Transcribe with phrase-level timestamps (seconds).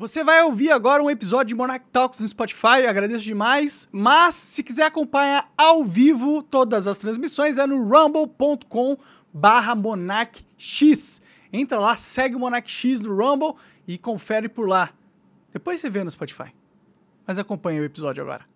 [0.00, 3.86] Você vai ouvir agora um episódio de Monarch Talks no Spotify, agradeço demais.
[3.92, 8.96] Mas se quiser acompanhar ao vivo todas as transmissões é no rumble.com
[9.30, 11.20] barra monarchx.
[11.52, 14.88] Entra lá, segue o Monarch X no Rumble e confere por lá.
[15.52, 16.50] Depois você vê no Spotify.
[17.26, 18.46] Mas acompanha o episódio agora.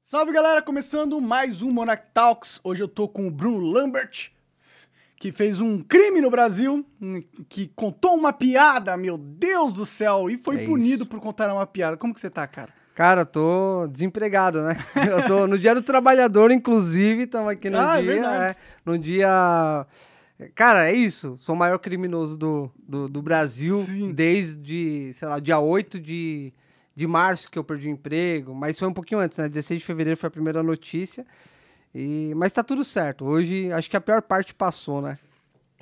[0.00, 2.58] Salve galera, começando mais um Monarch Talks.
[2.64, 4.30] Hoje eu tô com o Bruno Lambert,
[5.22, 10.28] que fez um crime no Brasil, hum, que contou uma piada, meu Deus do céu,
[10.28, 11.06] e foi É punido isso.
[11.06, 11.96] por contar uma piada.
[11.96, 12.70] Como que você tá, cara?
[12.92, 14.76] Cara, eu tô desempregado, né?
[15.22, 18.26] Eu tô no dia do trabalhador, inclusive, estamos aqui no Ah, é dia.
[18.26, 19.86] é, no dia.
[20.56, 21.36] Cara, é isso.
[21.38, 24.10] Sou o maior criminoso do, do, do Brasil Sim.
[24.12, 26.52] desde, sei lá, dia 8 de,
[26.96, 28.52] de março que eu perdi o emprego.
[28.56, 29.48] Mas foi um pouquinho antes, né?
[29.48, 31.24] 16 de fevereiro foi a primeira notícia.
[31.94, 33.24] E, mas tá tudo certo.
[33.24, 35.18] Hoje, acho que a pior parte passou, né?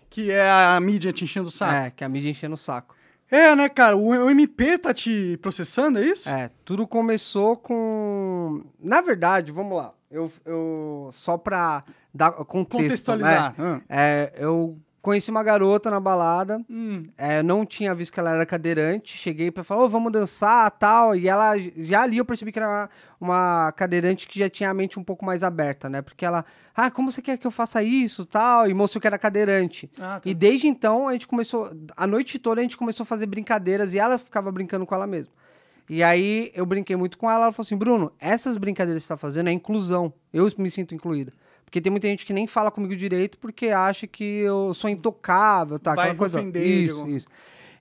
[0.09, 1.73] Que é a mídia te enchendo o saco.
[1.73, 2.97] É, que a mídia enchendo o saco.
[3.31, 3.97] É, né, cara?
[3.97, 6.29] O, o MP tá te processando, é isso?
[6.29, 8.65] É, tudo começou com.
[8.81, 9.95] Na verdade, vamos lá.
[10.11, 12.83] Eu, eu só pra dar contexto.
[12.83, 13.55] Contextualizar.
[13.57, 13.83] Né?
[13.89, 14.01] Ah.
[14.01, 16.61] É, eu conheci uma garota na balada.
[16.69, 17.07] Hum.
[17.17, 19.17] é, não tinha visto que ela era cadeirante.
[19.17, 21.17] Cheguei pra falar, ô, vamos dançar tal.
[21.17, 24.75] E ela, já ali eu percebi que era uma, uma cadeirante que já tinha a
[24.75, 26.03] mente um pouco mais aberta, né?
[26.03, 28.69] Porque ela, ah, como você quer que eu faça isso tal?
[28.69, 29.91] E mostrou que era cadeirante.
[29.99, 30.29] Ah, tá.
[30.29, 33.95] E desde então a gente começou, a noite toda a gente começou a fazer brincadeiras
[33.95, 35.33] e ela ficava brincando com ela mesma.
[35.89, 39.15] E aí eu brinquei muito com ela, ela falou assim: Bruno, essas brincadeiras que você
[39.15, 40.13] tá fazendo é inclusão.
[40.33, 41.33] Eu me sinto incluída.
[41.71, 45.79] Porque tem muita gente que nem fala comigo direito porque acha que eu sou intocável,
[45.79, 45.95] tá?
[45.95, 46.41] Vai aquela coisa.
[46.41, 47.29] ofender de Isso, isso.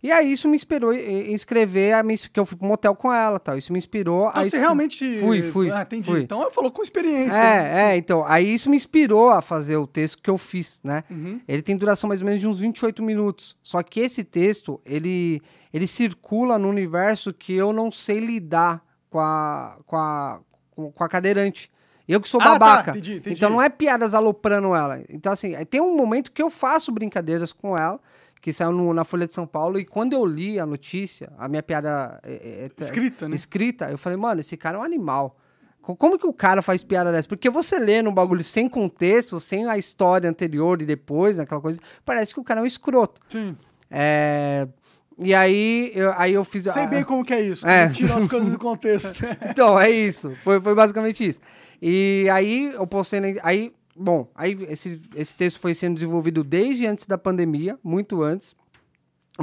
[0.04, 3.12] E aí isso me inspirou em escrever, a minha, que eu fui pro motel com
[3.12, 3.58] ela, tal.
[3.58, 4.30] Isso me inspirou.
[4.30, 5.20] Então você escre- realmente.
[5.20, 5.72] Fui, fui.
[5.72, 6.06] Ah, entendi.
[6.06, 6.22] fui.
[6.22, 7.36] Então eu falou com experiência.
[7.36, 8.24] É, é, então.
[8.28, 11.04] Aí isso me inspirou a fazer o texto que eu fiz, né?
[11.10, 11.42] Uhum.
[11.48, 13.58] Ele tem duração mais ou menos de uns 28 minutos.
[13.64, 15.42] Só que esse texto, ele,
[15.74, 20.40] ele circula no universo que eu não sei lidar com a, com a,
[20.76, 21.70] com a cadeirante.
[22.10, 22.92] Eu que sou Ah, tá, babaca.
[22.92, 23.36] entendi, entendi.
[23.36, 25.00] Então não é piadas aloprando ela.
[25.10, 28.00] Então, assim, tem um momento que eu faço brincadeiras com ela,
[28.42, 31.48] que saiu no- na Folha de São Paulo, e quando eu li a notícia, a
[31.48, 33.36] minha piada é- é- é- Escrita, né?
[33.36, 35.38] escrita, eu falei, mano, esse cara é um animal.
[35.82, 37.28] Co- Como que o cara faz piada dessa?
[37.28, 41.62] Porque você lê num bagulho sem contexto, sem a história anterior e depois, né, aquela
[41.62, 43.22] coisa, parece que o cara é um escroto.
[43.30, 43.56] Sim.
[43.92, 44.68] É,
[45.22, 46.64] E aí eu, aí eu fiz.
[46.72, 47.68] Sei bem como que é isso.
[47.68, 47.90] É.
[47.90, 49.22] Tirar as coisas do contexto.
[49.50, 50.34] Então, é isso.
[50.44, 51.42] Foi, foi basicamente isso.
[51.82, 53.38] E aí eu postei.
[53.42, 58.56] Aí, bom, aí esse, esse texto foi sendo desenvolvido desde antes da pandemia, muito antes.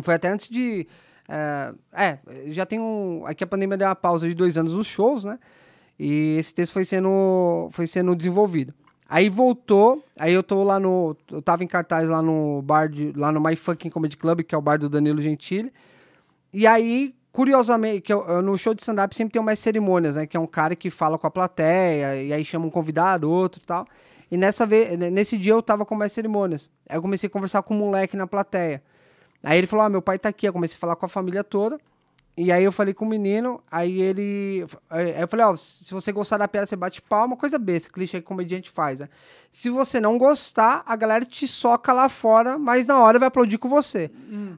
[0.03, 0.87] Foi até antes de.
[1.29, 3.25] É, é, já tem um.
[3.27, 5.39] Aqui a pandemia deu uma pausa de dois anos nos shows, né?
[5.99, 8.75] E esse texto foi sendo, foi sendo desenvolvido.
[9.09, 11.17] Aí voltou, aí eu tô lá no.
[11.31, 13.13] Eu tava em cartaz lá no bar de.
[13.13, 15.73] lá no My Fucking Comedy Club, que é o bar do Danilo Gentili.
[16.53, 20.27] E aí, curiosamente, que eu- no show de stand-up sempre tem umas cerimônias, né?
[20.27, 23.61] Que é um cara que fala com a plateia, e aí chama um convidado, outro
[23.63, 23.87] e tal.
[24.31, 26.71] E nessa vez, nesse dia eu tava com mais cerimônias.
[26.89, 28.83] Aí eu comecei a conversar com um moleque na plateia.
[29.45, 30.49] Aí ele falou: Ah, meu pai tá aqui.
[30.49, 31.79] Eu comecei a falar com a família toda.
[32.39, 34.67] E aí eu falei com o menino, aí ele.
[34.91, 38.21] Aí eu falei, ó, se você gostar da piada, você bate palma, coisa besta, clichê
[38.21, 39.09] que comediante faz, né?
[39.51, 43.57] Se você não gostar, a galera te soca lá fora, mas na hora vai aplaudir
[43.57, 44.11] com você.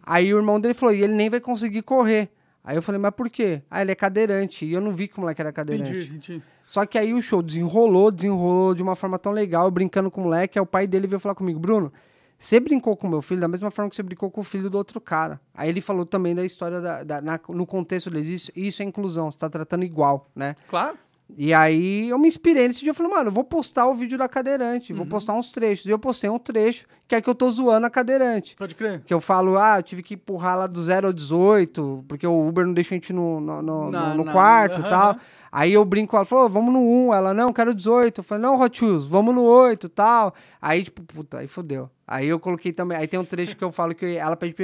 [0.04, 2.28] Aí o irmão dele falou, e ele nem vai conseguir correr.
[2.68, 3.62] Aí eu falei, mas por quê?
[3.70, 4.66] Ah, ele é cadeirante.
[4.66, 5.90] E eu não vi que o moleque era cadeirante.
[5.90, 6.42] entendi, entendi.
[6.66, 10.24] Só que aí o show desenrolou, desenrolou de uma forma tão legal, brincando com o
[10.24, 11.90] moleque, aí o pai dele veio falar comigo, Bruno,
[12.38, 14.76] você brincou com meu filho da mesma forma que você brincou com o filho do
[14.76, 15.40] outro cara.
[15.54, 18.84] Aí ele falou também da história, da, da- na- no contexto deles, isso, isso é
[18.84, 20.54] inclusão, você tá tratando igual, né?
[20.68, 20.98] Claro.
[21.36, 24.16] E aí eu me inspirei nesse dia, eu falei, mano, eu vou postar o vídeo
[24.18, 25.84] da cadeirante, vou postar uns trechos.
[25.86, 28.56] E eu postei um trecho, que é que eu tô zoando a cadeirante.
[28.56, 29.02] Pode crer.
[29.04, 32.48] Que eu falo, ah, eu tive que empurrar lá do 0 ao 18, porque o
[32.48, 35.16] Uber não deixa a gente no, no, no- Na- no na- quarto e aham, tal.
[35.52, 37.14] Aí eu brinco, ela falou, vamos no 1.
[37.14, 38.18] Ela, não, quero 18.
[38.20, 40.34] Eu falei, não, Hot Wheels, vamos no 8 e tal.
[40.60, 41.88] Aí, tipo, puta, aí fodeu.
[42.06, 44.54] Aí eu coloquei também, aí tem um trecho que eu falo que ela pede,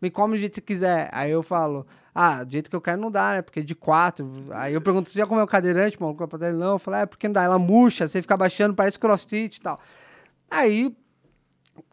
[0.00, 1.08] me come do jeito que você quiser.
[1.12, 3.42] Aí eu falo, ah, do jeito que eu quero não dá, né?
[3.42, 4.30] Porque de 4.
[4.52, 6.16] Aí eu pergunto, você já comeu cadeirante, mano?
[6.18, 6.72] A dele, não.
[6.72, 7.42] Eu falei, é, porque não dá?
[7.42, 9.80] Ela murcha, você fica baixando, parece crossfit e tal.
[10.48, 10.96] Aí,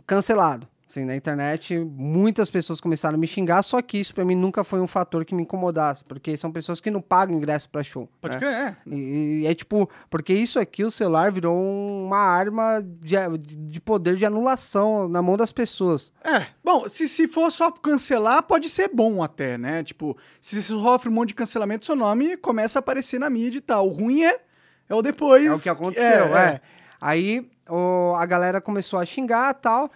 [0.05, 0.67] cancelado.
[0.91, 4.61] Assim, na internet, muitas pessoas começaram a me xingar, só que isso pra mim nunca
[4.61, 8.09] foi um fator que me incomodasse, porque são pessoas que não pagam ingresso pra show.
[8.19, 8.39] Pode né?
[8.41, 8.75] crer, é.
[8.85, 14.17] E, e é tipo, porque isso aqui, o celular virou uma arma de, de poder
[14.17, 16.11] de anulação na mão das pessoas.
[16.25, 19.85] É, bom, se, se for só cancelar, pode ser bom até, né?
[19.85, 23.59] Tipo, se você sofre um monte de cancelamento, seu nome começa a aparecer na mídia
[23.59, 23.87] e tal.
[23.87, 24.41] O ruim é,
[24.89, 25.45] é o depois.
[25.45, 26.47] É o que aconteceu, é.
[26.55, 26.61] é.
[26.99, 29.89] Aí o- a galera começou a xingar e tal.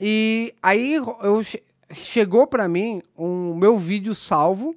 [0.00, 1.62] E aí eu che-
[1.92, 4.74] chegou pra mim um meu vídeo salvo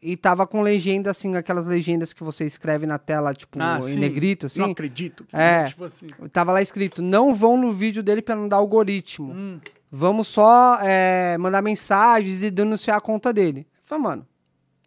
[0.00, 3.82] e tava com legenda, assim, aquelas legendas que você escreve na tela, tipo, Ah, em
[3.82, 3.98] sim.
[3.98, 4.60] negrito, assim.
[4.60, 5.24] Não acredito.
[5.32, 5.66] É.
[5.66, 6.06] Tipo assim.
[6.32, 9.32] Tava lá escrito, não vão no vídeo dele pra não dar algoritmo.
[9.32, 9.60] Hum.
[9.90, 13.60] Vamos só é, mandar mensagens e denunciar a conta dele.
[13.60, 14.26] Eu falei, mano,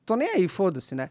[0.05, 1.09] tô nem aí, foda-se, né?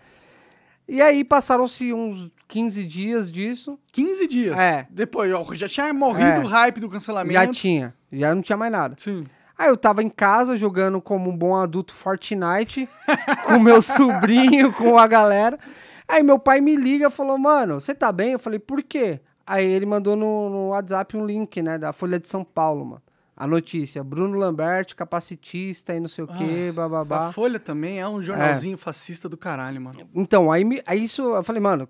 [0.86, 3.76] E aí passaram-se uns 15 dias disso.
[3.92, 4.56] 15 dias.
[4.56, 4.86] É.
[4.88, 6.38] Depois, ó, já tinha morrido É.
[6.38, 7.32] o hype do cancelamento.
[7.34, 8.94] Já tinha, já não tinha mais nada.
[8.96, 9.24] Sim.
[9.58, 12.88] Aí eu tava em casa jogando como um bom adulto Fortnite
[13.46, 15.58] com meu sobrinho, com a galera.
[16.06, 18.30] Aí meu pai me liga e falou, mano, você tá bem?
[18.32, 19.20] Eu falei, por quê?
[19.44, 23.02] Aí ele mandou no, no WhatsApp um link, né, da Folha de São Paulo, mano.
[23.36, 27.26] A notícia, Bruno Lambert, capacitista e não sei o quê, bababá.
[27.26, 30.08] A Folha também é um jornalzinho fascista do caralho, mano.
[30.14, 31.88] Então, aí, me- aí isso, eu falei, mano,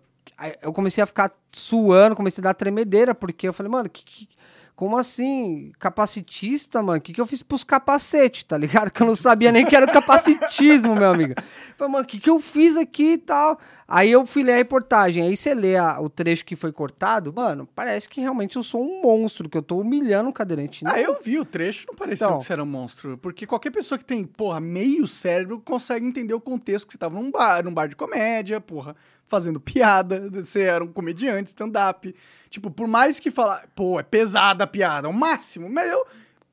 [0.63, 4.29] eu comecei a ficar suando, comecei a dar tremedeira, porque eu falei, mano, que, que-
[4.77, 5.71] como assim?
[5.79, 6.99] Capacitista, mano?
[6.99, 8.91] O que, que eu fiz pros capacetes, tá ligado?
[8.93, 11.35] Que eu não sabia nem que era o capacitismo, meu amigo.
[11.37, 11.45] Eu
[11.77, 13.59] Falei, mano, o que, que eu fiz aqui e tal?
[13.87, 17.33] Aí eu fui ler a reportagem, aí você lê a- o trecho que foi cortado,
[17.33, 20.85] mano, parece que realmente eu sou um monstro, que eu tô humilhando o cadeirante.
[20.89, 22.39] Ah, eu vi o trecho, não parecia Então.
[22.39, 23.17] que você era um monstro.
[23.19, 27.15] Porque qualquer pessoa que tem, porra, meio cérebro consegue entender o contexto que você tava
[27.21, 32.15] num bar, num bar de comédia, porra, fazendo piada, você era um comediante, stand-up.
[32.51, 36.07] Tipo, por mais que falar, pô, é pesada a piada, é o máximo, mas eu.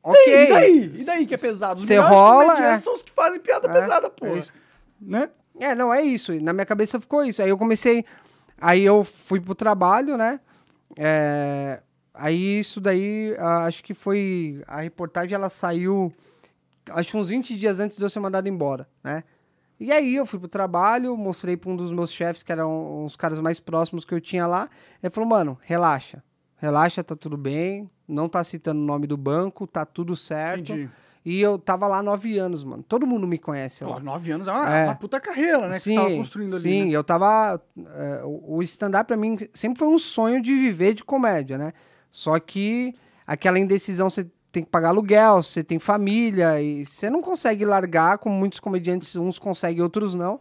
[0.04, 0.34] Ok.
[0.34, 0.94] E daí?
[0.98, 1.80] E daí que é pesado?
[1.80, 2.80] Os Cê melhores rola, comediantes é.
[2.80, 4.40] são os que fazem piada É, pesada, é porra.
[4.40, 4.52] isso.
[5.00, 5.30] né?
[5.60, 6.34] É, não, é isso.
[6.42, 7.42] Na minha cabeça ficou isso.
[7.42, 8.04] Aí eu comecei.
[8.60, 10.40] Aí eu fui pro trabalho, né?
[10.98, 11.82] É,
[12.14, 14.64] aí isso daí, ah, acho que foi.
[14.68, 16.12] A reportagem ela saiu.
[16.90, 19.24] Acho que uns 20 dias antes de eu ser mandado embora, né?
[19.82, 23.16] E aí eu fui pro trabalho, mostrei pra um dos meus chefes, que eram os
[23.16, 24.70] caras mais próximos que eu tinha lá.
[25.02, 26.24] Ele falou, mano, relaxa.
[26.58, 27.90] Relaxa, tá tudo bem.
[28.08, 30.74] Não tá citando o nome do banco, tá tudo certo.
[30.74, 30.90] Entendi.
[31.26, 32.84] E eu tava lá nove anos, mano.
[32.84, 34.00] Todo mundo me conhece lá.
[34.00, 34.84] Nove anos é uma, É.
[34.86, 35.74] uma puta carreira, né?
[35.74, 36.62] que você tava construindo ali.
[36.62, 36.92] Sim, né?
[36.92, 37.60] eu tava.
[37.96, 41.74] é, o o stand-up pra mim sempre foi um sonho de viver de comédia, né?
[42.12, 42.94] Só que
[43.26, 48.18] aquela indecisão, você tem que pagar aluguel, você tem família, e você não consegue largar,
[48.18, 50.40] como muitos comediantes, uns conseguem, outros não,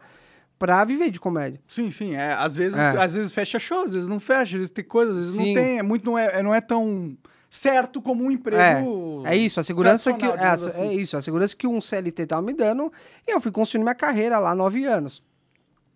[0.58, 1.60] pra viver de comédia.
[1.66, 2.14] Sim, sim.
[2.14, 2.90] É, às, vezes, É.
[3.02, 5.54] às vezes fecha show, às vezes não fecha, às vezes tem coisas, às vezes Sim.
[5.54, 5.78] não tem.
[5.78, 7.16] É muito, não, é, não é tão
[7.48, 9.22] certo como um emprego.
[9.24, 10.24] É isso, a segurança que.
[10.24, 10.92] É, é assim.
[10.92, 12.92] isso, a segurança que um CLT tava me dando,
[13.26, 15.22] e eu fui construindo minha carreira lá, nove anos.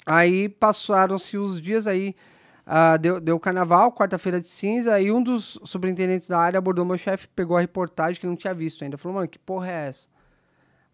[0.06, 2.14] Aí passaram-se os dias aí.
[2.66, 6.96] Ah, deu, deu carnaval, quarta-feira de cinza, e um dos superintendentes da área abordou meu
[6.98, 8.96] chefe, pegou a reportagem que não tinha visto ainda.
[8.96, 10.13] Falou, mano, que porra é essa?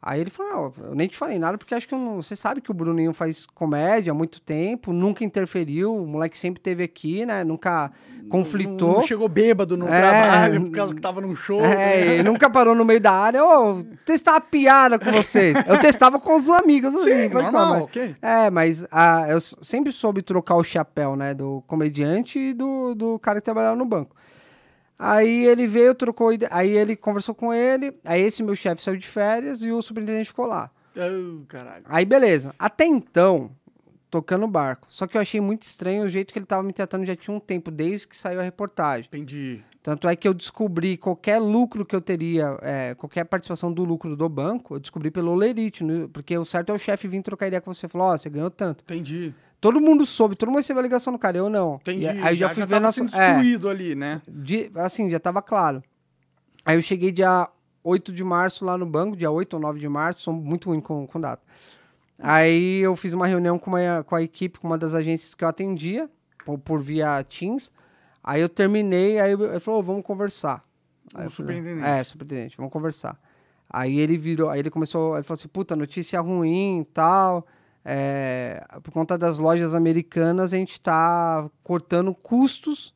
[0.03, 2.63] Aí ele falou, não, eu nem te falei nada, porque acho que não- você sabe
[2.63, 7.27] que o Bruninho faz comédia há muito tempo, nunca interferiu, o moleque sempre teve aqui,
[7.27, 7.45] né?
[7.45, 7.93] Nunca
[8.31, 8.89] conflitou.
[8.89, 11.61] Não, não chegou bêbado no É, trabalho por causa que tava num show.
[11.63, 13.45] É, ele nunca parou no meio da área.
[13.45, 15.55] Ô, testar piada com vocês.
[15.67, 18.15] Eu testava com os amigos, assim, Sim, pode normal, falar, mas- ok.
[18.23, 21.35] É, mas ah, eu sempre soube trocar o chapéu, né?
[21.35, 24.15] Do comediante e do, do cara que trabalhava no banco.
[25.03, 29.07] Aí ele veio, trocou, aí ele conversou com ele, aí esse meu chefe saiu de
[29.07, 30.71] férias e o superintendente ficou lá.
[30.95, 31.85] Oh, caralho.
[31.87, 32.55] Aí beleza.
[32.59, 33.51] Até então,
[34.11, 34.87] tocando o barco.
[34.91, 37.35] Só que eu achei muito estranho o jeito que ele tava me tratando já tinha
[37.35, 39.07] um tempo, desde que saiu a reportagem.
[39.07, 39.65] Entendi.
[39.83, 44.15] Tanto é que eu descobri qualquer lucro que eu teria, é, qualquer participação do lucro
[44.15, 45.83] do banco, eu descobri pelo Olerite,
[46.13, 48.29] porque o certo é o chefe vir trocar ideia com você e falar, ó, você
[48.29, 48.85] ganhou tanto.
[48.85, 49.35] Entendi.
[49.61, 51.75] Todo mundo soube, todo mundo recebeu a ligação do cara, eu não.
[51.77, 52.05] Entendi.
[52.07, 53.07] E aí já, fui ver tava nossa...
[53.07, 54.23] sendo É, excluído ali, né?
[54.27, 55.83] de- assim, já tava claro.
[56.65, 57.49] Aí eu cheguei dia
[57.85, 60.81] 8 de março lá no banco, dia 8 ou 9 de março, sou muito ruim
[60.81, 61.43] com, com data.
[62.19, 65.43] Aí eu fiz uma reunião com, uma, com a equipe, com uma das agências que
[65.45, 66.09] eu atendia,
[66.45, 67.71] por, por via Teams.
[68.23, 70.63] Aí eu terminei, aí ele falou, "Ô, vamos conversar.
[71.15, 71.87] Aí O eu falei, superintendente.
[71.89, 73.19] É, superintendente, vamos conversar.
[73.69, 77.47] Aí ele virou, aí ele começou, ele falou assim, puta, notícia ruim e tal.
[77.85, 82.95] É, por conta das lojas americanas, a gente tá cortando custos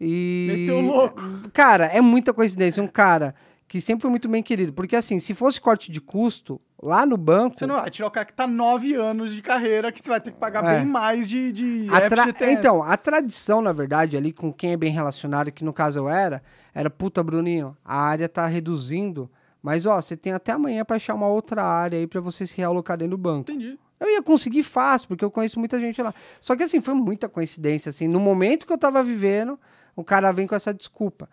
[0.00, 0.46] e.
[0.50, 1.22] Meteu louco.
[1.52, 2.82] Cara, é muita coincidência.
[2.82, 3.34] Um cara
[3.68, 4.72] que sempre foi muito bem querido.
[4.72, 7.56] Porque assim, se fosse corte de custo, lá no banco.
[7.56, 10.20] Você não vai tirar o cara que tá nove anos de carreira, que você vai
[10.20, 10.78] ter que pagar É.
[10.78, 12.26] bem mais de, de A tra-.
[12.50, 16.08] Então, a tradição, na verdade, ali com quem é bem relacionado, que no caso eu
[16.08, 16.42] era,
[16.74, 19.30] era, puta, Bruninho, a área tá reduzindo,
[19.62, 22.56] mas ó, você tem até amanhã pra achar uma outra área aí pra você se
[22.56, 23.50] realocar dentro do banco.
[23.50, 23.78] Entendi.
[24.02, 26.12] Eu ia conseguir fácil, porque eu conheço muita gente lá.
[26.40, 29.58] Só que assim, foi muita coincidência, assim, no momento que eu tava vivendo,
[29.94, 31.28] o cara vem com essa desculpa.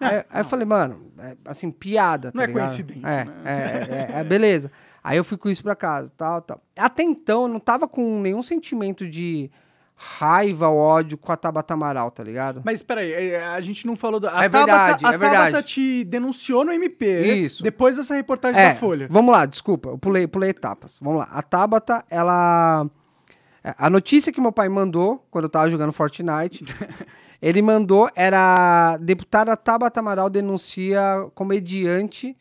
[0.00, 2.66] É, aí, aí eu falei, mano, é, assim, piada, Não tá é ligado?
[2.68, 3.32] coincidência, É, né?
[3.44, 4.70] é, é, é, beleza.
[5.02, 6.60] Aí eu fui com isso pra casa, tal, tal.
[6.76, 9.50] Até então, eu não tava com nenhum sentimento de
[10.04, 12.60] raiva, ódio com a Tabata Amaral, tá ligado?
[12.64, 14.28] Mas peraí, é, a gente não falou do.
[14.28, 15.36] A É Tabata, verdade, a é verdade.
[15.52, 17.36] Tabata te denunciou no MP.
[17.36, 17.62] Isso.
[17.62, 19.06] Depois dessa reportagem É, da Folha.
[19.10, 20.98] Vamos lá, desculpa, eu pulei, pulei etapas.
[21.00, 21.28] Vamos lá.
[21.30, 22.86] A Tabata, ela.
[23.62, 26.64] é, A notícia que meu pai mandou quando eu tava jogando Fortnite,
[27.40, 31.00] ele mandou era deputada Tabata Amaral denuncia
[31.34, 32.36] comediante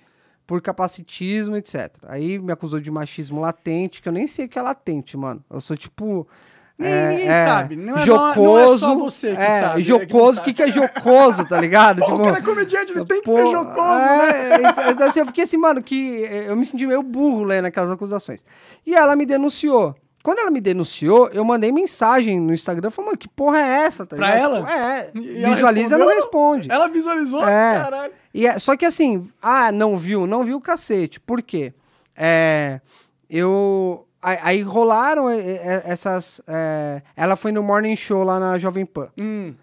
[0.48, 1.92] por capacitismo, etc.
[2.08, 5.44] Aí me acusou de machismo latente, que eu nem sei o que é latente, mano.
[5.50, 6.28] Eu sou tipo.
[6.86, 7.76] É, ninguém é, sabe.
[7.76, 8.42] Não é, jocoso.
[8.42, 9.82] não é só você que é, sabe.
[9.82, 12.00] é Jocoso, não o que, que é jocoso, tá ligado?
[12.06, 14.30] Pô, o cara é comediante, ele tem que Pô, ser jocoso, né?
[14.52, 17.44] é, então, então, assim, eu fiquei assim, mano, que eh, eu me senti meio burro
[17.44, 18.44] lendo aquelas acusações.
[18.86, 19.96] E ela me denunciou.
[20.24, 24.06] Quando ela me denunciou, eu mandei mensagem no Instagram, falando, mano, que porra é essa?
[24.06, 24.56] Tá Pra ligado?
[24.56, 24.58] ela?
[24.60, 26.16] Tipo, é, E ela visualiza, não respondeu?
[26.16, 26.72] responde.
[26.72, 27.48] Ela visualizou?
[27.48, 27.80] É.
[27.84, 28.14] Caralho.
[28.34, 31.20] E é- só que assim, ah, não viu, não viu o cacete.
[31.20, 31.74] Por quê?
[32.16, 32.80] É,
[33.30, 34.06] eu.
[34.22, 36.42] Aí, aí rolaram eh, eh, essas.
[36.48, 39.10] eh, ela foi no Morning Show lá na Jovem Pan.
[39.20, 39.54] Hum.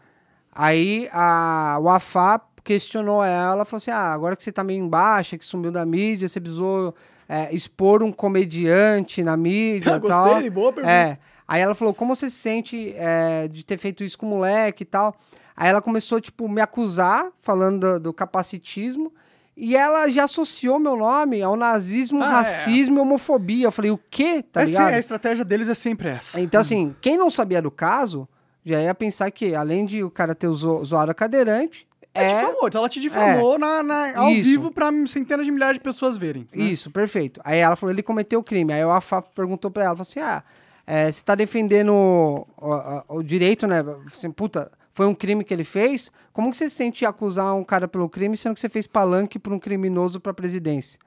[0.53, 5.39] Aí a, o AFA questionou ela, falou assim: ah, agora que você tá meio embaixo,
[5.39, 6.95] que sumiu da mídia, você precisou
[7.29, 10.29] é, expor um comediante na mídia Ah, tal.
[10.31, 10.93] gostei, boa pergunta.
[10.93, 11.19] É.
[11.47, 14.83] Aí ela falou: como você se sente é, de ter feito isso com o moleque
[14.83, 15.15] e tal?
[15.57, 19.13] Aí ela começou, tipo, me acusar, falando do, do capacitismo.
[19.61, 22.31] E ela já associou meu nome ao nazismo, Ah, é.
[22.31, 23.67] racismo e homofobia.
[23.67, 24.41] Eu falei, o quê?
[24.41, 24.95] Tá É sim, ligado?
[24.95, 26.41] a estratégia deles é sempre essa.
[26.41, 28.29] Então, assim, quem não sabia do caso,
[28.65, 32.35] já ia pensar que, além de o cara ter zo zoado a cadeirante, É, é.
[32.41, 34.45] difamou, então ela te difamou na, na- ao Isso.
[34.49, 36.47] vivo pra centenas de milhares de pessoas verem.
[36.55, 36.65] né?
[36.65, 37.41] Isso, perfeito.
[37.45, 38.73] Aí ela falou, ele cometeu o crime.
[38.73, 40.43] Aí o AFA perguntou pra ela, falou assim, ah,
[40.87, 43.85] é, você tá defendendo o, o- o direito, né?
[44.07, 46.11] Assim, puta, foi um crime que ele fez?
[46.33, 49.39] Como que você se sente acusar um cara pelo crime, sendo que você fez palanque
[49.39, 50.99] pra um criminoso pra presidência?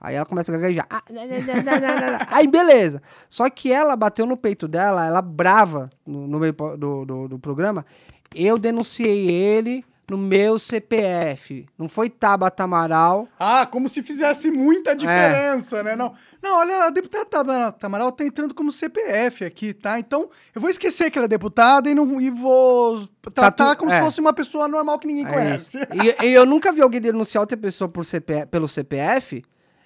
[0.00, 0.86] Aí ela começa a gaguejar.
[0.88, 2.18] Ah, né, né, né.
[2.28, 3.02] Aí, beleza.
[3.28, 7.38] Só que ela bateu no peito dela, ela brava no, no meio do, do, do
[7.40, 7.84] programa.
[8.32, 11.66] Eu denunciei ele no meu CPF.
[11.78, 13.28] Não foi Tabata Amaral.
[13.38, 14.50] Ah, como se fizesse É.
[14.50, 15.94] muita diferença, né?
[15.94, 16.12] Não,
[16.42, 20.00] não, olha, a deputada Tamara- Tamaral tá entrando como CPF aqui, tá?
[20.00, 23.92] Então, eu vou esquecer que ela é deputada e, não, e vou tratar tu- como
[23.92, 23.98] é.
[23.98, 25.78] se fosse uma pessoa normal que ninguém É conhece.
[26.20, 29.44] E, e eu nunca vi alguém denunciar outra pessoa por CP, pelo CPF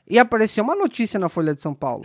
[0.09, 2.05] e apareceu uma notícia na Folha de São Paulo.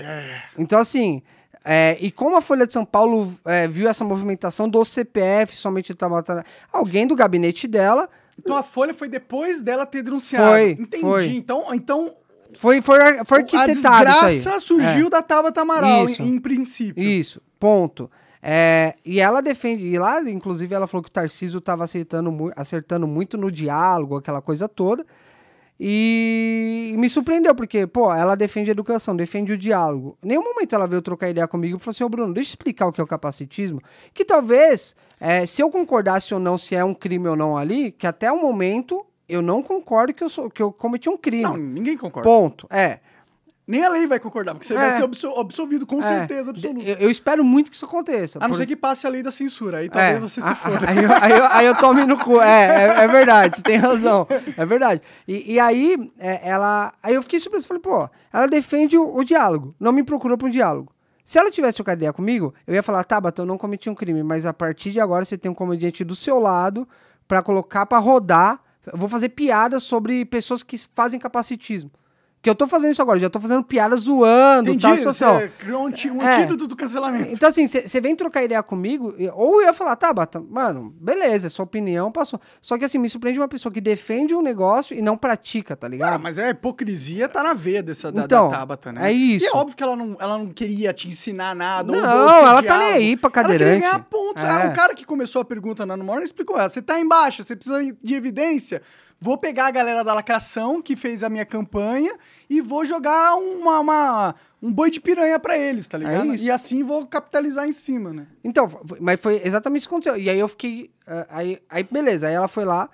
[0.58, 1.22] Então, assim,
[1.63, 5.94] é, e como a Folha de São Paulo é, viu essa movimentação do CPF, somente
[5.94, 6.44] tá matando.
[6.72, 10.46] Alguém do gabinete dela Então a Folha foi depois dela ter denunciado.
[10.51, 11.01] Foi, Entendi.
[11.01, 11.25] foi.
[11.28, 12.16] Então, então
[12.58, 14.32] foi, foi, foi a arquitetado aí.
[14.34, 16.22] desgraça surgiu da Tabata Amaral, Isso.
[16.22, 17.04] em, em princípio.
[17.04, 18.10] Isso, ponto.
[18.42, 22.51] É, e ela defende, e lá, inclusive, ela falou que o Tarcísio estava acertando, mu-
[22.56, 25.06] acertando muito no diálogo, aquela coisa toda.
[25.80, 30.18] E me surpreendeu, porque, pô, ela defende a educação, defende o diálogo.
[30.22, 32.52] Em nenhum momento ela veio trocar ideia comigo e falou assim: Ô Bruno, deixa eu
[32.52, 33.82] explicar o que é o capacitismo.
[34.14, 37.92] Que talvez, é, se eu concordasse ou não se é um crime ou não ali,
[37.92, 41.44] que até o momento eu não concordo que eu, sou, que eu cometi um crime.
[41.44, 42.28] Não, ninguém concorda.
[42.28, 42.68] Ponto.
[42.70, 43.00] É.
[43.70, 44.78] Nem a lei vai concordar, porque você É.
[44.78, 46.04] vai ser absol- absolvido com é.
[46.20, 46.82] certeza absoluta.
[46.90, 48.40] Eu, eu espero muito que isso aconteça.
[48.40, 50.48] A não por- ser que passe a lei da censura, aí talvez É, você se
[50.48, 50.80] a- a- foda.
[50.90, 52.42] Aí, eu- aí, eu- aí eu tome no cu.
[52.42, 52.66] É,
[53.02, 54.28] é, é verdade, você tem razão.
[54.58, 55.02] É verdade.
[55.28, 56.94] E, e aí, é, ela.
[57.04, 57.68] Aí eu fiquei surpreso.
[57.68, 60.92] Falei, pô, ela defende o, o diálogo, não me procurou para um diálogo.
[61.24, 64.24] Se ela tivesse trocado ideia comigo, eu ia falar, Tabata, eu não cometi um crime,
[64.24, 66.88] mas a partir de agora você tem um comediante do seu lado
[67.28, 68.60] para colocar para rodar.
[68.92, 71.92] Eu vou fazer piadas sobre pessoas que fazem capacitismo.
[72.41, 75.39] Que eu tô fazendo isso agora, já tô fazendo piada zoando, Entendi, tal situação.
[75.39, 76.36] você criou um, um É.
[76.38, 77.34] antídoto do cancelamento.
[77.34, 81.48] Então, assim, você vem trocar ideia comigo, ou eu ia falar, tá, Bata, mano, beleza,
[81.48, 82.39] é sua opinião passou.
[82.62, 85.86] Só que, assim, me surpreende uma pessoa que defende um negócio e não pratica, tá
[85.86, 86.13] ligado?
[86.15, 89.10] Ah, mas a hipocrisia tá na veia dessa, da, Então, da Tabata, né?
[89.10, 89.43] é isso.
[89.46, 91.91] E é óbvio que ela não, ela não queria te ensinar nada.
[91.91, 93.81] Não, ela tá nem aí pra Ela queria cadeirante.
[93.81, 94.43] ganhar pontos.
[94.46, 94.48] É.
[94.48, 96.69] Ah, o cara que começou a pergunta na Morning explicou ela.
[96.69, 98.81] Você tá embaixo, você precisa de evidência.
[99.22, 102.16] Vou pegar a galera da lacração que fez a minha campanha
[102.50, 106.34] e vou jogar uma, uma- um boi de piranha pra eles, tá ligado?
[106.34, 106.46] isso.
[106.46, 108.28] E assim vou capitalizar em cima, né?
[108.44, 108.68] Então,
[109.02, 110.18] mas foi exatamente isso que aconteceu.
[110.18, 110.90] E aí eu fiquei.
[111.06, 112.90] ah, aí, aí, beleza, aí ela foi lá.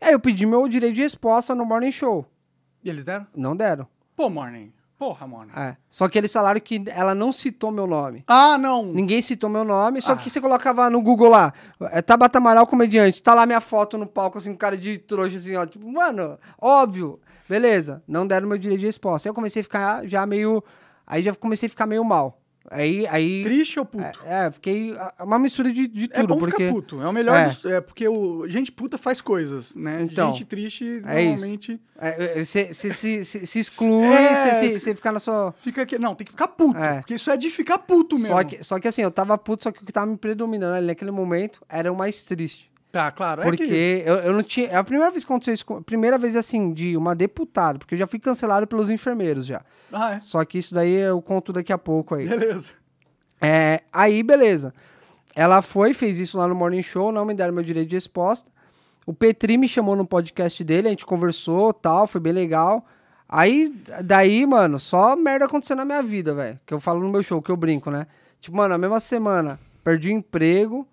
[0.00, 2.26] Aí eu pedi meu direito de resposta no Morning Show.
[2.84, 3.26] E eles deram?
[3.34, 3.86] Não deram.
[4.16, 4.72] Pô, Morning.
[5.00, 5.50] Porra, Morning.
[5.56, 5.78] É.
[5.88, 8.22] Só que eles falaram que ela não citou meu nome.
[8.26, 8.84] Ah, não.
[8.84, 10.16] Ninguém citou meu nome, só Ah.
[10.18, 11.54] que você colocava no Google lá,
[11.90, 15.38] é Tabata Amaral comediante, tá lá minha foto no palco, assim, com cara de trouxa,
[15.38, 19.26] assim, ó, tipo, mano, óbvio, beleza, não deram meu direito de resposta.
[19.26, 20.62] Aí eu comecei a ficar já meio,
[21.06, 22.38] aí já comecei a ficar meio mal.
[22.68, 24.20] Aí, aí Triste ou puto?
[24.24, 27.00] é, é, fiquei uma mistura de, de É, tudo, bom porque ficar puto.
[27.00, 27.48] É o melhor É.
[27.48, 30.02] dos- É porque o, gente puta faz coisas, né?
[30.02, 31.30] Então, gente triste, é isso.
[31.30, 31.80] normalmente,
[32.36, 35.52] você se, se, se, se exclui, É, você fica na sua...
[35.62, 35.98] fica aqui.
[35.98, 36.78] Não, tem que ficar puto.
[36.78, 36.96] É.
[36.96, 38.28] Porque isso é de ficar puto mesmo.
[38.36, 40.74] Só que, só que assim, eu tava puto, só que o que tava me predominando
[40.76, 42.70] ali naquele momento era o mais triste.
[42.92, 43.42] Tá, claro.
[43.42, 44.02] Porque é que...
[44.04, 44.68] eu, eu não tinha.
[44.68, 45.64] É a primeira vez que aconteceu isso.
[45.72, 49.62] a Primeira vez, assim, de uma deputada, porque eu já fui cancelado pelos enfermeiros já.
[49.92, 50.20] Ah, é.
[50.20, 52.28] Só que isso daí eu conto daqui a pouco aí.
[52.28, 52.72] Beleza.
[53.40, 54.74] É, aí, beleza.
[55.34, 58.50] Ela foi, fez isso lá no Morning Show, não me deram meu direito de resposta.
[59.06, 62.84] O Petri me chamou no podcast dele, a gente conversou tal, foi bem legal.
[63.28, 66.58] Aí, daí, mano, só merda aconteceu na minha vida, velho.
[66.66, 68.06] Que eu falo no meu show, que eu brinco, né?
[68.40, 70.86] Tipo, mano, na mesma semana, perdi o emprego.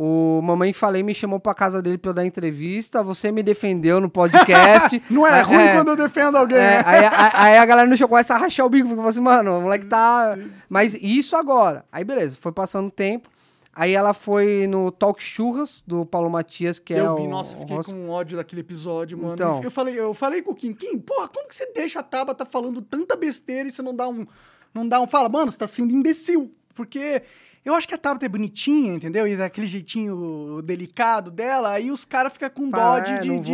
[0.00, 3.02] O Mamãe Falei me chamou pra casa dele pra eu dar entrevista.
[3.02, 5.02] Você me defendeu no podcast.
[5.10, 5.72] Não é, É, ruim é.
[5.74, 6.56] quando eu defendo alguém.
[6.56, 6.82] É, né?
[6.86, 9.20] aí, aí- aí a galera no show começa a rachar o bico, porque fala assim,
[9.20, 10.38] mano, o moleque tá.
[10.68, 11.84] Mas isso agora.
[11.90, 13.28] Aí beleza, foi passando o tempo.
[13.74, 17.28] Aí ela foi no Talk Churras do Paulo Matias, que é eu vi, o.
[17.28, 19.34] nossa, o fiquei com ódio daquele episódio, mano.
[19.34, 19.60] Então.
[19.64, 22.46] Eu falei, eu falei com o Kim, Kim, porra, como que você deixa a Tabata
[22.46, 24.24] falando tanta besteira e você não dá um.
[24.72, 25.08] Não dá um.
[25.08, 26.52] Fala, mano, você tá sendo imbecil.
[26.74, 27.22] Porque
[27.64, 29.26] eu acho que a Tabata é bonitinha, entendeu?
[29.26, 33.10] E daquele jeitinho delicado dela, aí os caras ficam com dó de.
[33.12, 33.52] é, de- de-.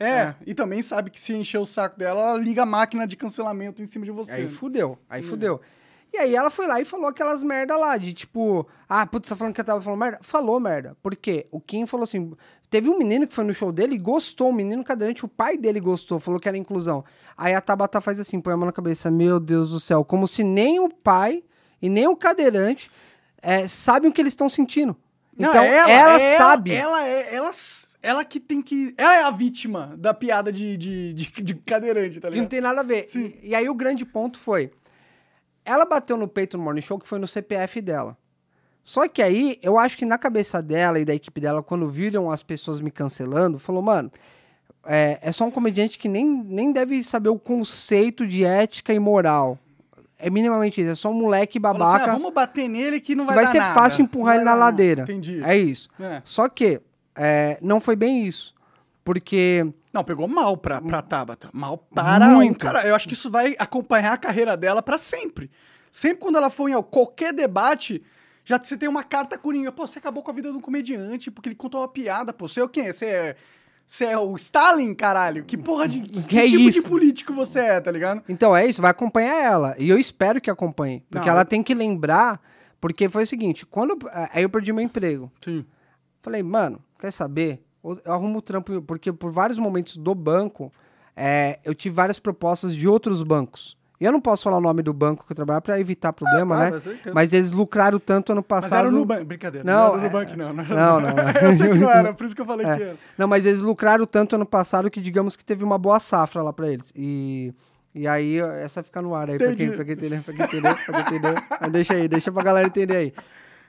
[0.00, 0.34] É, É.
[0.46, 3.80] e também sabe que se encher o saco dela, ela liga a máquina de cancelamento
[3.82, 4.32] em cima de você.
[4.32, 4.48] Aí né?
[4.48, 5.24] fudeu, aí Hum.
[5.26, 5.60] fudeu.
[6.12, 9.34] E aí ela foi lá e falou aquelas merda lá, de tipo, ah, putz, você
[9.34, 10.18] tá falando que eu tava falando merda?
[10.20, 10.94] Falou merda.
[11.02, 11.46] Por quê?
[11.50, 12.32] O Kim falou assim,
[12.68, 15.56] teve um menino que foi no show dele e gostou, um menino cadeirante, o pai
[15.56, 17.02] dele gostou, falou que era inclusão.
[17.36, 20.26] Aí a Tabata faz assim, põe a mão na cabeça, meu Deus do céu, como
[20.28, 21.42] se nem o pai
[21.80, 22.90] e nem o cadeirante
[23.42, 24.96] é, sabem o que eles estão sentindo.
[25.36, 26.72] Não, Então, ela, sabe.
[26.72, 27.34] Ela é.
[27.34, 27.50] Ela,
[28.00, 28.94] ela que tem que.
[28.96, 32.48] Ela é a vítima da piada de, de, de, de cadeirante, tá Não ligado?
[32.50, 33.08] tem nada a ver.
[33.08, 33.34] Sim.
[33.42, 34.70] E, e aí o grande ponto foi,
[35.64, 38.16] ela bateu no peito no Morning Show que foi no CPF dela.
[38.82, 42.30] Só que aí, eu acho que na cabeça dela e da equipe dela, quando viram
[42.30, 44.10] as pessoas me cancelando, falou, mano,
[44.84, 48.98] é, é só um comediante que nem, nem deve saber o conceito de ética e
[48.98, 49.56] moral.
[50.22, 52.04] É minimamente isso, é só um moleque assim, babaca.
[52.04, 53.74] ah, vamos bater nele que não vai, vai dar ser nada.
[53.74, 55.02] fácil empurrar ele vai na ladeira.
[55.02, 55.42] Entendi.
[55.44, 55.88] É isso.
[56.00, 56.22] É.
[56.24, 56.80] Só que
[57.16, 58.54] é, não foi bem isso.
[59.04, 61.50] Porque Não, pegou mal pra, pra Tabata.
[61.52, 62.52] Mal para Muito.
[62.52, 62.86] um cara.
[62.86, 65.50] Eu acho que isso vai acompanhar a carreira dela pra sempre.
[65.90, 68.00] Sempre quando ela for em qualquer debate,
[68.44, 69.72] já você tem uma carta coringa.
[69.72, 72.32] Pô, você acabou com a vida de um comediante porque ele contou uma piada.
[72.32, 72.92] Pô, você é o quê?
[72.92, 73.36] Você é,
[73.94, 75.44] você é o Stalin, caralho?
[75.44, 76.00] Que porra de.
[76.00, 76.82] Que, Que é tipo isso?
[76.82, 78.22] de político você é, tá ligado?
[78.26, 79.74] Então é isso, vai acompanhar ela.
[79.78, 81.04] E eu espero que acompanhe.
[81.10, 82.40] Porque Não, ela eu- tem que lembrar.
[82.80, 83.98] Porque foi o seguinte: quando.
[84.32, 85.30] Aí eu perdi meu emprego.
[85.44, 85.64] Sim.
[86.22, 87.62] Falei, mano, quer saber?
[87.84, 88.80] Eu eu arrumo o trampo.
[88.80, 90.72] Porque por vários momentos do banco,
[91.14, 93.76] é, eu tive várias propostas de outros bancos.
[94.04, 96.74] Eu não posso falar o nome do banco que eu trabalhava pra evitar problema, claro,
[96.76, 96.82] né?
[97.04, 97.14] mas.
[97.14, 98.78] Mas eles lucraram tanto ano Mas passado.
[98.80, 99.24] era o Nubank.
[99.24, 99.64] Brincadeira.
[99.64, 100.52] Não, Não, era o é- Nubank, não.
[100.52, 101.30] Não, Não, não, não.
[101.42, 102.76] eu sei que não era, por isso que eu falei É.
[102.76, 102.96] que era.
[103.16, 106.52] Não, mas eles lucraram tanto ano passado que digamos que teve uma boa safra lá
[106.52, 106.92] pra eles.
[106.96, 107.54] E,
[107.94, 110.74] e aí, essa fica no ar aí, pra quem, pra quem entender, pra quem entender,
[110.86, 111.42] pra quem entender.
[111.60, 113.12] Mas deixa aí, deixa pra galera entender aí.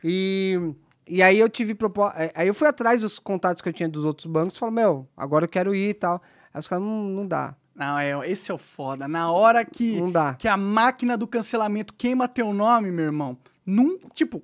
[0.04, 0.74] E,
[1.08, 2.32] e aí eu tive proposta.
[2.34, 5.08] Aí eu fui atrás dos contatos que eu tinha dos outros bancos e falei, meu,
[5.16, 6.22] agora eu quero ir e tal.
[6.54, 7.56] Aí os caras, não, não dá.
[7.76, 9.08] Não, é, esse é o foda.
[9.08, 10.36] Na hora que, Não dá.
[10.36, 14.44] que a máquina do cancelamento queima teu nome, meu irmão, num, tipo,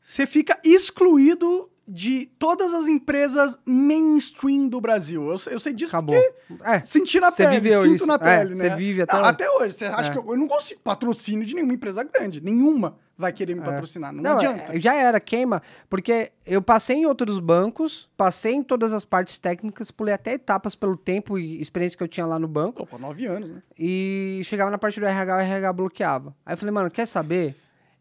[0.00, 5.26] você fica excluído de todas as empresas mainstream do Brasil.
[5.28, 6.20] Eu, sei- eu sei disso Acabou.
[6.48, 8.06] porque É, senti na Você pele, viveu sinto isso.
[8.06, 8.76] na É, pele, você né?
[8.76, 9.24] vive até hoje.
[9.28, 9.74] até hoje.
[9.74, 10.12] Você acha É.
[10.12, 12.40] que eu, eu não consigo patrocínio de nenhuma empresa grande.
[12.40, 14.12] Nenhuma vai querer me patrocinar.
[14.12, 14.76] Não, Não, adianta.
[14.76, 15.62] é, já era, queima.
[15.88, 20.74] Porque eu passei em outros bancos, passei em todas as partes técnicas, pulei até etapas
[20.74, 22.84] pelo tempo e experiência que eu tinha lá no banco.
[22.86, 23.62] Pô, nove anos, né?
[23.78, 26.34] E chegava na parte do RH, o RH bloqueava.
[26.44, 27.54] Aí eu falei, mano, quer saber?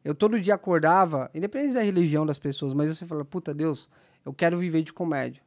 [0.06, 3.90] Eu todo dia acordava, independente da religião das pessoas, mas você fala, puta Deus,
[4.24, 5.42] eu quero viver de comédia.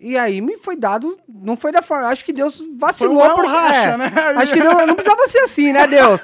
[0.00, 3.20] E aí me foi dado, não foi da forma, acho que Deus vacilou.
[3.22, 4.12] Foi um porque- racha, é, né?
[4.36, 6.20] Acho que Deus, não precisava ser assim, né, Deus?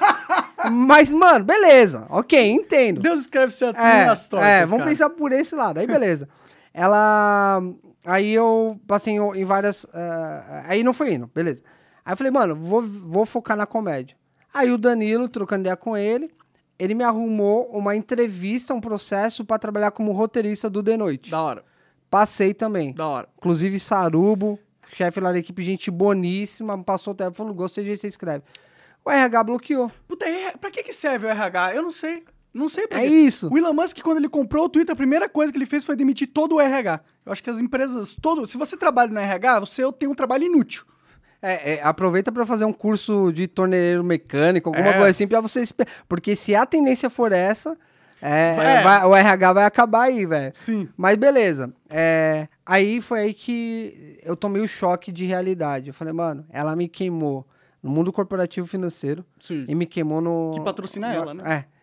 [0.69, 2.99] Mas, mano, beleza, ok, entendo.
[3.01, 4.89] Deus escreve certo É, nas tortas, é, vamos cara.
[4.89, 5.79] pensar por esse lado.
[5.79, 6.27] Aí, beleza.
[6.73, 7.61] Ela.
[8.05, 9.85] Aí eu passei em, várias.
[9.93, 11.61] eh, aí não foi indo, beleza.
[12.03, 14.17] Aí eu falei, mano, vou, vou focar na comédia.
[14.53, 16.29] Aí o Danilo, trocando ideia com ele,
[16.83, 21.29] ele me arrumou uma entrevista, um processo pra trabalhar como roteirista do The Noite.
[21.31, 21.63] Da hora,
[22.09, 22.93] Passei também.
[22.93, 23.29] da hora.
[23.37, 24.59] Inclusive, Sarubo,
[24.93, 28.43] chefe lá da equipe, gente boníssima, passou o tempo, falou, gostei de você escreve.
[29.05, 29.91] O RH bloqueou.
[30.07, 30.25] Puta,
[30.59, 31.75] pra que, que serve o RH?
[31.75, 32.23] Eu não sei.
[32.53, 33.13] Não sei pra É quê.
[33.13, 33.47] isso.
[33.49, 35.95] O Elon Musk, quando ele comprou o Twitter, a primeira coisa que ele fez foi
[35.95, 36.99] demitir todo o RH.
[37.25, 38.45] Eu acho que as empresas, todo.
[38.45, 40.83] Se você trabalha no RH, você tem um trabalho inútil.
[41.41, 44.93] É, é, aproveita pra fazer um curso de torneireiro mecânico, alguma É.
[44.93, 45.63] coisa assim, pra você.
[46.07, 47.75] Porque se a tendência for essa,
[48.21, 48.83] é, É.
[48.83, 50.51] vai- o RH vai acabar aí, velho.
[50.53, 50.87] Sim.
[50.95, 51.73] Mas beleza.
[51.89, 55.87] É, aí foi aí que eu tomei o choque de realidade.
[55.87, 57.47] Eu falei, mano, ela me queimou
[57.81, 59.65] no mundo corporativo financeiro Sim.
[59.67, 60.51] e me queimou no.
[60.53, 61.43] Que patrocina no- ela, né?
[61.67, 61.80] É.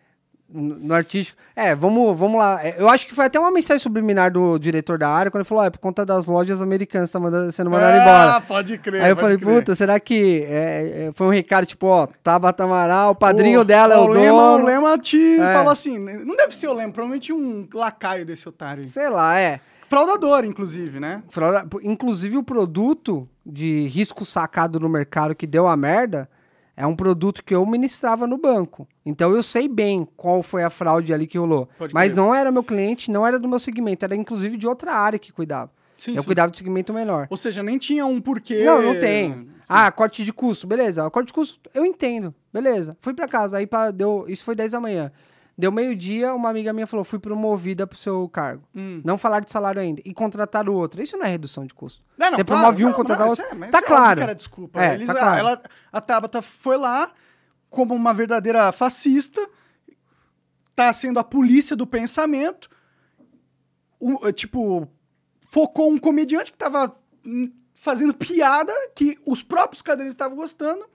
[0.51, 1.37] No, artístico.
[1.55, 2.59] É, vamos, vamos lá.
[2.65, 5.47] É, Eu acho que foi até uma mensagem subliminar do diretor da área, quando ele
[5.47, 8.35] falou: ó, é por conta das lojas americanas, tá mandando, sendo mandado embora.
[8.37, 9.03] Ah, pode crer.
[9.03, 9.55] Aí eu falei, crer.
[9.59, 13.63] puta, será que é, é, foi um recado, tipo, ó, Tabata Amaral, o padrinho Ô,
[13.63, 14.63] dela é o Lema, dono.
[14.63, 15.53] O Lema te É.
[15.53, 18.83] falou assim, não deve ser o Lema, provavelmente um lacaio desse otário.
[18.85, 19.59] Sei lá, é.
[19.87, 21.21] Fraudador, inclusive, né?
[21.29, 26.29] Frauda- Inclusive o produto de risco sacado no mercado que deu a merda
[26.79, 28.87] é um produto que eu ministrava no banco.
[29.05, 31.67] Então eu sei bem qual foi a fraude ali que rolou.
[31.77, 32.23] Pode Mas crer.
[32.23, 35.29] não era meu cliente, não era do meu segmento, era inclusive de outra área que
[35.29, 35.69] cuidava.
[35.97, 36.25] Sim, eu sim.
[36.25, 37.27] cuidava de segmento menor.
[37.29, 38.63] Ou seja, nem tinha um porquê.
[38.63, 39.49] Não, não tem.
[39.67, 41.07] Ah, corte de custo, beleza.
[41.09, 42.33] Corte de custo, eu entendo.
[42.51, 42.97] Beleza.
[43.01, 45.11] Fui pra casa, aí pra, deu, isso foi 10 da manhã.
[45.59, 48.63] Deu meio-dia, uma amiga minha falou: fui promovida pro seu cargo.
[48.73, 49.01] Hum.
[49.03, 50.01] Não falar de salário ainda.
[50.05, 51.01] E contratar o outro.
[51.03, 52.01] Isso não é redução de custo.
[52.17, 53.45] Não, não, Você claro, promove um, contratar não, outro.
[53.65, 54.21] é- tá é claro.
[54.21, 54.81] era desculpa.
[54.81, 55.39] É, Eles, tá ah, claro.
[55.39, 57.11] ela, a Tabata foi lá
[57.69, 59.45] como uma verdadeira fascista,
[60.73, 62.69] tá sendo a polícia do pensamento,
[63.99, 64.87] o- eh, tipo,
[65.41, 66.95] focou um comediante que tava
[67.25, 70.85] hum, fazendo piada que os próprios cadeirantes estavam gostando.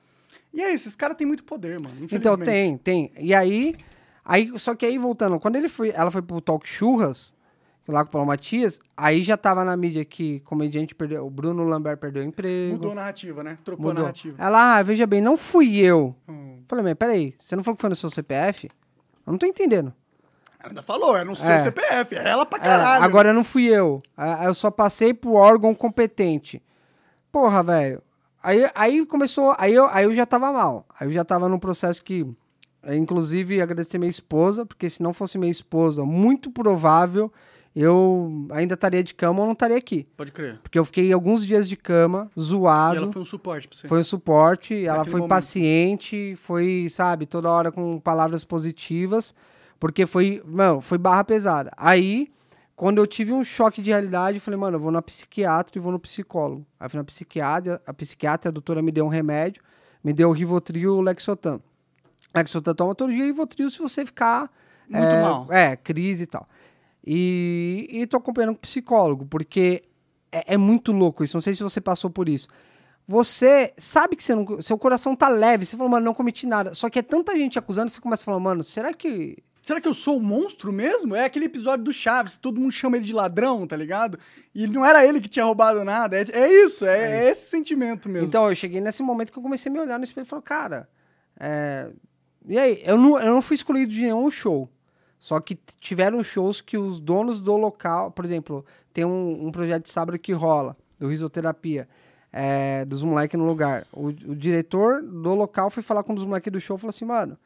[0.54, 2.06] E é isso, esses caras têm muito poder, mano.
[2.10, 3.12] Então tem, tem.
[3.18, 3.76] E aí,
[4.24, 7.34] aí, só que aí voltando, quando ele foi, ela foi pro Talk Churras,
[7.86, 11.64] lá com o Paulo Matias, aí já tava na mídia que comediante perdeu, o Bruno
[11.64, 12.74] Lambert perdeu o emprego.
[12.74, 13.58] Mudou a narrativa, né?
[13.64, 14.02] Trocou a Mudou.
[14.04, 14.36] narrativa.
[14.42, 16.14] Ela, ah, veja bem, não fui eu.
[16.28, 16.62] Hum.
[16.66, 18.70] Falei, mas peraí, você não falou que foi no seu CPF?
[19.26, 19.92] Eu não tô entendendo.
[20.58, 21.62] Ela ainda falou, é no seu É.
[21.62, 23.04] CPF, é ela pra É, caralho.
[23.04, 23.98] agora não fui eu.
[24.16, 26.62] Ah, Eu só passei pro órgão competente.
[27.30, 28.00] Porra, velho.
[28.42, 29.54] Aí, aí começou.
[29.58, 30.86] Aí eu, aí eu já tava mal.
[30.98, 32.26] Aí eu já tava num processo que.
[32.86, 37.32] É, Inclusive, agradecer minha esposa, porque se não fosse minha esposa, muito provável
[37.74, 40.06] eu ainda estaria de cama ou não estaria aqui.
[40.16, 40.60] Pode crer.
[40.62, 42.96] Porque eu fiquei alguns dias de cama, E zoado.
[42.98, 43.88] ela foi um suporte pra você.
[43.88, 45.28] Foi um suporte, ela foi momento.
[45.30, 49.34] paciente, foi, sabe, toda hora com palavras positivas,
[49.80, 51.72] porque foi, mano, foi barra pesada.
[51.76, 52.28] Aí,
[52.76, 55.80] quando eu tive um choque de realidade, eu falei, mano, eu vou na psiquiatra e
[55.82, 56.64] vou no psicólogo.
[56.78, 59.60] Aí fui na psiquiatra, a psiquiatra, a doutora me deu um remédio,
[60.02, 61.60] me deu o Rivotril e o Lexotan.
[63.08, 64.50] Dia e Rivotril se você ficar...
[64.88, 65.46] Muito é, mal.
[65.50, 66.46] É, crise e tal.
[67.06, 69.82] E, e tô acompanhando com psicólogo, porque
[70.32, 71.36] é, é muito louco isso.
[71.36, 72.48] Não sei se você passou por isso.
[73.06, 75.64] Você sabe que você não, seu coração tá leve.
[75.64, 76.74] Você falou, mano, não cometi nada.
[76.74, 79.42] Só que é tanta gente acusando, você começa a falar, mano, será que.
[79.60, 81.14] Será que eu sou um monstro mesmo?
[81.14, 84.18] É aquele episódio do Chaves, todo mundo chama ele de ladrão, tá ligado?
[84.54, 86.18] E não era ele que tinha roubado nada.
[86.18, 88.28] É, é isso, é, é esse sentimento mesmo.
[88.28, 90.42] Então, eu cheguei nesse momento que eu comecei a me olhar no espelho e falei,
[90.42, 90.86] cara.
[91.40, 91.90] é,
[92.46, 94.68] E aí, eu não, eu não fui escolhido de nenhum show.
[95.18, 99.84] Só que tiveram shows que os donos do local, por exemplo, tem um, um projeto
[99.84, 101.88] de sábado que rola, do Risoterapia,
[102.30, 103.86] é, dos moleques no lugar.
[103.92, 106.90] O, o diretor do local foi falar com um dos moleques do show e falou
[106.90, 107.38] assim, mano,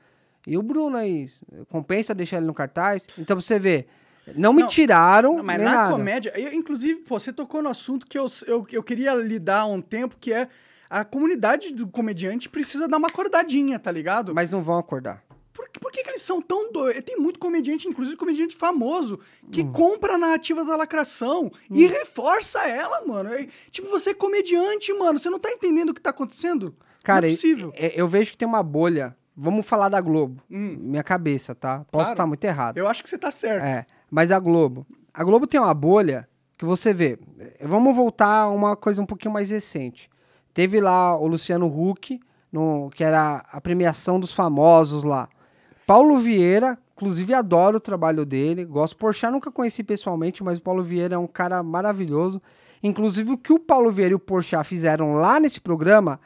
[0.47, 1.27] e o Bruno aí?
[1.71, 3.07] Compensa deixar ele no cartaz?
[3.17, 3.87] Então você vê,
[4.35, 5.93] não me Não, tiraram, Não, mas na nada.
[5.93, 9.67] comédia, eu, inclusive, pô, você tocou no assunto que eu, eu, eu queria lidar há
[9.67, 10.49] um tempo, que é
[10.91, 14.35] a comunidade do comediante precisa dar uma acordadinha, tá ligado?
[14.35, 15.23] Mas não vão acordar.
[15.53, 17.03] Por, que- por que, que eles são tão doidos?
[17.03, 19.19] Tem muito comediante, inclusive comediante famoso,
[19.51, 19.73] que Hum.
[19.73, 23.31] compra a narrativa da lacração e reforça ela, mano.
[23.35, 25.19] É, tipo, você é comediante, mano.
[25.19, 26.75] Você não tá entendendo o que tá acontecendo?
[27.03, 27.73] Cara, não é possível.
[27.77, 29.17] e- eu vejo que tem uma bolha.
[29.37, 30.43] Vamos falar da Globo.
[30.51, 30.77] Hum.
[30.81, 31.79] Minha cabeça, tá?
[31.79, 32.11] Posso Claro.
[32.11, 32.77] estar muito errado.
[32.79, 33.65] Eu acho que você tá certo.
[33.65, 34.87] É, mas a Globo.
[35.15, 37.19] A Globo tem uma bolha que você vê.
[37.61, 40.09] Vamos voltar a uma coisa um pouquinho mais recente.
[40.59, 42.19] Teve lá o Luciano Huck,
[42.51, 45.29] no, que era a premiação dos famosos lá.
[45.87, 48.65] Paulo Vieira, inclusive adoro o trabalho dele.
[48.65, 48.97] Gosto.
[48.97, 52.43] Porchat nunca conheci pessoalmente, mas o Paulo Vieira é um cara maravilhoso.
[52.83, 56.19] Inclusive o que o Paulo Vieira e o Porchat fizeram lá nesse programa,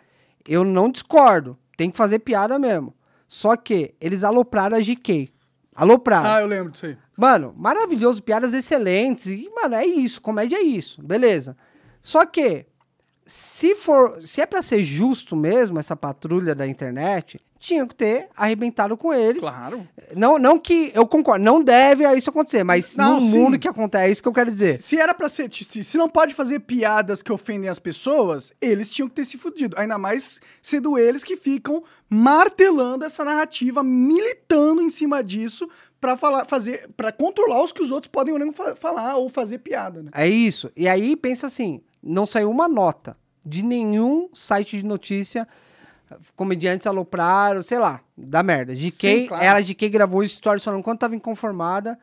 [0.49, 1.59] eu não discordo.
[1.77, 2.95] Tem que fazer piada mesmo.
[3.29, 5.31] Só que eles alopraram a GK.
[5.75, 6.31] Alopraram.
[6.31, 6.97] Ah, eu lembro disso aí.
[7.15, 9.27] Mano, maravilhoso, piadas excelentes.
[9.27, 11.55] E, mano, é isso, comédia é isso, beleza.
[12.01, 12.65] Só que,
[13.27, 14.21] se for.
[14.21, 19.15] Se é pra ser justo mesmo, essa patrulha da internet, tinha que ter arrebentado com
[19.15, 19.41] eles.
[19.41, 19.87] Claro.
[20.17, 23.39] Não, não que eu concordo, não deve isso acontecer, mas Não, no sim.
[23.39, 24.79] mundo que acontece, é isso que eu quero dizer.
[24.81, 25.49] Se era pra ser.
[25.53, 29.39] Se, se não pode fazer piadas que ofendem as pessoas, eles tinham que ter se
[29.39, 29.77] fudido.
[29.79, 35.69] Ainda mais sendo eles que ficam martelando essa narrativa, militando em cima disso
[36.01, 39.29] pra falar, fazer, para controlar os que os outros podem ou não fa- falar ou
[39.29, 40.11] fazer piada, né?
[40.15, 40.71] É isso.
[40.77, 43.17] E aí pensa assim, não saiu uma nota.
[43.45, 45.47] de nenhum site de notícia.
[46.37, 48.75] Comediantes alopraram, sei lá, da merda.
[48.75, 49.43] GK, claro.
[49.45, 51.99] ela GK gravou stories falando quando tava inconformada,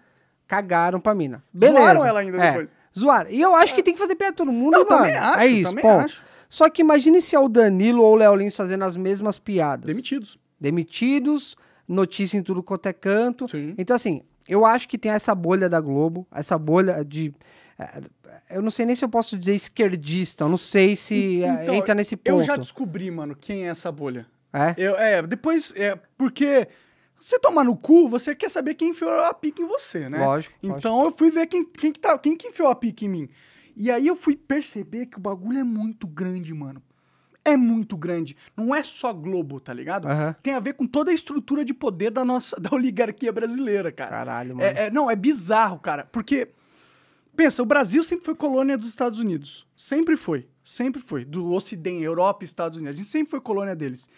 [0.47, 1.43] cagaram pra mina.
[1.53, 1.79] Beleza.
[1.79, 2.75] Zoaram ela ainda É, depois.
[2.97, 3.29] Zoaram.
[3.29, 4.89] E eu acho que tem que fazer piada todo mundo, Eu mano.
[4.89, 6.05] também acho, é isso, também ponto.
[6.05, 6.25] acho.
[6.49, 9.85] Só que imagine se é o Danilo ou o Léo Lins fazendo as mesmas piadas.
[9.88, 10.39] Demitidos.
[10.59, 11.55] Demitidos,
[11.88, 13.47] notícia em tudo quanto é canto.
[13.47, 13.75] Sim.
[13.77, 17.31] Então, assim, eu acho que tem essa bolha da Globo, essa bolha de.
[18.49, 21.75] Eu não sei nem se eu posso dizer esquerdista, eu não sei se eh, Então,
[21.75, 22.39] entra nesse ponto.
[22.39, 24.25] Eu já descobri, mano, quem é essa bolha.
[24.51, 24.73] É?
[24.77, 26.67] Eu, é, depois, é, porque
[27.19, 30.17] você tomar no cu, você quer saber quem enfiou a pica em você, né?
[30.25, 33.09] Lógico, Então eu fui ver quem, quem, que tá, quem que enfiou a pica em
[33.09, 33.29] mim.
[33.75, 36.81] E aí eu fui perceber que o bagulho é muito grande, mano.
[37.45, 38.35] É muito grande.
[38.55, 40.07] Não é só Globo, tá ligado?
[40.07, 40.35] Aham.
[40.43, 44.09] Tem a ver com toda a estrutura de poder da nossa da oligarquia brasileira, cara.
[44.09, 44.67] Caralho, mano.
[44.67, 46.05] É, é- não, é bizarro, cara.
[46.12, 46.49] Porque,
[47.39, 49.65] pensa, o Brasil sempre foi colônia dos Estados Unidos.
[49.73, 50.49] Sempre foi.
[50.62, 51.23] Sempre foi.
[51.23, 52.95] Do Ocidente, Europa e Estados Unidos.
[52.95, 54.10] A gente sempre foi colônia deles.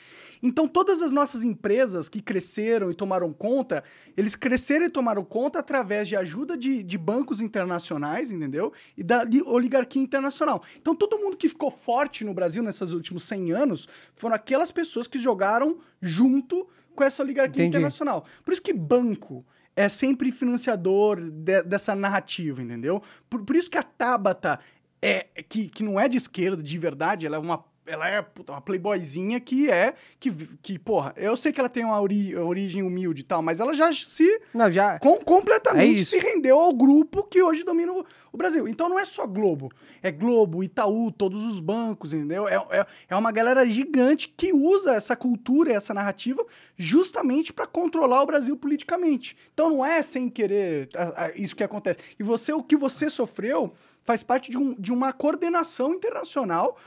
[0.41, 3.84] Então, todas as nossas empresas que cresceram e tomaram conta,
[4.17, 8.73] eles cresceram e tomaram conta através de ajuda de, de bancos internacionais, entendeu?
[8.97, 10.63] E da li- oligarquia internacional.
[10.79, 15.05] Então, todo mundo que ficou forte no Brasil nesses últimos 100 anos foram aquelas pessoas
[15.07, 17.77] que jogaram junto com essa oligarquia Entendi.
[17.77, 18.25] internacional.
[18.43, 23.01] Por isso que banco é sempre financiador de- dessa narrativa, entendeu?
[23.29, 24.60] Por, por isso que a Tabata
[25.01, 28.51] é que, que não é de esquerda, de verdade, ela é uma ela é puta,
[28.54, 32.82] uma playboyzinha que é que, que porra, eu sei que ela tem uma ori- origem
[32.84, 34.97] humilde e tal, mas ela já se Não, já.
[34.99, 38.67] com- completamente É se rendeu ao grupo que hoje domina o, o Brasil.
[38.67, 39.71] Então não é só Globo.
[40.01, 42.47] É Globo, Itaú, todos os bancos, entendeu?
[42.47, 46.45] É, é, é uma galera gigante que usa essa cultura e essa narrativa
[46.77, 49.38] justamente para controlar o Brasil politicamente.
[49.54, 51.99] Então não é sem querer a- a- isso que acontece.
[52.19, 53.73] E você, o que você sofreu
[54.04, 56.77] faz parte de, um- de uma coordenação internacional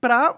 [0.00, 0.36] para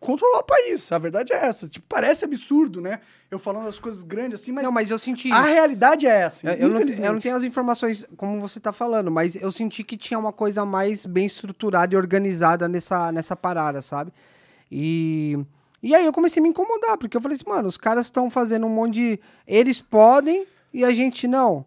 [0.00, 0.90] controlar o país.
[0.92, 1.68] A verdade é essa.
[1.68, 3.00] Tipo, parece absurdo, né?
[3.30, 5.48] Eu falando as coisas grandes assim, mas Não, mas eu senti a isso.
[5.48, 6.46] realidade é essa.
[6.48, 9.82] Eu, eu não, eu não tenho as informações como você tá falando, mas eu senti
[9.82, 14.12] que tinha uma coisa mais bem estruturada e organizada nessa, nessa parada, sabe?
[14.70, 15.38] E,
[15.82, 18.30] e aí eu comecei a me incomodar, porque eu falei assim, mano, os caras estão
[18.30, 19.20] fazendo um monte de.
[19.46, 21.64] Eles podem e a gente não.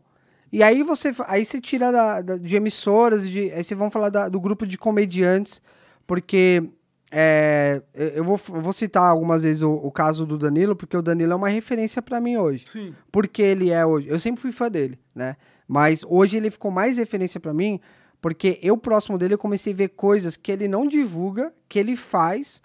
[0.52, 4.10] E aí você, aí você tira da, da- de emissoras, de, aí vocês vão falar
[4.10, 5.62] da- do grupo de comediantes,
[6.06, 6.64] porque
[7.12, 11.02] é, eu vou, eu vou citar algumas vezes o, o caso do Danilo, porque o
[11.02, 12.94] Danilo é uma referência pra mim hoje Sim.
[13.12, 14.08] porque ele é hoje.
[14.10, 15.36] Eu sempre fui fã dele, né?
[15.68, 17.80] Mas hoje ele ficou mais referência pra mim,
[18.22, 21.96] porque eu próximo dele eu comecei a ver coisas que ele não divulga, que ele
[21.96, 22.62] faz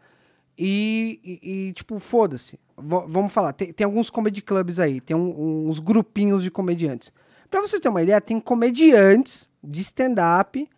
[0.59, 2.59] e, e- e, tipo, foda-se.
[2.77, 7.13] Vamos falar, tem, tem alguns comedy clubs aí, tem um- uns grupinhos de comediantes.
[7.51, 10.69] Pra você ter uma ideia, tem comediantes de stand-up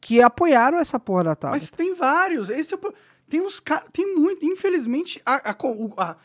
[0.00, 1.58] que apoiaram essa porra da Tabata.
[1.60, 2.48] Mas tem vários.
[2.50, 2.92] Esse é o
[3.28, 3.88] tem uns caras.
[3.92, 4.44] Tem muito.
[4.46, 5.56] Infelizmente, a- a
[5.96, 6.16] a-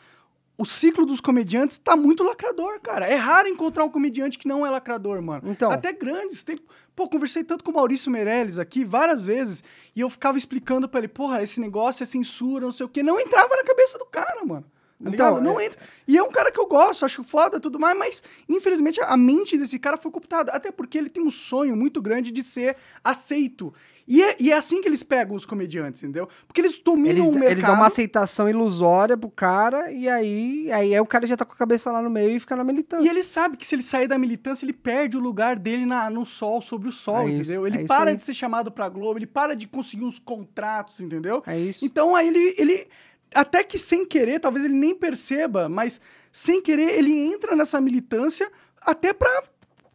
[0.56, 3.06] o ciclo dos comediantes tá muito lacrador, cara.
[3.06, 5.42] É raro encontrar um comediante que não é lacrador, mano.
[5.46, 5.70] Então.
[5.72, 6.44] Até grandes.
[6.44, 6.60] Tem,
[6.94, 9.64] pô, conversei tanto com o Maurício Meirelles aqui várias vezes
[9.96, 13.02] e eu ficava explicando pra ele, porra, esse negócio é censura, não sei o quê.
[13.02, 14.64] Não entrava na cabeça do cara, mano.
[15.04, 15.40] Então?
[15.40, 15.78] Não é- entra.
[16.06, 19.56] E é um cara que eu gosto, acho foda tudo mais, mas infelizmente a mente
[19.58, 20.52] desse cara foi cooptada.
[20.52, 23.72] Até porque ele tem um sonho muito grande de ser aceito.
[24.06, 26.28] E é, e é assim que eles pegam os comediantes, entendeu?
[26.46, 27.52] Porque eles dominam Eles, o mercado.
[27.52, 31.44] eles dão uma aceitação ilusória pro cara e aí, aí, aí o cara já tá
[31.44, 33.06] com a cabeça lá no meio e fica na militância.
[33.06, 36.10] E ele sabe que se ele sair da militância, ele perde o lugar dele na,
[36.10, 37.64] no sol, sobre o sol, É isso, entendeu?
[37.64, 41.00] é Ele isso para de ser chamado pra Globo, ele para de conseguir uns contratos,
[41.00, 41.40] entendeu?
[41.46, 41.84] É isso.
[41.84, 42.88] Então aí ele, ele.
[43.34, 48.50] Até que sem querer, talvez ele nem perceba, mas sem querer ele entra nessa militância
[48.80, 49.28] até pra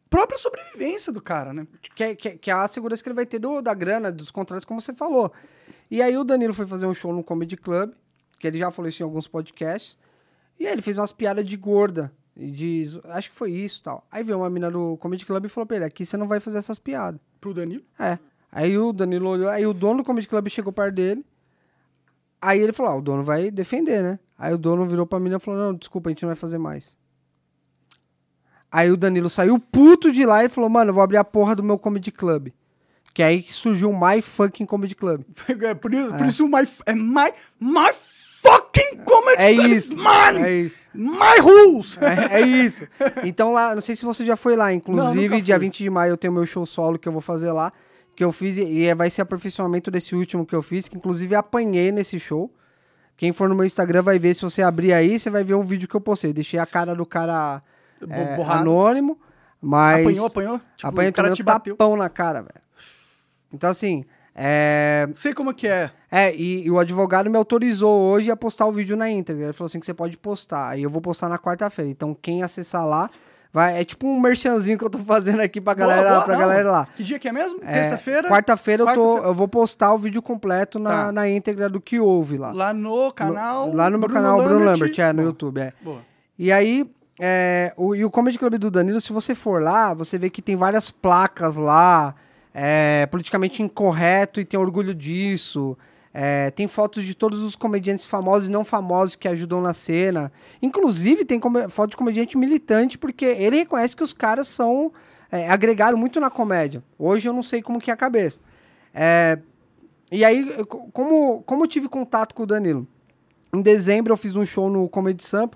[0.09, 1.67] própria sobrevivência do cara, né?
[1.95, 4.11] Que, é- que, é- que é a segurança que ele vai ter do, da grana,
[4.11, 5.31] dos contratos, como você falou.
[5.91, 7.91] E aí o Danilo foi fazer um show no Comedy Club,
[8.39, 9.97] que ele já falou isso em alguns podcasts,
[10.59, 13.79] e aí ele fez umas piadas de gorda, e de, zo- acho que foi isso
[13.81, 14.05] e tal.
[14.11, 16.39] Aí veio uma mina do Comedy Club e falou pra ele, aqui você não vai
[16.39, 17.19] fazer essas piadas.
[17.41, 17.83] Pro Danilo.
[17.99, 18.17] É.
[18.51, 21.25] Aí o Danilo olhou, aí o dono do Comedy Club chegou perto dele,
[22.41, 24.19] aí ele falou, ah, o dono vai defender, né?
[24.37, 26.57] Aí o dono virou pra mina e falou, não, desculpa, a gente não vai fazer
[26.57, 26.95] mais.
[28.71, 31.55] Aí o Danilo saiu puto de lá e falou, mano, eu vou abrir a porra
[31.55, 32.49] do meu Comedy Club.
[33.13, 35.23] Que é aí que surgiu o My Fucking Comedy Club.
[35.65, 37.91] É por isso, por isso o my, é my, my
[38.41, 39.95] fucking comedy É club isso.
[39.95, 40.45] mine!
[40.45, 40.81] É isso.
[40.93, 41.97] My rules!
[41.99, 42.87] É, é isso.
[43.23, 45.65] Então lá, não sei se você já foi lá, inclusive, nunca dia fui.
[45.65, 47.73] 20 de maio eu tenho meu show solo que eu vou fazer lá,
[48.17, 51.35] que eu fiz e, é- vai ser aperfeiçoamento desse último que eu fiz, que inclusive
[51.35, 52.51] apanhei nesse show.
[53.15, 55.61] Quem for no meu Instagram vai ver, se você abrir aí, você vai ver um
[55.61, 56.33] vídeo que eu postei.
[56.33, 57.61] Deixei a cara do cara
[58.09, 59.19] é, anônimo,
[59.61, 60.01] mas...
[60.01, 60.61] Apanhou, apanhou?
[60.75, 61.75] Tipo, apanhei o cara te bateu.
[61.75, 62.61] tapão na cara, velho.
[63.53, 64.03] Então assim,
[64.33, 65.07] é...
[65.13, 65.91] Sei como que é.
[66.11, 69.43] É, e, e o advogado me autorizou hoje a postar o vídeo na íntegra.
[69.43, 70.69] Ele falou assim que você pode postar.
[70.69, 71.91] Aí eu vou postar na quarta-feira.
[71.91, 73.11] Então quem acessar lá,
[73.53, 73.79] vai.
[73.81, 76.39] É tipo um merchanzinho que eu tô fazendo aqui pra Boa, galera, boa, pra não.
[76.41, 76.87] galera lá.
[76.95, 77.59] Que dia que é mesmo?
[77.63, 78.27] É, Terça-feira?
[78.29, 81.11] Quarta-feira eu, tô- eu vou postar o vídeo completo na, Tá.
[81.11, 82.51] na íntegra do que houve lá.
[82.51, 83.67] Lá no canal.
[83.67, 85.73] No- lá no meu Bruno canal Bruno Lambert, é, no Boa, YouTube, é.
[85.81, 86.01] Boa.
[86.37, 90.17] E aí, é, o, e o Comedy Club do Danilo, se você for lá, você
[90.17, 92.13] vê que tem várias placas lá,
[92.53, 95.77] é, politicamente incorreto e tem orgulho disso.
[96.19, 100.31] É, tem fotos de todos os comediantes famosos e não famosos que ajudam na cena.
[100.59, 104.91] Inclusive, tem foto de comediante militante, porque ele reconhece que os caras são
[105.31, 105.47] é,
[105.95, 106.83] muito na comédia.
[106.97, 108.39] Hoje eu não sei como que é a cabeça.
[108.91, 109.37] É,
[110.11, 112.87] e aí, como, como eu tive contato com o Danilo?
[113.53, 115.55] Em dezembro eu fiz um show no Comedy Sampa.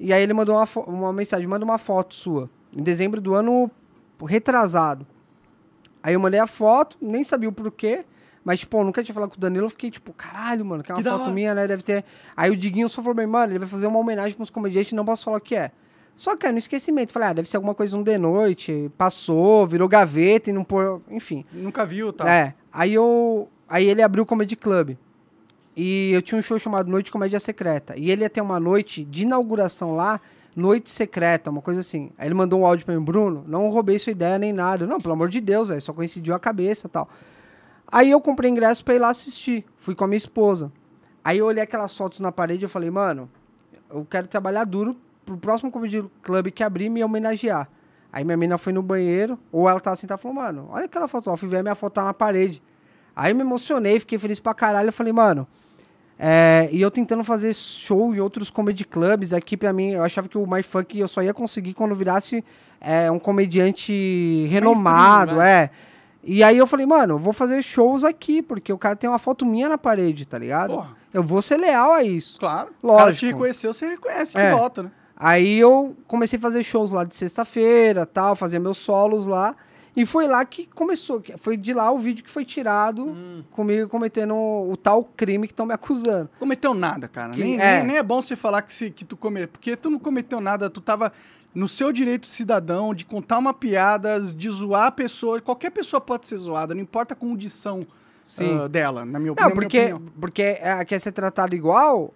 [0.00, 2.48] E aí ele mandou uma, uma mensagem, manda uma foto sua.
[2.74, 3.70] Em dezembro do ano
[4.26, 5.06] retrasado.
[6.02, 8.06] Aí eu mandei a foto, nem sabia o porquê.
[8.44, 10.92] Mas, tipo, eu nunca tinha falado com o Danilo, eu fiquei tipo, caralho, mano, que
[10.92, 11.66] é uma Que foto minha, né?
[11.66, 12.04] Deve ter.
[12.36, 15.04] Aí o Diguinho só falou bem, mano, ele vai fazer uma homenagem pros comediantes, não
[15.04, 15.70] posso falar o que é.
[16.14, 19.66] Só que aí no esquecimento, falei, ah, deve ser alguma coisa um de noite, passou,
[19.66, 21.00] virou gaveta e não pôr.
[21.10, 21.44] Enfim.
[21.52, 22.30] Nunca viu, tá?
[22.30, 22.54] É.
[22.72, 23.48] Aí eu.
[23.68, 24.96] Aí ele abriu o Comedy Club.
[25.76, 27.94] E eu tinha um show chamado Noite Comédia Secreta.
[27.96, 30.20] E ele ia ter uma noite de inauguração lá,
[30.54, 32.10] Noite Secreta, uma coisa assim.
[32.16, 34.86] Aí ele mandou um áudio pra mim, Bruno, não roubei sua ideia nem nada.
[34.86, 37.08] Não, pelo amor de Deus, velho, só coincidiu a cabeça e tal.
[37.90, 39.64] Aí eu comprei ingresso pra ir lá assistir.
[39.76, 40.72] Fui com a minha esposa.
[41.24, 43.30] Aí eu olhei aquelas fotos na parede e falei, mano,
[43.90, 47.68] eu quero trabalhar duro pro próximo Comedy Club que abrir me homenagear.
[48.12, 51.08] Aí minha menina foi no banheiro, ou ela tava sentada e falou, mano, olha aquela
[51.08, 51.32] foto lá.
[51.32, 52.62] Eu fui ver a minha foto tá na parede.
[53.16, 54.88] Aí eu me emocionei, fiquei feliz pra caralho.
[54.88, 55.46] Eu falei, mano.
[56.18, 60.28] é, e eu tentando fazer show em outros comedy clubs aqui pra mim, eu achava
[60.28, 62.44] que o My Funk eu só ia conseguir quando virasse
[62.80, 65.50] é, um comediante renomado, vai.
[65.50, 65.70] é.
[66.26, 69.18] E aí eu falei, mano, eu vou fazer shows aqui, porque o cara tem uma
[69.18, 70.74] foto minha na parede, tá ligado?
[70.74, 70.96] Porra.
[71.12, 72.38] Eu vou ser leal a isso.
[72.40, 72.70] Claro.
[72.82, 73.26] O cara te Lógico.
[73.32, 74.50] reconheceu, você reconhece É.
[74.50, 74.90] que volta, né?
[75.16, 79.54] Aí eu comecei a fazer shows lá de sexta-feira, tal, fazia meus solos lá.
[79.96, 81.22] E foi lá que começou.
[81.38, 83.44] Foi de lá o vídeo que foi tirado Hum.
[83.52, 86.28] comigo cometendo o tal crime que estão me acusando.
[86.40, 87.32] Cometeu nada, cara.
[87.32, 87.76] Que- nem, é.
[87.78, 89.48] nem, nem é bom você falar que, se, que tu cometeu.
[89.48, 91.12] Porque tu não cometeu nada, tu tava
[91.54, 95.40] no seu direito cidadão de contar uma piada, de zoar a pessoa.
[95.40, 97.86] Qualquer pessoa pode ser zoada, não importa a condição
[98.40, 100.02] ah, dela, na minha, Não, na minha porque, opinião.
[100.20, 102.12] porque é, quer ser tratado igual.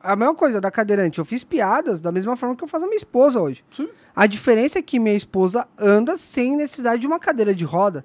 [0.00, 1.18] A mesma coisa da cadeirante.
[1.18, 3.64] Eu fiz piadas da mesma forma que eu faço a minha esposa hoje.
[3.70, 3.88] Sim.
[4.14, 8.04] A diferença é que minha esposa anda sem necessidade de uma cadeira de roda.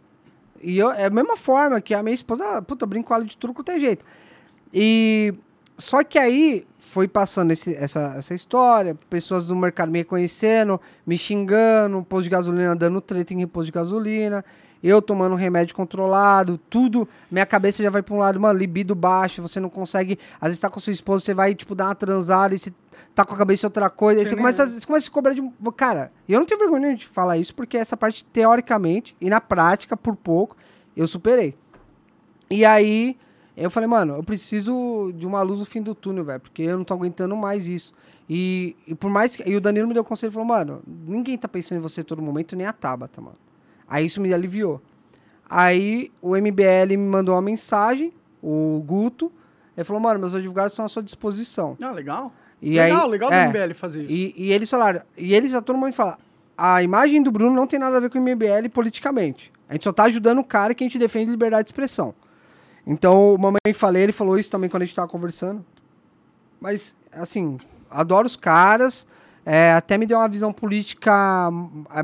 [0.61, 3.25] E eu, é a mesma forma que a minha esposa, puta, eu brinco com ela
[3.25, 4.03] de tudo quanto é jeito.
[4.73, 5.33] E
[5.77, 11.17] só que aí foi passando esse- essa, essa história, pessoas do mercado me reconhecendo, me
[11.17, 14.43] xingando, posto de gasolina dando treta em posto de gasolina,
[14.83, 19.41] eu tomando remédio controlado, tudo, minha cabeça já vai pra um lado, mano, libido baixa,
[19.41, 22.53] você não consegue, às vezes tá com sua esposa, você vai, tipo, dar uma transada
[22.53, 22.71] e você
[23.15, 25.03] tá com a cabeça em outra coisa, aí Você você nem- começa, a- você começa
[25.03, 25.41] a se cobrar de...
[25.41, 29.39] um- Cara, eu não tenho vergonha de falar isso, porque essa parte, teoricamente, e na
[29.39, 30.57] prática, por pouco,
[30.97, 31.55] eu superei.
[32.49, 33.17] E aí,
[33.55, 36.77] eu falei, mano, eu preciso de uma luz no fim do túnel, velho, porque eu
[36.77, 37.93] não tô aguentando mais isso.
[38.29, 39.47] E, e por mais que.
[39.47, 42.21] E o Danilo me deu conselho e falou, mano, ninguém tá pensando em você todo
[42.21, 43.37] momento, nem a Tabata, mano.
[43.87, 44.81] Aí isso me aliviou.
[45.49, 48.11] Aí o MBL me mandou uma mensagem,
[48.41, 49.31] o Guto,
[49.75, 51.77] ele falou, mano, meus advogados estão à sua disposição.
[51.83, 52.33] Ah, legal.
[52.61, 53.47] E legal, aí- legal do é.
[53.47, 54.11] MBL fazer isso.
[54.11, 56.17] E, e eles falaram, e eles a todo mundo fala,
[56.57, 59.51] a imagem do Bruno não tem nada a ver com o MBL politicamente.
[59.67, 62.15] A gente só tá ajudando o cara que a gente defende liberdade de expressão.
[62.85, 65.65] Então, o Mamãe Falei, ele falou isso também quando a gente tava conversando.
[66.59, 67.57] Mas, assim,
[67.89, 69.07] adoro os caras.
[69.45, 71.49] É, até me deu uma visão política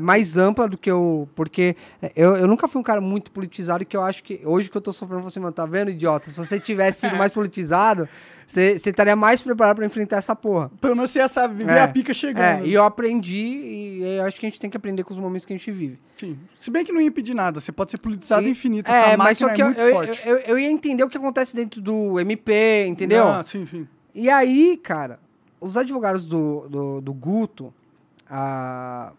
[0.02, 1.28] mais ampla do que eu.
[1.34, 1.76] Porque
[2.14, 4.80] eu, eu nunca fui um cara muito politizado, que eu acho que hoje que eu
[4.80, 6.28] tô sofrendo, você, mano, tá vendo, idiota?
[6.30, 8.08] Se você tivesse sido mais politizado,
[8.46, 10.70] você estaria mais preparado pra enfrentar essa porra.
[10.80, 12.64] Pelo menos você ia saber ver É, a pica chegando.
[12.64, 15.18] É, e eu aprendi, e eu acho que a gente tem que aprender com os
[15.18, 15.98] momentos que a gente vive.
[16.16, 16.36] Sim.
[16.56, 18.90] Se bem que não ia impedir nada, você pode ser politizado E- infinito.
[18.90, 21.54] É, Essa mas só que é eu, eu, eu, eu ia entender o que acontece
[21.54, 23.28] dentro do MP, entendeu?
[23.28, 23.86] Ah, sim, sim.
[24.12, 25.20] E aí, cara,
[25.60, 27.72] os advogados do, do, do Guto,
[28.28, 29.12] a...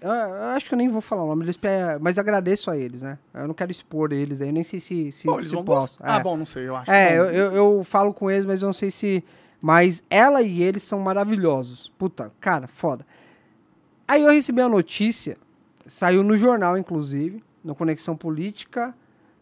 [0.00, 1.68] eu, eu acho que eu nem vou falar o nome deles, pe-
[2.00, 3.18] mas agradeço a eles, né?
[3.34, 5.64] Eu não quero expor eles aí, eu nem sei se, se, Bom, eles se vão
[5.64, 5.98] posso.
[5.98, 6.04] gostar.
[6.16, 6.22] Ah, É.
[6.22, 6.90] bom, não sei, eu acho.
[6.90, 9.22] É, eu, eu, eu falo com eles, mas eu não sei se.
[9.60, 11.88] Mas ela e eles são maravilhosos.
[11.96, 13.06] Puta, cara, foda.
[14.08, 15.36] Aí eu recebi a notícia,
[15.86, 18.92] saiu no jornal, inclusive, no Conexão Política,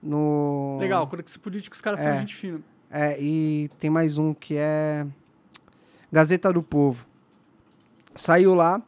[0.02, 0.76] no.
[0.78, 2.02] Legal, esse político, os caras É.
[2.10, 2.60] são gente fina.
[2.90, 5.06] É, e tem mais um que é.
[6.12, 7.06] Gazeta do Povo.
[8.14, 8.82] Saiu lá,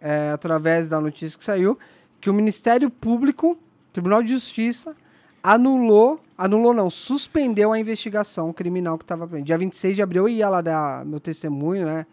[0.00, 1.78] é, através da notícia que saiu,
[2.20, 3.58] que o Ministério Público,
[3.92, 4.94] Tribunal de Justiça,
[5.42, 9.46] anulou Anulou não, suspendeu a investigação criminal que estava pendente.
[9.46, 12.06] Dia 26 de abril eu ia lá dar meu testemunho, né?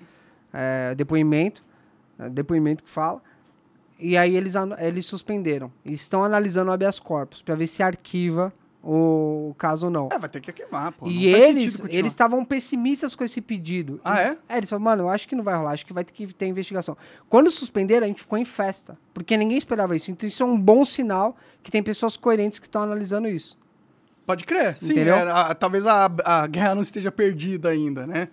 [0.51, 1.63] É, depoimento.
[2.17, 3.21] é, depoimento que fala.
[3.99, 5.71] E aí eles, eles suspenderam.
[5.85, 8.51] Estão analisando o habeas corpus para ver se arquiva
[8.87, 10.09] o, caso ou não.
[10.11, 11.07] É, vai ter que arquivar, pô.
[11.07, 13.99] e eles eles estavam pessimistas com esse pedido.
[14.03, 14.37] Ah, é?
[14.47, 16.31] É, eles falaram, mano, eu acho que não vai rolar, acho que vai ter que
[16.33, 16.95] ter investigação.
[17.27, 20.11] Quando suspenderam, a gente ficou em festa, porque ninguém esperava isso.
[20.11, 23.57] Então isso é um bom sinal que tem pessoas coerentes que estão analisando isso.
[24.25, 24.91] Pode crer, sim.
[24.91, 25.15] Entendeu?
[25.15, 28.27] é, a- talvez a, a guerra não esteja perdida ainda, né?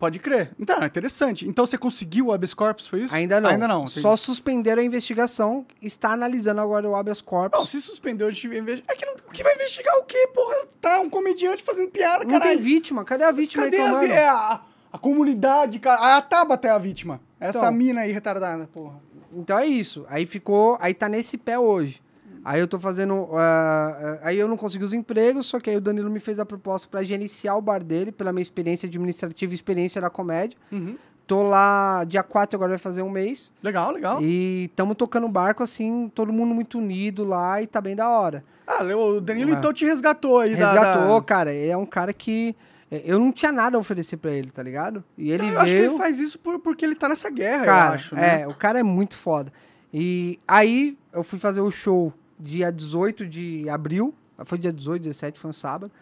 [0.00, 0.50] Pode crer.
[0.58, 1.46] Então, é interessante.
[1.46, 3.14] Então você conseguiu o habeas corpus, foi isso?
[3.14, 3.50] Ainda não.
[3.50, 3.82] Ainda não.
[3.82, 4.00] entendi.
[4.00, 7.60] Só suspenderam a investigação, está analisando agora o habeas corpus.
[7.60, 9.12] Não, se suspendeu, a gente vai investi- É que não...
[9.14, 10.56] o que vai investigar o quê, porra?
[10.80, 12.58] Tá um comediante fazendo piada, não tem caralho.
[12.60, 14.08] vítima, cadê a vítima Cadê a, reclamando?
[14.08, 16.16] vi- é a, a comunidade, cara?
[16.16, 17.20] A Tabata é a vítima.
[17.38, 17.72] Essa Então.
[17.72, 18.98] mina aí retardada, porra.
[19.32, 20.06] Então é isso.
[20.08, 20.78] Aí ficou.
[20.80, 22.02] Aí tá nesse pé hoje.
[22.44, 23.28] Aí eu tô fazendo.
[23.34, 26.46] ah, aí eu não consegui os empregos, só que aí o Danilo me fez a
[26.46, 30.56] proposta pra gerenciar o bar dele, pela minha experiência administrativa e experiência da comédia.
[30.72, 30.96] Uhum.
[31.26, 33.52] Tô lá, dia 4 agora vai fazer um mês.
[33.62, 34.20] Legal, legal.
[34.22, 38.42] E tamo tocando barco, assim, todo mundo muito unido lá e tá bem da hora.
[38.66, 39.54] Ah, o Danilo É.
[39.54, 41.24] então te resgatou aí Resgatou, da...
[41.24, 41.52] cara.
[41.54, 42.56] Ele é um cara que.
[42.90, 45.04] é, Eu não tinha nada a oferecer pra ele, tá ligado?
[45.16, 45.60] E ele eu veio.
[45.60, 48.42] acho que ele faz isso por- porque ele tá nessa guerra, Cara, eu acho, né?
[48.42, 49.52] é, o cara é muito foda.
[49.92, 54.14] E aí eu fui fazer o show dia 18 de abril.
[54.44, 55.92] Foi dia 18, 17, foi um sábado.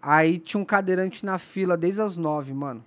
[0.00, 2.84] Aí tinha um cadeirante na fila desde as 9, mano.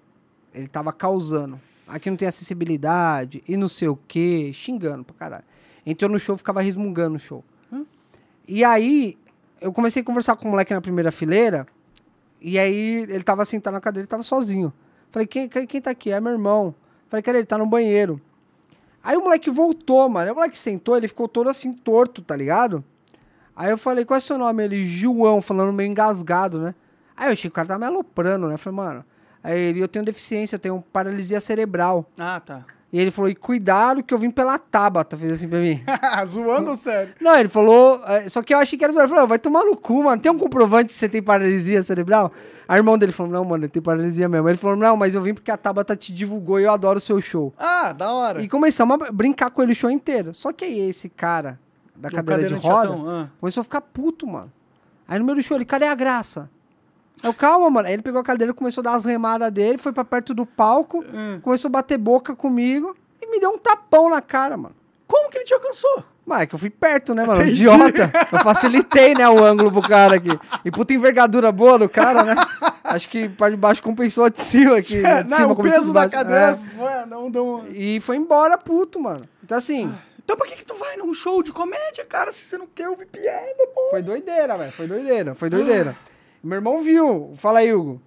[0.54, 1.60] Ele tava causando.
[1.88, 5.44] Aqui não tem acessibilidade e não sei o quê, xingando pra caralho.
[5.86, 7.44] Entrou no show, ficava resmungando no show.
[7.72, 7.86] Hã?
[8.48, 9.18] E aí
[9.60, 11.68] eu comecei a conversar com o moleque na primeira fileira.
[12.40, 14.74] E aí ele tava sentado na cadeira, ele tava sozinho.
[15.12, 16.12] Falei, quem, quem, quem tá aqui?
[16.12, 16.74] É meu irmão.
[17.10, 18.20] Falei, cara, ele tá no banheiro.
[19.04, 20.28] Aí o moleque voltou, mano.
[20.28, 22.84] Aí o moleque sentou, ele ficou todo assim, torto, tá ligado?
[23.56, 24.64] Aí eu falei, qual é seu nome?
[24.64, 26.76] Ele, João, falando meio engasgado, né?
[27.16, 28.58] Aí eu achei que o cara tava me aloprando, né?
[28.58, 29.06] Falei, mano.
[29.44, 32.10] Aí ele, eu tenho deficiência, eu tenho paralisia cerebral.
[32.18, 32.66] Ah, tá.
[32.94, 35.82] E ele falou, e cuidado que eu vim pela Tabata, fez assim pra mim.
[36.28, 37.14] Zoando ou sério?
[37.22, 38.04] Não, ele falou.
[38.06, 38.94] é, Só que eu achei que era.
[38.94, 40.22] Ele falou, vai tomar no cu, mano.
[40.22, 42.34] Tem um comprovante que você tem paralisia cerebral?
[42.68, 44.48] A irmão dele falou, não, mano, ele tem paralisia mesmo.
[44.50, 47.02] Ele falou, não, mas eu vim porque a Tabata te divulgou e eu adoro o
[47.02, 47.54] seu show.
[47.58, 48.42] Ah, da hora.
[48.42, 50.34] E começamos a brincar com ele o show inteiro.
[50.34, 51.60] Só que aí esse cara
[51.96, 53.30] da O cadeira de roda chatão, ah.
[53.40, 54.52] começou a ficar puto, mano.
[55.08, 56.50] Aí no meio do show ele, cadê a graça?
[57.24, 57.88] Eu, calma, mano.
[57.88, 60.46] Aí ele pegou a cadeira, começou a dar as remadas dele, foi pra perto do
[60.46, 61.40] palco, Hum.
[61.42, 64.76] começou a bater boca comigo e me deu um tapão na cara, mano.
[65.08, 66.04] Como que ele te alcançou?
[66.26, 67.42] Mas é que eu fui perto, né, mano?
[67.42, 67.62] Entendi.
[67.64, 68.12] Idiota.
[68.32, 70.30] Eu facilitei, né, o ângulo pro cara aqui.
[70.64, 72.36] E puta envergadura boa do cara, né?
[72.84, 75.04] Acho que parte de baixo compensou a de cima aqui.
[75.06, 76.78] a de não, cima o peso da cadeira É.
[76.78, 77.66] foi, não deu...
[77.72, 79.26] E foi embora puto, mano.
[79.44, 79.92] Então, assim,
[80.24, 82.88] Então por que que tu vai num show de comédia, cara, se você não quer
[82.88, 83.90] ouvir piada, pô?
[83.90, 84.72] foi doideira, velho.
[84.72, 85.98] Foi doideira, foi doideira.
[86.44, 87.32] Meu irmão viu.
[87.36, 88.02] Fala aí, Hugo.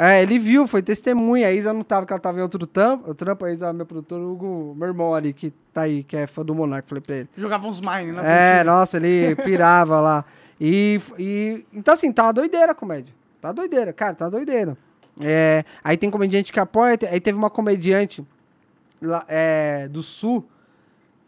[0.00, 1.48] É, ele viu, foi testemunha.
[1.48, 3.10] A Isa não tava, que ela tava em outro trampo.
[3.10, 6.24] O trampo, a Isa, meu produtor, Hugo, meu irmão ali, que tá aí, que é
[6.24, 7.28] fã do Monark, falei pra ele.
[7.36, 10.24] Jogava uns mine na É, nossa, ele pirava lá.
[10.60, 11.66] E, e.
[11.72, 13.12] Então, assim, tá uma doideira a comédia.
[13.40, 14.78] Tá doideira, cara, tá doideira.
[15.20, 16.96] É, aí tem comediante que apoia.
[17.10, 18.24] Aí teve uma comediante
[19.02, 20.48] lá, é, do Sul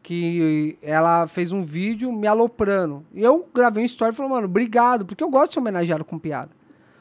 [0.02, 3.04] que ela fez um vídeo me aloprando.
[3.14, 6.04] E eu gravei uma história e falei, mano, obrigado, porque eu gosto de ser homenageado
[6.04, 6.50] com piada.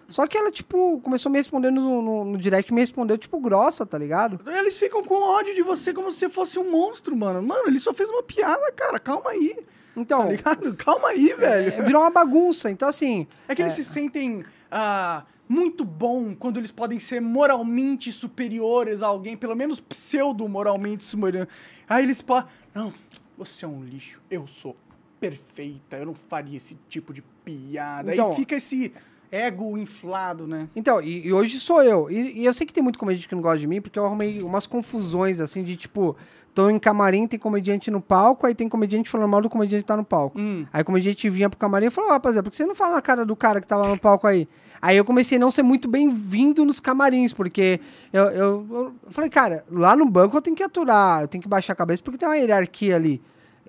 [0.08, 3.39] Só que ela, tipo, começou a me responder no, no, no direct, me respondeu, tipo,
[3.39, 4.39] grossa, tá ligado?
[4.58, 7.41] Eles ficam com ódio de você como se você fosse um monstro, mano.
[7.43, 9.00] Mano, ele só fez uma piada, cara.
[9.00, 9.56] Calma aí.
[9.95, 10.76] Então, Tá ligado?
[10.76, 11.74] Calma aí, velho.
[11.74, 12.72] é, virou uma bagunça.
[12.72, 18.12] Então, assim, É que eles se sentem ah, muito bom quando eles podem ser moralmente
[18.12, 21.47] superiores a alguém, pelo menos pseudo-moralmente superior.
[21.88, 22.50] Aí eles podem.
[22.74, 22.93] Não,
[23.38, 24.78] você é um lixo, eu sou
[25.20, 28.14] perfeita, eu não faria esse tipo de piada.
[28.14, 28.93] Então- Aí fica esse
[29.32, 30.70] ego inflado, né?
[30.76, 32.10] Então, e, e hoje sou eu.
[32.10, 34.06] E, e eu sei que tem muito comediante que não gosta de mim, porque eu
[34.06, 36.16] arrumei umas confusões, assim, de tipo,
[36.54, 39.88] tô em camarim, tem comediante no palco, aí tem comediante falando mal do comediante que
[39.88, 40.39] tá no palco.
[40.39, 40.66] Hum.
[40.72, 42.95] Aí o comediante vinha pro camarim e falou, "Ó, rapaziada, por que você não fala
[42.95, 44.47] na cara do cara que tava no palco aí?
[44.82, 47.80] Aí eu comecei a não ser muito bem-vindo nos camarins, porque
[48.14, 51.48] eu, eu, eu falei, cara, lá no banco eu tenho que aturar, eu tenho que
[51.50, 53.22] baixar a cabeça, porque tem uma hierarquia ali.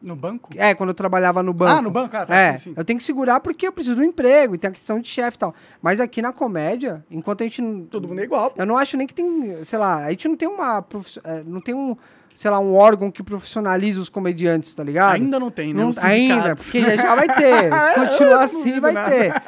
[0.02, 0.48] No banco?
[0.56, 1.72] É, quando eu trabalhava no banco.
[1.78, 2.16] Ah, no banco?
[2.16, 2.74] Ah, tá, É, sim, sim.
[2.74, 5.36] eu tenho que segurar porque eu preciso do emprego e tem a questão de chefe
[5.36, 5.54] e tal.
[5.82, 7.60] Mas aqui na comédia, enquanto a gente.
[7.90, 8.62] Todo mundo é igual, pô.
[8.62, 10.80] Eu não acho nem que tem, sei lá, a gente não tem uma.
[10.80, 11.94] profiss- é, Não tem um,
[12.32, 15.16] sei lá, um órgão que profissionaliza os comediantes, tá ligado?
[15.16, 15.82] Ainda não tem, né?
[15.82, 17.68] Não, Os ainda, porque já vai ter.
[17.92, 19.42] Se Eu continuar assim, vai ter.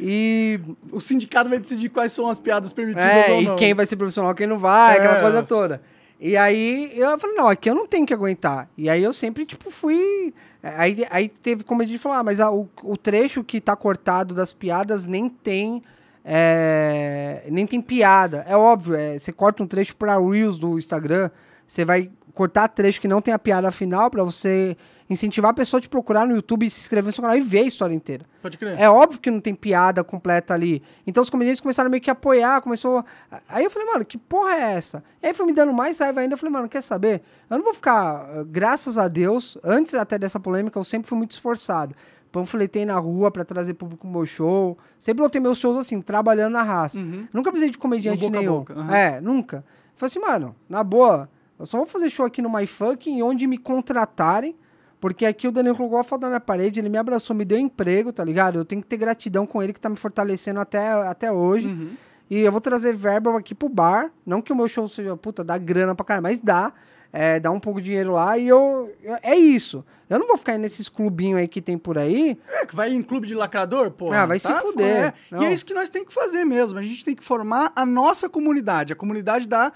[0.00, 0.58] E,
[0.90, 3.56] O sindicato vai decidir quais são as piadas permitidas é, ou e não.
[3.56, 5.20] quem vai ser profissional, quem não vai, aquela É.
[5.20, 5.82] coisa toda.
[6.18, 8.68] E aí eu falei, não, aqui eu não tenho que aguentar.
[8.76, 10.34] E aí eu sempre, tipo, fui.
[10.62, 14.34] Aí, aí teve como gente falar, ah, mas a, o, o trecho que tá cortado
[14.34, 15.82] das piadas nem tem.
[16.22, 18.44] é, nem tem piada.
[18.46, 21.30] É óbvio, é, você corta um trecho pra Reels do Instagram,
[21.66, 24.76] você vai cortar trecho que não tem a piada final pra você
[25.10, 27.40] incentivar a pessoa a te procurar no YouTube e se inscrever no seu canal e
[27.40, 28.24] ver a história inteira.
[28.40, 28.78] Pode crer.
[28.78, 30.80] É óbvio que não tem piada completa ali.
[31.04, 33.04] Então os comediantes começaram meio que a apoiar, começou.
[33.48, 35.02] Aí eu falei, mano, que porra é essa?
[35.20, 36.34] E aí foi me dando mais raiva ainda.
[36.34, 37.22] Eu falei, mano, quer saber?
[37.50, 41.18] Eu não vou ficar, eh, graças a Deus, antes até dessa polêmica, eu sempre fui
[41.18, 41.92] muito esforçado.
[42.30, 44.78] Panfletei na rua pra trazer público pro meu show.
[44.96, 47.00] Sempre lotei meus shows assim, trabalhando na raça.
[47.00, 47.26] Uhum.
[47.32, 48.58] Nunca precisei de comediante boca nenhum.
[48.58, 48.94] boca, aham.
[48.94, 49.64] É, nunca.
[49.96, 53.58] Falei assim, mano, na boa, eu só vou fazer show aqui no MyFucking onde me
[53.58, 54.56] contratarem.
[55.00, 57.56] Porque aqui o Danilo colocou a foto na minha parede, ele me abraçou, me deu
[57.58, 58.58] emprego, tá ligado?
[58.58, 61.68] Eu tenho que ter gratidão com ele que tá me fortalecendo até, até hoje.
[61.68, 61.92] Uhum.
[62.28, 64.12] E eu vou trazer verba aqui pro bar.
[64.26, 66.72] Não que o meu show seja, puta, dá grana pra caralho, mas dá.
[67.12, 68.94] É, dá um pouco de dinheiro lá e eu.
[69.02, 69.84] eu- É isso.
[70.08, 72.38] Eu não vou ficar nesses clubinhos aí que tem por aí.
[72.48, 74.12] É, que vai em clube de lacrador, pô.
[74.12, 75.12] Ah, vai se fuder.
[75.32, 75.40] É.
[75.40, 76.78] E é isso que nós temos que fazer mesmo.
[76.78, 79.72] A gente tem que formar a nossa comunidade, a comunidade da,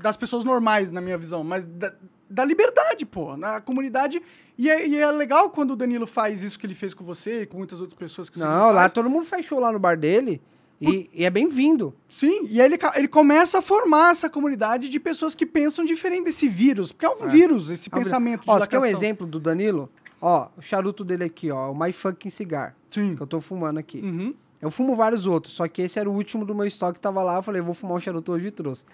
[0.00, 1.92] das pessoas normais, na minha visão, mas da,
[2.28, 3.36] da liberdade, pô.
[3.36, 4.20] Na comunidade.
[4.56, 7.42] E é, e é legal quando o Danilo faz isso que ele fez com você
[7.42, 9.78] e com muitas outras pessoas que você Não, lá todo mundo faz show lá no
[9.78, 10.40] bar dele.
[10.80, 11.92] E, e é bem-vindo.
[12.08, 16.24] Sim, e aí ele, ele começa a formar essa comunidade de pessoas que pensam diferente
[16.24, 16.92] desse vírus.
[16.92, 19.90] Porque é um vírus, esse pensamento de Ó, você quer um exemplo do Danilo?
[20.20, 21.72] Ó, o charuto dele aqui, ó.
[21.72, 22.76] O My Fucking Cigar.
[22.90, 23.16] Sim.
[23.16, 24.00] Que eu tô fumando aqui.
[24.00, 24.34] Uhum.
[24.60, 27.22] Eu fumo vários outros, só que esse era o último do meu estoque que tava
[27.22, 27.36] lá.
[27.36, 28.84] Eu falei, vou fumar um charuto hoje e trouxe.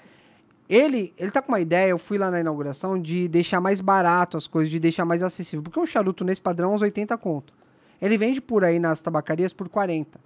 [0.68, 4.36] Ele, ele tá com uma ideia, eu fui lá na inauguração, de deixar mais barato
[4.36, 5.62] as coisas, de deixar mais acessível.
[5.62, 7.52] Porque um charuto nesse padrão é uns 80 conto.
[8.00, 10.18] Ele vende por aí nas tabacarias por 40.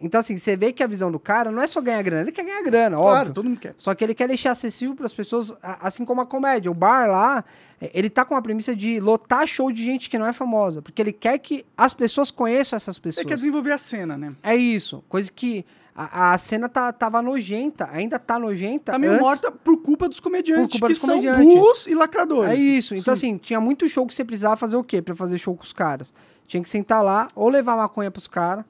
[0.00, 2.32] Então, assim, você vê que a visão do cara não é só ganhar grana, ele
[2.32, 3.34] quer ganhar grana, Claro, óbvio.
[3.34, 3.74] todo mundo quer.
[3.76, 6.70] Só que ele quer deixar acessível para as pessoas, assim como a comédia.
[6.70, 7.44] O bar lá,
[7.80, 10.82] é, ele tá com a premissa de lotar show de gente que não é famosa.
[10.82, 13.24] Porque ele quer que as pessoas conheçam essas pessoas.
[13.24, 14.30] quer desenvolver a cena, né?
[14.42, 15.02] É isso.
[15.08, 15.64] Coisa que
[15.94, 18.92] a, a cena tá, tava nojenta, ainda tá nojenta.
[18.92, 21.44] Tá meio antes- morta por culpa dos comediantes, Por culpa que dos são comediantes.
[21.54, 22.52] burros e lacradores.
[22.52, 22.94] É isso.
[22.94, 23.28] Então, Sim.
[23.34, 25.72] assim, tinha muito show que você precisava fazer o quê pra fazer show com os
[25.72, 26.12] caras?
[26.46, 28.64] Tinha que sentar lá, ou levar maconha pros caras,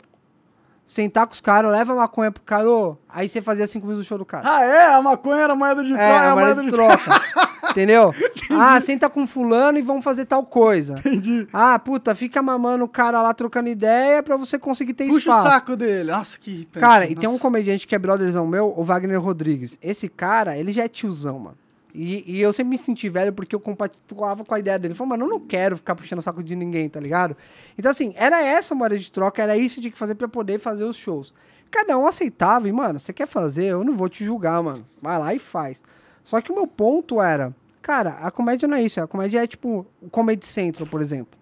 [0.86, 4.08] sentar com os caras, leva maconha pro cara, ô, aí você fazia cinco minutos do
[4.08, 4.44] show do cara.
[4.46, 4.86] Ah, é?
[4.94, 6.02] A maconha era moeda de troca.
[6.02, 7.22] É, a a moeda de troca.
[7.70, 8.12] Entendeu?
[8.50, 10.94] Ah, senta com fulano e vamos fazer tal coisa.
[10.98, 11.48] Entendi.
[11.52, 15.48] Ah, puta, fica mamando o cara lá trocando ideia pra você conseguir ter Puxa espaço.
[15.48, 16.12] o saco dele.
[16.12, 16.80] Nossa, que irritante.
[16.80, 17.20] Cara, e Nossa.
[17.20, 19.78] tem um comediante que é brotherzão meu, o Wagner Rodrigues.
[19.82, 21.56] Esse cara, ele já é tiozão, mano.
[21.94, 24.92] E, e eu sempre me senti velho porque eu compactuava com a ideia dele.
[24.92, 27.36] Ele falou, mano, eu não quero ficar puxando o saco de ninguém, tá ligado?
[27.78, 30.58] Então, assim, era essa moeda de troca, era isso que tinha que fazer pra poder
[30.58, 31.32] fazer os shows.
[31.70, 34.84] Cada um aceitava, e, mano, você quer fazer, eu não vou te julgar, mano.
[35.00, 35.82] Vai lá e faz.
[36.24, 39.00] Só que o meu ponto era, cara, a comédia não é isso.
[39.00, 41.38] A comédia é tipo o Comedy Central, por exemplo.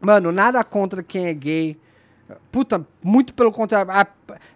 [0.00, 1.76] Mano, nada contra quem é gay.
[2.50, 3.90] Puta, muito pelo contrário.
[3.92, 4.06] A-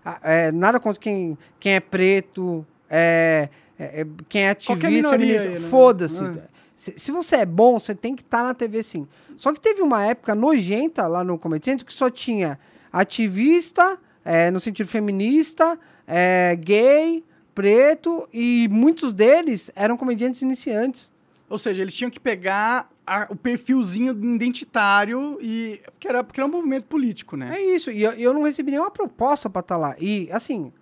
[0.04, 3.48] a- é, nada contra quem, quem é preto, é,
[3.82, 5.56] é, é, quem é ativista, né?
[5.68, 6.24] Foda-se.
[6.24, 6.42] É.
[6.76, 9.06] Se, se você é bom, você tem que estar na TV sim.
[9.36, 12.58] Só que teve uma época nojenta lá no Comedy Central que só tinha
[12.92, 17.24] ativista, é, no sentido feminista, é, gay,
[17.54, 21.12] preto, e muitos deles eram comediantes iniciantes.
[21.48, 25.80] Ou seja, eles tinham que pegar a- o perfilzinho identitário e.
[25.86, 27.50] Porque era, porque era um movimento político, né?
[27.56, 29.96] É isso, e eu, eu não recebi nenhuma proposta pra estar lá.
[29.98, 30.72] E, assim,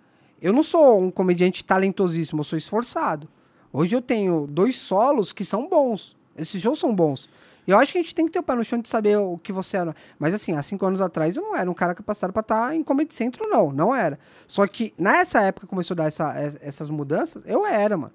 [0.41, 3.27] eu não sou um comediante talentosíssimo, eu sou esforçado.
[3.71, 6.15] Hoje eu tenho dois solos que são bons.
[6.37, 7.29] Esses shows são bons.
[7.67, 9.17] E eu acho que a gente tem que ter o pé no chão de saber
[9.19, 9.95] o que você era.
[10.17, 12.83] Mas, assim, há cinco anos atrás eu não era um cara capacitado pra estar em
[12.83, 13.71] Comedy Centro, não.
[13.71, 14.17] Não era.
[14.47, 18.13] Só que nessa época começou a dar essa- es- essas mudanças, eu era, mano.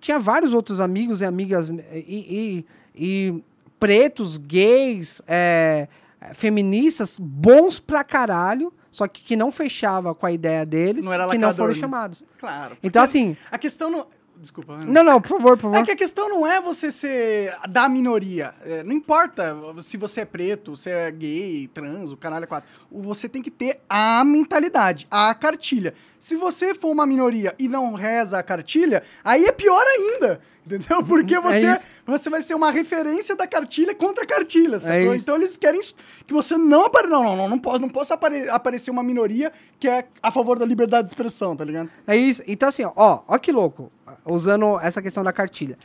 [0.00, 3.44] Tinha vários outros amigos e amigas e, e- e
[3.78, 5.88] pretos, gays, é,
[6.34, 11.28] feministas, bons pra caralho, só que que não fechava com a ideia deles, Não era
[11.28, 12.24] que não foram chamados.
[12.38, 12.76] Claro.
[12.82, 13.36] Então, assim...
[13.50, 14.06] A questão não.
[14.40, 14.72] Desculpa.
[14.72, 14.86] Ana.
[14.86, 15.76] Não, não, por favor, por favor.
[15.76, 18.54] É que a questão não é você ser da minoria.
[18.62, 22.70] É, não importa se você é preto, se é gay, trans, o caralho é quatro.
[22.90, 25.92] Você tem que ter a mentalidade, a cartilha.
[26.18, 30.40] Se você for uma minoria e não reza a cartilha, aí é pior ainda.
[30.64, 31.02] Entendeu?
[31.02, 34.94] Porque você, É você vai ser uma referência da cartilha contra a cartilha, sacou?
[34.94, 35.24] É isso.
[35.24, 35.80] Então eles querem
[36.26, 37.10] que você não apareça.
[37.10, 40.58] Não, não, não, não posso, não posso apare- aparecer uma minoria que é a favor
[40.58, 41.90] da liberdade de expressão, tá ligado?
[42.06, 42.42] É isso.
[42.46, 43.90] Então, assim, ó, ó que louco.
[44.24, 45.76] Usando essa questão da cartilha.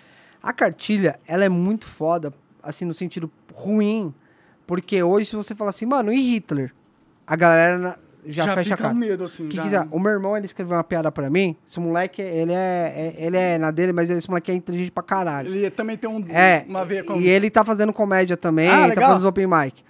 [0.41, 4.13] A cartilha, ela é muito foda, assim, no sentido ruim.
[4.67, 6.73] Porque hoje, se você falar assim, mano, e Hitler?
[7.25, 8.93] A galera já, Já, fecha a fica cara.
[8.93, 9.45] um medo, assim.
[9.45, 9.63] O que já.
[9.63, 9.88] quiser.
[9.91, 11.55] O meu irmão, ele escreveu uma piada pra mim.
[11.65, 15.03] Esse moleque, ele é, é- ele é na dele, mas esse moleque é inteligente pra
[15.03, 15.53] caralho.
[15.53, 17.15] Ele também tem um, É, uma veia com...
[17.15, 19.83] e ele tá fazendo comédia também, Ah, ele tá fazendo open mic.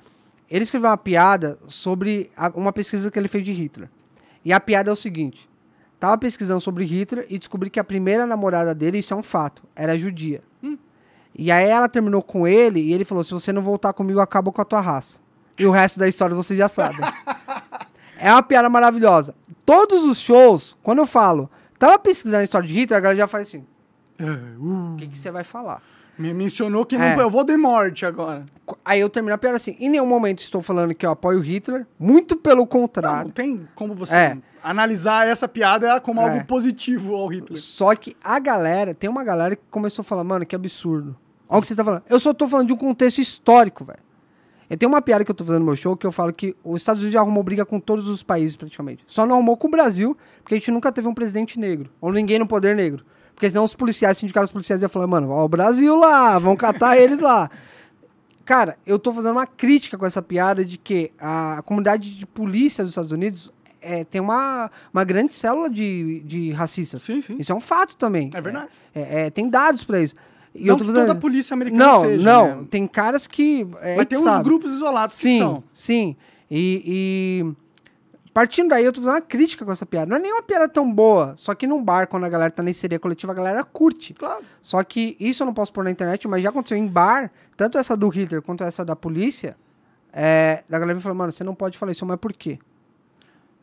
[0.51, 3.89] Ele escreveu uma piada sobre a- uma pesquisa que ele fez de Hitler.
[4.43, 5.49] E a piada é o seguinte:
[5.99, 9.63] tava pesquisando sobre Hitler e descobri que a primeira namorada dele, isso é um fato,
[9.75, 10.41] era judia.
[10.63, 10.77] Hum.
[11.37, 14.23] E aí ela terminou com ele e ele falou: se você não voltar comigo, eu
[14.23, 15.19] acabo com a tua raça.
[15.57, 16.97] E o resto da história você já sabe.
[18.19, 19.35] é uma piada maravilhosa.
[19.65, 23.27] Todos os shows, quando eu falo, tava pesquisando a história de Hitler, a galera já
[23.27, 23.65] faz assim:
[24.19, 25.81] É, uh, o que, que você vai falar?
[26.17, 26.97] me mencionou que É.
[27.13, 28.45] não, eu vou de morte agora.
[28.85, 31.85] Aí eu termino a piada assim: em nenhum momento estou falando que eu apoio Hitler,
[31.99, 33.31] muito pelo Não, contrário.
[33.31, 34.37] tem como você É.
[34.70, 36.24] analisar essa piada como É.
[36.24, 37.59] algo positivo ao Hitler.
[37.61, 41.16] Só que a galera, tem uma galera que começou a falar, mano, que absurdo.
[41.47, 42.03] Olha o que você tá falando.
[42.09, 43.99] Eu só tô falando de um contexto histórico, velho.
[44.68, 46.55] Eu tenho uma piada que eu tô fazendo no meu show que eu falo que
[46.63, 49.03] os Estados Unidos já arrumou briga com todos os países, praticamente.
[49.05, 51.91] Só não arrumou com o Brasil, porque a gente nunca teve um presidente negro.
[52.01, 53.05] Ou ninguém no poder negro.
[53.36, 56.97] Porque senão os policiais, sindicatos policiais iam falar, mano, ó, o Brasil lá, vão catar
[56.97, 57.51] eles lá.
[58.43, 62.84] Cara, eu tô fazendo uma crítica com essa piada de que a comunidade de polícia
[62.84, 63.51] dos Estados Unidos
[63.86, 67.01] é, tem uma, uma grande célula de, de racistas.
[67.03, 67.36] Sim, sim.
[67.39, 68.29] Isso é um fato também.
[68.33, 68.67] É verdade.
[68.93, 70.15] É, é, tem dados pra isso.
[70.53, 72.61] E não eu tô que fazendo- toda a polícia americana Não, seja, não.
[72.61, 72.67] né?
[72.71, 73.67] Tem caras que.
[73.81, 74.43] É, Mas tem uns sabe.
[74.43, 75.63] grupos isolados Sim, que são.
[75.73, 76.15] sim.
[76.49, 77.53] E, e
[78.33, 80.07] partindo daí, eu tô fazendo uma crítica com essa piada.
[80.09, 81.33] Não é nem uma piada tão boa.
[81.36, 84.13] Só que num bar, quando a galera tá na seria coletiva, a galera curte.
[84.13, 84.43] Claro.
[84.61, 87.77] Só que isso eu não posso pôr na internet, mas já aconteceu em bar, tanto
[87.77, 89.57] essa do Hitler quanto essa da polícia.
[90.13, 92.57] É, da galera me falou, mano, você não pode falar isso, mas por quê?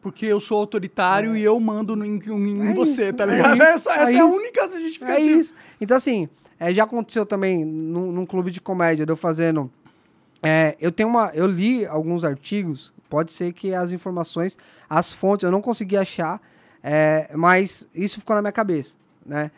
[0.03, 3.37] Porque eu sou autoritário e eu mando no- em, em É você, isso, tá é
[3.37, 3.55] ligado?
[3.55, 5.21] isso, essa essa é é, a única É justificativa.
[5.41, 5.55] isso.
[5.81, 6.29] Então, assim,
[6.59, 9.71] é, já aconteceu também num, num clube de comédia, de eu fazendo.
[10.43, 11.31] é, eu tenho uma.
[11.35, 14.59] Eu li alguns artigos, pode ser que as informações,
[14.91, 16.41] as fontes, eu não consegui achar,
[16.83, 19.51] é, mas isso ficou na minha cabeça, né?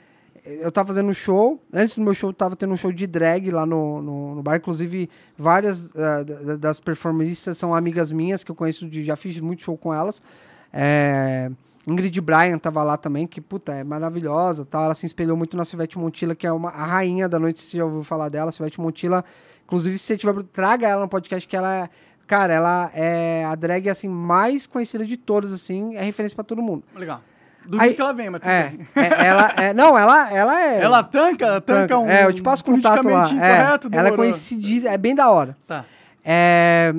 [0.44, 3.50] Eu tava fazendo um show, antes do meu show, tava tendo um show de drag
[3.50, 4.56] lá no, no, no bar.
[4.56, 6.22] Inclusive, várias da-
[6.58, 10.22] das performistas são amigas minhas que eu conheço, de, já fiz muito show com elas.
[10.70, 11.50] É,
[11.86, 14.82] Ingrid Bryan tava lá também, que, puta, é maravilhosa, tá?
[14.82, 17.78] Ela se espelhou muito na Silvete Montilla, que é uma, a rainha da noite, você
[17.78, 19.24] já ouviu falar dela, Silvete Montilla.
[19.64, 21.88] Inclusive, se você tiver, traga ela no podcast, que ela é,
[22.26, 26.60] cara, ela é a drag, assim, mais conhecida de todas, assim, é referência pra todo
[26.60, 26.82] mundo.
[26.94, 27.22] Legal.
[27.66, 30.80] Do Aí- que ela vem, mas É, é, ela, é, não, ela, ela é...
[30.80, 33.26] Ela tanca, tanca um É, eu te passo contato lá.
[33.40, 35.56] É, ela é conhecidíssima, é bem da hora.
[35.66, 35.84] Tá.
[36.24, 36.94] É,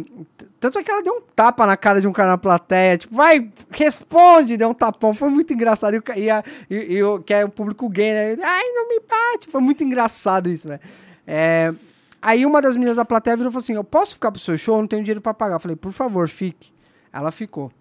[0.60, 3.16] tanto é que ela deu um tapa na cara de um cara na plateia, tipo,
[3.16, 5.96] vai, responde, deu um tapão, foi muito engraçado.
[5.96, 8.38] E, o e, a- e- e que é o público gay, né?
[8.44, 9.48] Ai, não me bate.
[9.50, 10.80] Foi muito engraçado isso, velho.
[11.28, 11.74] É,
[12.22, 14.58] aí uma das meninas da plateia virou e falou assim: Eu posso ficar pro seu
[14.58, 14.76] show?
[14.78, 15.56] Eu não tenho dinheiro pra pagar.
[15.56, 16.72] Eu falei, por favor, fique.
[17.12, 17.72] Ela ficou.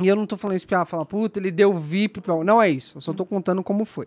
[0.00, 2.20] E eu não tô falando isso pra falar, puta, ele deu VIP.
[2.20, 2.34] Pra...
[2.42, 2.96] Não é isso.
[2.96, 4.06] Eu só tô contando como foi.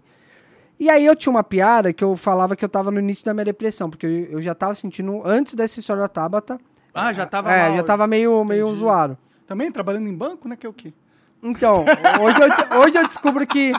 [0.80, 3.34] E aí eu tinha uma piada que eu falava que eu tava no início da
[3.34, 6.60] minha depressão, porque eu, eu já tava sentindo, antes dessa história da Tabata,
[6.94, 7.78] Ah, já tava é, mal.
[7.78, 9.18] já tava meio, meio zoado.
[9.48, 10.56] Também trabalhando em banco, né?
[10.56, 10.94] Que é o quê?
[11.42, 11.86] Então,
[12.22, 13.72] hoje eu, hoje eu descubro que.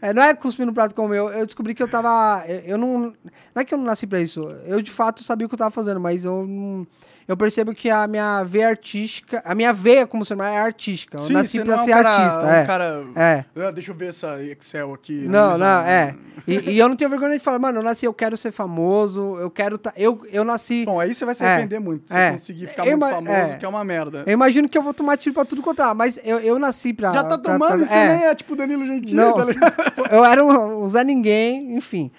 [0.00, 1.28] é, não é cuspir no prato como eu.
[1.28, 2.42] Eu descobri que eu tava.
[2.48, 2.98] Eu, eu não.
[2.98, 3.14] Não
[3.54, 4.40] é que eu não nasci pra isso.
[4.66, 6.86] Eu de fato sabia o que eu tava fazendo, mas eu não.
[7.32, 9.40] Eu percebo que a minha veia artística.
[9.44, 11.16] A minha veia como ser humano é artística.
[11.18, 12.42] Eu nasci você pra não é um ser cara- artista.
[12.44, 12.66] um é.
[12.66, 13.04] cara...
[13.16, 13.44] É.
[13.56, 15.24] Ah, deixa eu ver essa Excel aqui.
[15.26, 16.14] Não, não, é.
[16.46, 19.36] E, e eu não tenho vergonha de falar, mano, eu nasci, eu quero ser famoso,
[19.40, 19.78] eu quero.
[19.78, 20.84] tá- eu, eu nasci.
[20.84, 22.10] Bom, aí você vai se É, arrepender muito.
[22.12, 22.32] Se é.
[22.32, 23.56] conseguir ficar Eu muito famoso, é.
[23.56, 24.24] que é uma merda.
[24.26, 26.92] Eu imagino que eu vou tomar tiro pra tudo quanto é, mas eu, eu nasci
[26.92, 27.12] pra.
[27.12, 28.08] Já tá tomando pra- você é.
[28.16, 29.74] nem é tipo Danilo Gentili, Não, tá ligado?
[30.12, 32.10] eu era um, um Zé Ninguém, enfim.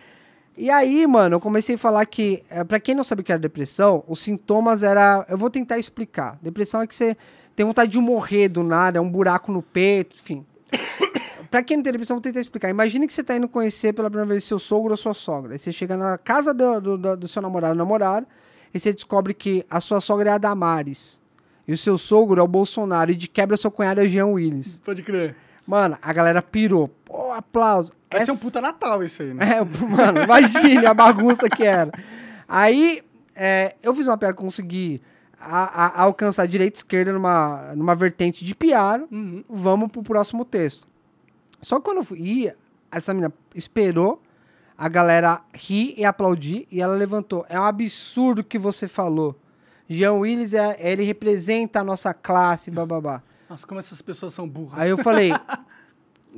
[0.55, 3.31] E aí, mano, eu comecei a falar que, é, pra quem não sabe o que
[3.31, 5.25] era depressão, os sintomas era.
[5.27, 6.37] Eu vou tentar explicar.
[6.41, 7.17] Depressão é que você
[7.55, 10.45] tem vontade de morrer do nada, é um buraco no peito, enfim.
[11.49, 12.69] pra quem não tem depressão, eu vou tentar explicar.
[12.69, 15.53] Imagine que você tá indo conhecer pela primeira vez seu sogro ou sua sogra.
[15.53, 18.27] Aí você chega na casa do, do, do- do seu namorado ou namorada,
[18.73, 21.21] e você descobre que a sua sogra é a Damares.
[21.67, 24.27] E o seu sogro é o Bolsonaro, e de quebra seu cunhado é o Jean
[24.27, 24.79] Willis.
[24.83, 25.35] Pode crer.
[25.65, 26.89] Mano, a galera pirou.
[27.05, 27.91] Pô, aplauso.
[28.11, 29.45] Vai ser um Essa- puta Natal isso aí, né?
[29.57, 31.91] é, mano, imagine a bagunça que era.
[32.47, 33.01] Aí,
[33.35, 35.01] é, eu fiz uma piada, consegui
[35.39, 39.05] a- a- alcançar direita e esquerda numa, numa vertente de piada.
[39.11, 39.43] Uhum.
[39.49, 40.87] Vamos pro próximo texto.
[41.61, 42.55] Só que quando eu fui, ia,
[42.91, 44.21] essa menina esperou
[44.77, 47.45] a galera rir e aplaudir e ela levantou.
[47.49, 49.35] É um absurdo o que você falou.
[49.87, 53.21] Jean Willis, é, ele representa a nossa classe, bababá.
[53.49, 54.79] Nossa, como essas pessoas são burras.
[54.81, 55.31] Aí eu falei,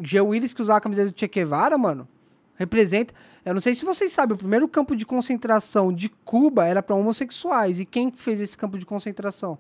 [0.02, 2.08] Jean Willis que usava a camiseta do Che Guevara, mano,
[2.56, 3.14] representa.
[3.44, 6.96] Eu não sei se vocês sabem, o primeiro campo de concentração de Cuba era para
[6.96, 7.80] homossexuais.
[7.80, 9.58] E quem fez esse campo de concentração?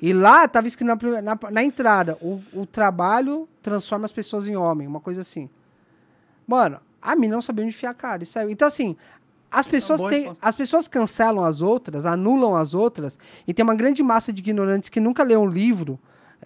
[0.00, 4.56] E lá tava escrito na, na, na entrada: o, o trabalho transforma as pessoas em
[4.56, 5.48] homem, uma coisa assim.
[6.46, 8.22] Mano, a mim não sabia onde enfiar a cara.
[8.22, 8.50] E saiu.
[8.50, 8.96] Então, assim,
[9.50, 13.74] as pessoas, boa têm, as pessoas cancelam as outras, anulam as outras, e tem uma
[13.74, 15.98] grande massa de ignorantes que nunca leu um livro.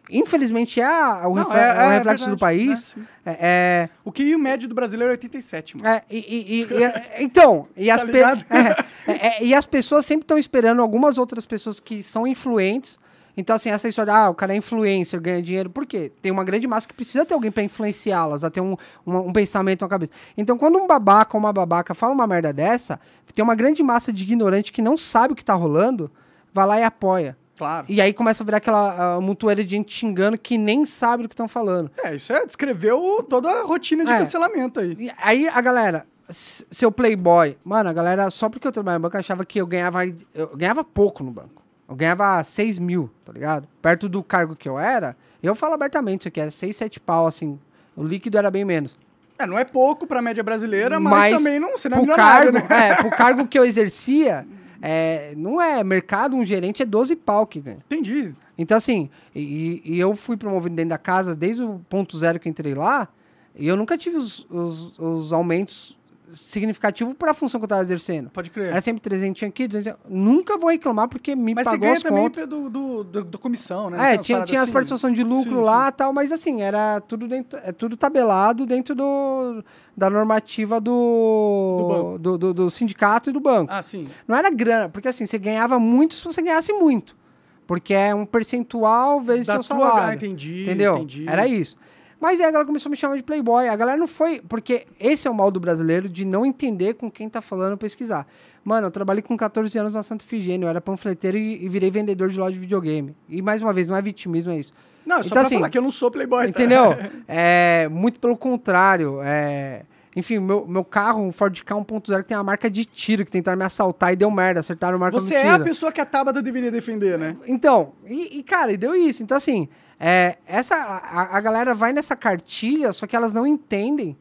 [0.09, 2.87] Infelizmente, é a- o, Não, refle- é- é o é reflexo do verdade, país.
[2.97, 3.07] né?
[3.27, 5.89] É, é, O QI médio do brasileiro é 87, mano.
[5.89, 10.05] é, e, e- e- e- então, e as, Tá é, é, é, e as pessoas
[10.07, 12.99] sempre estão esperando algumas outras pessoas que são influentes.
[13.37, 15.71] Então, assim, essa história, ah, o cara é influencer, ganha dinheiro.
[15.71, 16.11] Por quê?
[16.21, 18.77] Tem uma grande massa que precisa ter alguém pra influenciá-las, a ter um,
[19.07, 20.13] um, um pensamento na cabeça.
[20.37, 22.99] Então, quando um babaca ou uma babaca fala uma merda dessa,
[23.33, 26.11] tem uma grande massa de ignorante que não sabe o que tá rolando,
[26.53, 27.39] vai lá e apoia.
[27.61, 27.85] Claro.
[27.91, 31.29] E aí começa a virar aquela uh, mutueira de gente xingando que nem sabe do
[31.29, 31.91] que estão falando.
[32.03, 34.19] É, isso é, descreveu toda a rotina de É.
[34.19, 34.97] cancelamento aí.
[34.99, 39.19] E aí a galera, seu playboy, mano, a galera, só porque eu trabalhava no banco,
[39.19, 41.63] achava que eu ganhava, eu ganhava pouco no banco.
[41.87, 43.69] Eu ganhava 6 mil, tá ligado?
[43.83, 47.27] Perto do cargo que eu era, eu falo abertamente isso aqui, era 6, 7 pau,
[47.27, 47.59] assim.
[47.95, 48.97] O líquido era bem menos.
[49.39, 52.53] É, não é pouco pra média brasileira, mas, também não, você não é pro cargo,
[52.53, 52.67] né?
[52.71, 54.47] é, pro cargo que eu exercia,
[54.81, 57.79] é, não é mercado, um gerente é 12 pau que ganha.
[57.87, 58.35] Entendi.
[58.57, 62.49] Então, assim, e, e eu fui promovido dentro da casa desde o ponto zero que
[62.49, 63.09] entrei lá,
[63.55, 65.99] e eu nunca tive os, os, os aumentos
[66.33, 68.31] significativos para a função que eu estava exercendo.
[68.31, 68.71] Pode crer.
[68.71, 69.99] Era sempre 300 aqui, 200.
[70.09, 72.47] Nunca vou reclamar porque me mas você pagou as também contas.
[72.47, 74.15] do, do, do, do comissão, né?
[74.15, 74.73] É, tinha, tinha as assim?
[74.73, 78.65] participações de lucro Sim, lá e tal, mas assim, era tudo dentro, é tudo tabelado
[78.67, 79.65] dentro do,
[79.97, 83.73] da normativa do, Do do, do- sindicato e do banco.
[83.73, 84.07] Ah, sim.
[84.27, 87.19] Não era grana, porque assim, você ganhava muito se você ganhasse muito.
[87.67, 90.11] Porque é um percentual vezes Da seu tua- salário.
[90.11, 90.97] Ah, entendi, Entendeu?
[90.97, 91.25] entendi.
[91.29, 91.77] Era isso.
[92.21, 93.67] Mas aí a galera começou a me chamar de playboy.
[93.67, 94.41] A galera não foi.
[94.41, 98.27] Porque esse é o mal do brasileiro de não entender com quem tá falando pesquisar.
[98.63, 101.91] Mano, eu trabalhei com 14 anos na Santa Efigênia, eu era panfleteiro e, e virei
[101.91, 103.17] vendedor de loja de videogame.
[103.29, 104.75] E mais uma vez, não é vitimismo, é isso.
[105.05, 106.49] Não, é só Então, pra assim, falar que eu não sou playboy, tá?
[106.51, 106.91] Entendeu?
[107.27, 109.21] É, muito pelo contrário.
[109.23, 109.83] É,
[110.15, 113.31] enfim, meu, meu carro, um Ford K 1.0, que tem a marca de tiro, que
[113.31, 116.05] tentaram me assaltar e deu merda, acertaram a marca Você é a pessoa que a
[116.05, 117.37] Tabata deveria defender, né?
[117.47, 119.23] Então, e, e, cara, e deu isso.
[119.23, 119.69] Então, assim,
[120.01, 124.17] é, essa, a, a galera vai nessa cartilha, só que elas não entendem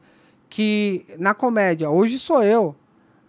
[0.48, 2.76] que na comédia, hoje sou eu,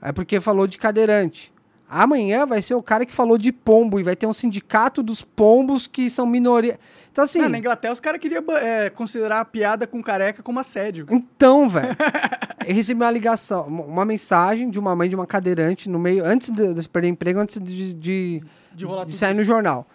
[0.02, 1.54] é porque falou de cadeirante.
[1.88, 5.24] Amanhã vai ser o cara que falou de pombo e vai ter um sindicato dos
[5.24, 6.80] pombos que são minoria.
[7.12, 7.42] Então, assim.
[7.42, 11.06] Ah, na Inglaterra, os caras queriam é, considerar a piada com careca como assédio.
[11.10, 11.90] Então, velho,
[12.66, 16.50] eu recebi uma ligação, uma- mensagem de uma mãe de uma cadeirante no meio, antes
[16.50, 18.42] de, de perder emprego, antes de, de,
[18.74, 19.86] De de sair no jornal.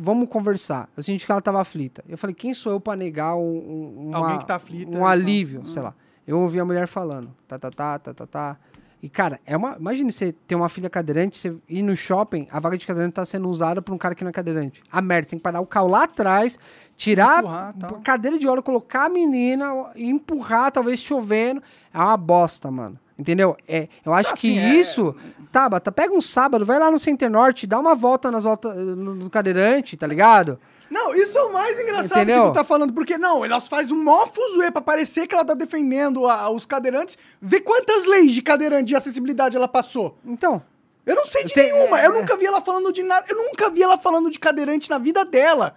[0.00, 0.88] Vamos conversar.
[0.96, 2.04] Eu senti que ela tava aflita.
[2.08, 4.94] Eu falei, quem sou eu pra negar um, um, uma- Alguém que tá aflita, um
[4.96, 5.06] então.
[5.06, 5.94] alívio, sei lá.
[6.26, 8.56] Eu ouvi a mulher falando, tá, tá, tá, tá, tá, tá.
[9.02, 9.76] E, cara, é uma.
[9.78, 13.24] Imagine você ter uma filha cadeirante, você ir no shopping, a vaga de cadeirante tá
[13.24, 14.82] sendo usada por um cara que não é cadeirante.
[14.90, 16.58] A merda, você tem que parar o carro lá atrás,
[16.96, 21.62] tirar Empurrar, a cadeira de óleo, colocar a menina, e empurrar, talvez chovendo.
[21.94, 22.98] É uma bosta, mano.
[23.18, 23.56] Entendeu?
[23.66, 25.14] É, eu acho Assim, que é- isso.
[25.50, 29.14] Tabata, pega um sábado, vai lá no Center Norte, dá uma volta nas voltas no,
[29.14, 30.58] no cadeirante, tá ligado?
[30.90, 32.44] Não, isso é o mais engraçado Entendeu?
[32.44, 35.44] que tu tá falando, porque não, elas fazem um maior fuzuê pra parecer que ela
[35.44, 37.18] tá defendendo a- os cadeirantes.
[37.42, 40.16] Vê quantas leis de cadeirante de acessibilidade ela passou.
[40.24, 40.62] Então,
[41.06, 42.02] Eu não sei de Você- nenhuma.
[42.02, 43.24] Eu é- nunca vi ela falando de nada.
[43.30, 45.74] Eu nunca vi ela falando de cadeirante na vida dela.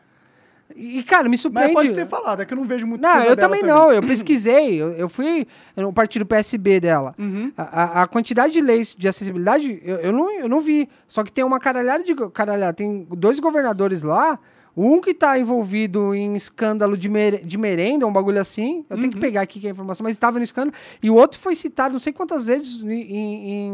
[0.76, 1.74] E cara, me Mas surpreende.
[1.74, 3.92] pode ter falado, é que eu não vejo muito Não, eu dela também não.
[3.92, 4.82] Eu pesquisei.
[4.82, 7.14] Eu, eu fui no partido PSB dela.
[7.18, 7.52] Uhum.
[7.58, 10.88] A, a- quantidade de leis de acessibilidade, eu, eu, não, eu não vi.
[11.08, 12.14] Só que tem uma caralhada de.
[12.32, 14.40] Caralhada, tem dois governadores lá.
[14.76, 18.86] Um que tá envolvido em escândalo de, mere- de merenda, um bagulho assim.
[18.90, 19.02] Eu Uhum.
[19.02, 20.74] tenho que pegar aqui que é a informação, mas estava no escândalo.
[21.04, 22.90] E o outro foi citado não sei quantas vezes em,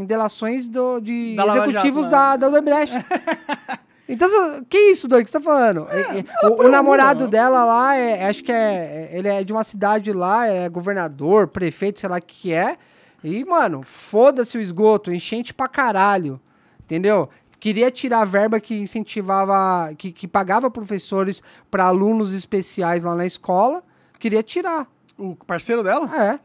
[0.02, 2.94] em- delações do- de Da executivos Jato, da, da Odebrecht.
[4.10, 5.26] Então, que isso, doido?
[5.26, 5.88] que você tá falando?
[5.92, 9.10] E- e- o, o apoiou namorado dela lá, é, acho que é.
[9.12, 12.78] Ele é de uma cidade lá, é governador, prefeito, sei lá o que é.
[13.24, 16.40] E, mano, foda-se o esgoto, enchente pra caralho.
[16.82, 17.28] Entendeu?
[17.60, 21.42] Queria tirar a verba que incentivava, que, que pagava professores
[21.72, 23.84] pra alunos especiais lá na escola.
[24.20, 24.88] Queria tirar.
[25.18, 26.08] O parceiro dela?
[26.16, 26.40] É.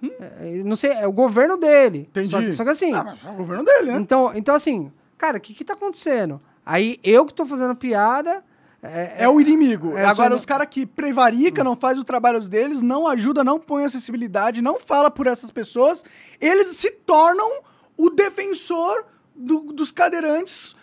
[0.49, 2.09] é, Não sei, é o governo dele.
[2.11, 2.29] Entendi.
[2.29, 2.95] Só, que- só que assim.
[2.95, 3.99] Ah, mas é o governo dele, né?
[4.01, 6.41] Então, então, assim, cara, o que que tá acontecendo?
[6.65, 8.45] Aí eu que tô fazendo piada.
[8.85, 9.97] É, É o inimigo.
[9.97, 13.61] É, Agora, só- os caras que prevarica, não faz o trabalho deles, não ajuda, não
[13.61, 16.05] põe acessibilidade, não fala por essas pessoas,
[16.41, 17.49] eles se tornam
[17.97, 19.05] o defensor
[19.37, 20.75] do- dos cadeirantes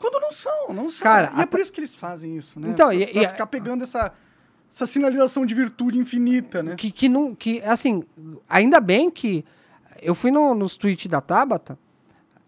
[0.00, 1.02] quando não são, não são.
[1.04, 2.68] Cara, e é por isso que eles fazem isso, né?
[2.70, 4.10] Então, pra, e- pra e- ficar pegando essa,
[4.70, 6.74] essa sinalização de virtude infinita, né?
[6.74, 7.34] que, que não.
[7.34, 8.02] Que, assim,
[8.48, 9.44] ainda bem que
[10.00, 11.78] eu fui no, nos tweets da Tabata.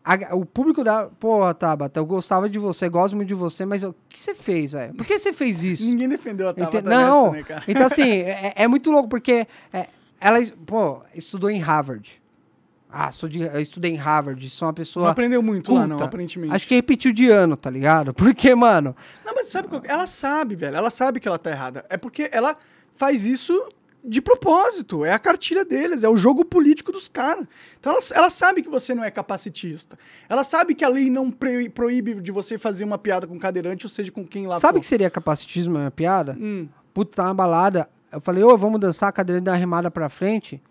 [0.04, 1.06] A- o público da.
[1.06, 4.72] Porra, Tabata, eu gostava de você, gosto muito de você, mas o que você fez,
[4.72, 4.94] velho?
[4.94, 5.84] Por que você fez isso?
[5.86, 7.64] Ninguém defendeu a Tabata Ente- Não, nessa, né, cara?
[7.66, 9.86] então assim, é, é muito louco, porque é,
[10.20, 12.22] ela, pô, estudou em Harvard.
[12.96, 15.10] Ah, sou de, eu estudei em Harvard, sou uma Não pessoa.
[15.10, 16.04] aprendeu muito lá, não, culta.
[16.04, 16.54] aparentemente.
[16.54, 18.14] Acho que repetiu de ano, tá ligado?
[18.14, 18.94] Porque, mano,
[19.26, 19.82] Não, mas sabe qual...
[19.84, 20.76] Ela sabe, velho.
[20.76, 21.84] Ela sabe que ela tá errada.
[21.88, 22.56] É porque ela
[22.94, 23.60] faz isso
[24.04, 25.04] de propósito.
[25.04, 27.46] É a cartilha deles, é o jogo político dos caras.
[27.80, 29.98] Então ela, ela sabe que você não é capacitista.
[30.28, 33.90] Ela sabe que a lei não proíbe de você fazer uma piada com cadeirante, ou
[33.90, 34.80] seja, com quem lá sabe for.
[34.80, 36.36] que seria capacitismo, minha piada?
[36.38, 36.68] Hum.
[36.92, 37.88] Puta, tá na balada.
[38.12, 40.62] Eu falei, ô, vamos dançar, a cadeirante dá uma remada pra frente.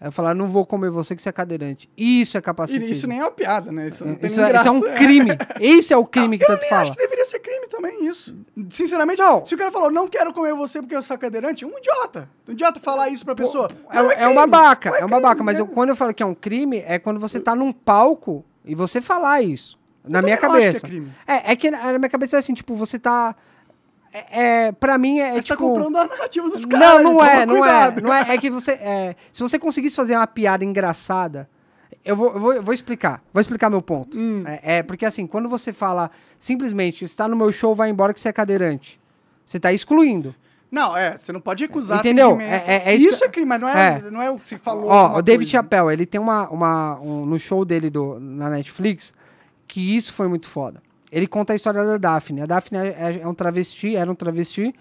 [0.00, 1.86] Aí eu falei, não vou comer você que você é cadeirante.
[1.94, 2.86] Isso é capacitismo.
[2.88, 3.86] E isso nem é uma piada, né?
[3.86, 5.30] Isso, não tem Isso é, isso é um crime.
[5.60, 6.82] Esse é o crime que eu tanto fala.
[6.82, 8.34] acho que deveria ser crime também, isso.
[8.70, 9.44] Sinceramente, Não.
[9.44, 12.30] se o cara falou, não quero comer você porque eu sou cadeirante, um idiota.
[12.48, 13.68] Um idiota falar isso pra pessoa.
[13.90, 15.42] É, Não é crime, uma babaca, não é, uma babaca.
[15.44, 15.62] Mas né?
[15.62, 18.74] eu- quando eu falo que é um crime, é quando você tá num palco e
[18.74, 19.78] você falar isso.
[20.02, 20.86] Na Eu minha também não acho cabeça.
[20.88, 21.34] que é.
[21.50, 23.36] É, é que na na minha cabeça é assim, tipo, você tá.
[24.12, 25.68] É, é, pra mim é, Você tá tipo.
[25.68, 26.80] comprando a narrativa dos caras.
[26.80, 27.98] não, não toma é, não cuidado.
[27.98, 28.34] é, não é.
[28.34, 28.72] É que você.
[28.72, 31.48] é, se você conseguisse fazer uma piada engraçada.
[32.04, 33.22] Eu vou, eu vou, eu vou explicar.
[33.32, 34.16] Vou explicar meu ponto.
[34.18, 34.42] Hum.
[34.46, 38.20] É, é porque assim, quando você fala simplesmente, está no meu show, vai embora que
[38.20, 38.98] você é cadeirante.
[39.44, 40.34] Você tá excluindo.
[40.70, 42.40] Não, é, você não pode recusar Entendeu?
[42.40, 44.10] É- é- é isso é crime, mas não é, É.
[44.10, 44.88] não é o que você falou.
[44.88, 45.50] Ó, o David.
[45.50, 49.12] Chappelle, ele tem uma, uma um- no show dele do, na Netflix
[49.66, 50.80] que isso foi muito foda.
[51.10, 52.40] Ele conta a história da Daphne.
[52.42, 54.74] A Daphne é, é- é um travesti, era um travesti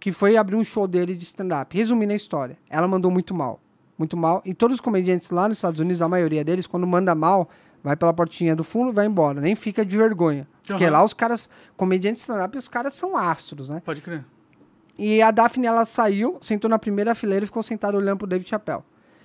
[0.00, 1.76] que foi abrir um show dele de stand-up.
[1.76, 3.60] Resumindo a história, ela mandou muito mal.
[3.96, 4.42] Muito mal.
[4.44, 7.48] E todos os comediantes lá nos Estados Unidos, a maioria deles, quando manda mal,
[7.82, 9.40] vai pela portinha do fundo e vai embora.
[9.40, 10.48] Nem fica de vergonha.
[10.66, 10.92] Porque Aham.
[10.94, 13.80] lá os caras, comediantes de stand-up, os caras são astros, né?
[13.84, 14.24] Pode crer.
[14.98, 18.48] E a Daphne, ela saiu, sentou na primeira fileira e ficou sentada olhando pro David
[18.48, 18.82] Chappelle.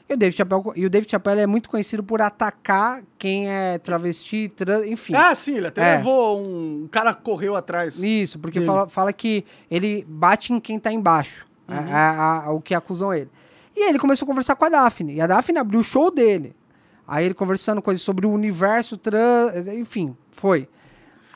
[0.10, 3.78] E o David Chappelle, e o David Chappelle é muito conhecido por atacar quem é
[3.78, 5.14] travesti, trans, enfim.
[5.16, 5.98] Ah, sim, ele até É.
[5.98, 6.84] levou um...
[6.86, 7.96] um cara correu atrás.
[8.02, 11.46] Isso, porque fala, fala que ele bate em quem tá embaixo.
[11.68, 11.76] Uhum.
[11.76, 13.30] É, o que acusam ele.
[13.76, 15.14] E aí ele começou a conversar com a Daphne.
[15.14, 16.56] E a Daphne abriu o show dele.
[17.08, 20.68] Aí ele conversando coisas sobre o universo trans, enfim, foi.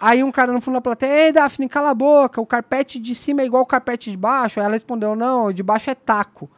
[0.01, 3.13] Aí um cara no fundo da plateia, ei, Daphne, cala a boca, o carpete de
[3.13, 4.59] cima é igual o carpete de baixo.
[4.59, 6.49] Aí ela respondeu, não, o de baixo é taco.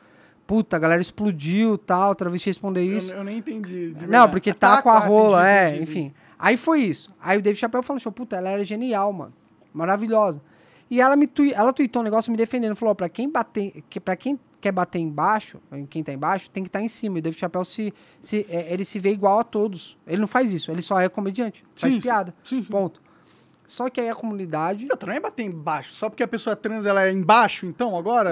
[0.48, 3.12] Puta, a galera explodiu tal, travesti respondeu isso.
[3.14, 3.94] Eu, eu nem entendi.
[4.08, 5.84] Não, porque Ah, tá com a ah, rola, é, entendi.
[5.84, 6.14] enfim.
[6.38, 7.10] Aí foi isso.
[7.20, 9.34] Aí o David Chappelle falou, assim, puta, ela era genial, mano.
[9.74, 10.42] Maravilhosa.
[10.90, 14.00] E ela me tui- ela tweetou um negócio me defendendo, falou, pra quem bater, que
[14.00, 17.18] para quem quer bater embaixo, em quem tá embaixo, tem que estar em cima.
[17.18, 19.98] E o David Chappelle se, se é, ele se vê igual a todos.
[20.06, 22.06] Ele não faz isso, ele só é comediante, faz Sim, sim.
[22.08, 22.34] piada.
[22.44, 22.70] Sim, sim.
[22.70, 23.02] Ponto.
[23.68, 25.94] Só que aí a comunidade Eu também é bater embaixo.
[25.94, 28.30] Só porque a pessoa trans ela é embaixo, então, agora?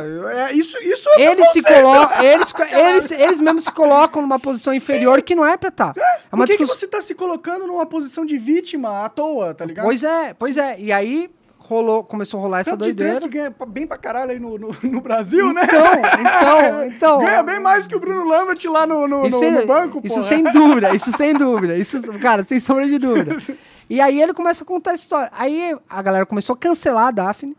[0.50, 4.74] É, isso, isso é eles se colocam, eles, eles, eles mesmos se colocam numa posição
[4.74, 5.94] inferior que não é pra estar.
[5.98, 6.80] É Por uma que, que discussão.
[6.80, 9.86] você tá se colocando numa posição de vítima à toa, tá ligado?
[9.86, 10.80] Pois é, pois é.
[10.80, 13.28] E aí rolou, começou a rolar essa Tanto de trans doideira.
[13.50, 15.62] que ganha bem pra caralho aí no, no, no Brasil, né?
[15.64, 15.86] Então,
[16.20, 17.20] então, então.
[17.20, 20.02] Ganha bem mais que o Bruno Lambert lá no, no, Isso, no- no é- banco,
[20.04, 20.28] isso porra.
[20.28, 21.76] sem dúvida, isso sem dúvida.
[21.78, 23.36] Isso, cara, sem sombra de dúvida.
[23.90, 25.32] E aí ele começa a contar a história.
[25.34, 27.56] Aí a galera começou a cancelar a Daphne.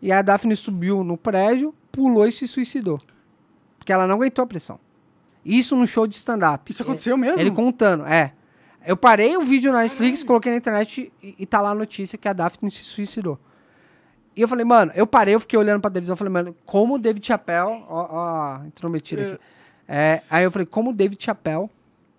[0.00, 3.00] E a Daphne subiu no prédio, pulou e se suicidou.
[3.78, 4.78] Porque ela não aguentou a pressão.
[5.44, 6.70] Isso no show de stand-up.
[6.70, 7.40] Isso aconteceu mesmo?
[7.40, 8.32] Ele contando, é.
[8.86, 12.18] Eu parei o vídeo na Netflix, coloquei na internet e, e tá lá a notícia
[12.18, 13.38] que a Daphne se suicidou.
[14.36, 16.94] E eu falei, mano, eu parei, eu fiquei olhando pra televisão, eu falei, mano, como
[16.94, 19.38] o David Chappelle, ó, ó, intrometido aqui.
[19.86, 21.70] É, aí eu falei, como o David Chappelle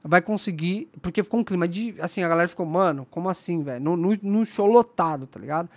[0.08, 3.84] vai conseguir, porque ficou um clima de, assim, a galera ficou, mano, como assim, velho?
[3.84, 5.68] No, no, no show lotado, tá ligado?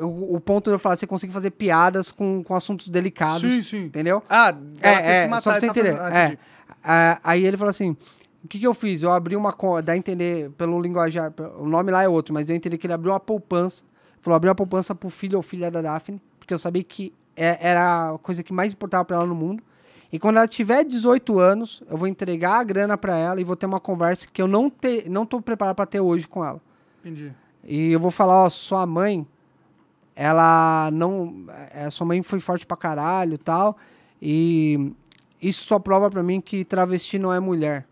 [0.00, 3.62] O, o ponto de eu falar, você consegue fazer piadas com, com assuntos delicados, Sim,
[3.62, 3.84] sim.
[3.84, 4.22] entendeu?
[4.28, 5.96] Ah, É, é, matar, só pra você tá entender.
[5.96, 6.38] fazendo-
[6.84, 7.18] ah, é.
[7.24, 7.96] aí ele falou assim:
[8.44, 9.02] o que, que eu fiz?
[9.02, 12.50] Eu abri uma conta, dá a entender pelo linguajar, o nome lá é outro, mas
[12.50, 13.82] eu entendi que ele abriu uma poupança.
[14.20, 17.56] Falou, abriu uma poupança pro filho ou filha da Daphne, porque eu sabia que é-
[17.68, 19.62] era a coisa que mais importava pra ela no mundo.
[20.12, 23.54] E quando ela tiver 18 anos, eu vou entregar a grana pra ela e vou
[23.54, 26.60] ter uma conversa que eu não, te, não tô preparado pra ter hoje com ela.
[27.00, 27.32] Entendi.
[27.62, 29.26] E eu vou falar, ó, sua mãe,
[30.16, 31.44] ela não.
[31.72, 33.76] É, sua mãe foi forte pra caralho e tal.
[34.20, 34.92] E
[35.40, 37.86] isso só prova pra mim que travesti não é mulher.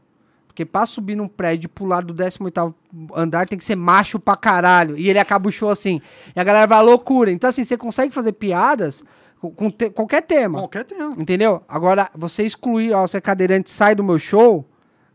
[0.47, 2.75] Porque pra subir num prédio e pular do 18
[3.14, 4.99] andar tem que ser macho pra caralho.
[4.99, 6.03] E ele acaba o show assim.
[6.35, 7.31] E a galera vai à loucura.
[7.31, 9.05] Então, assim, você consegue fazer piadas
[9.41, 10.59] com, te- qualquer tema.
[10.59, 11.20] Qualquer tempo.
[11.20, 11.62] Entendeu?
[11.68, 14.64] Agora, você excluir, ó, você é cadeirante, sai do meu show.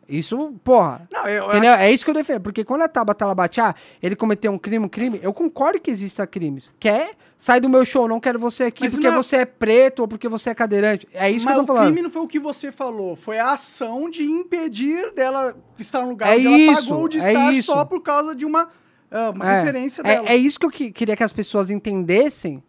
[0.08, 1.08] Isso, porra.
[1.12, 1.74] Não, eu, eu Entendeu?
[1.74, 2.42] É isso que eu defendo.
[2.42, 6.28] Porque quando a Tabata Labatia, ele cometeu um crime, um crime, eu concordo que exista
[6.28, 6.74] crimes.
[6.78, 7.12] Quer?
[7.40, 10.00] Sai do meu show, não quero você aqui Mas porque não é- você é preto
[10.00, 11.08] ou porque você é cadeirante.
[11.14, 11.86] É isso mas que eu o tô falando.
[11.88, 16.10] crime não foi o que você falou, foi a ação de impedir dela estar no
[16.10, 17.72] lugar É onde ela isso, pagou de é estar isso.
[17.72, 18.70] só por causa de uma,
[19.10, 20.30] ah, uma É, referência é, dela.
[20.30, 22.62] é isso que eu que- queria que as pessoas entendessem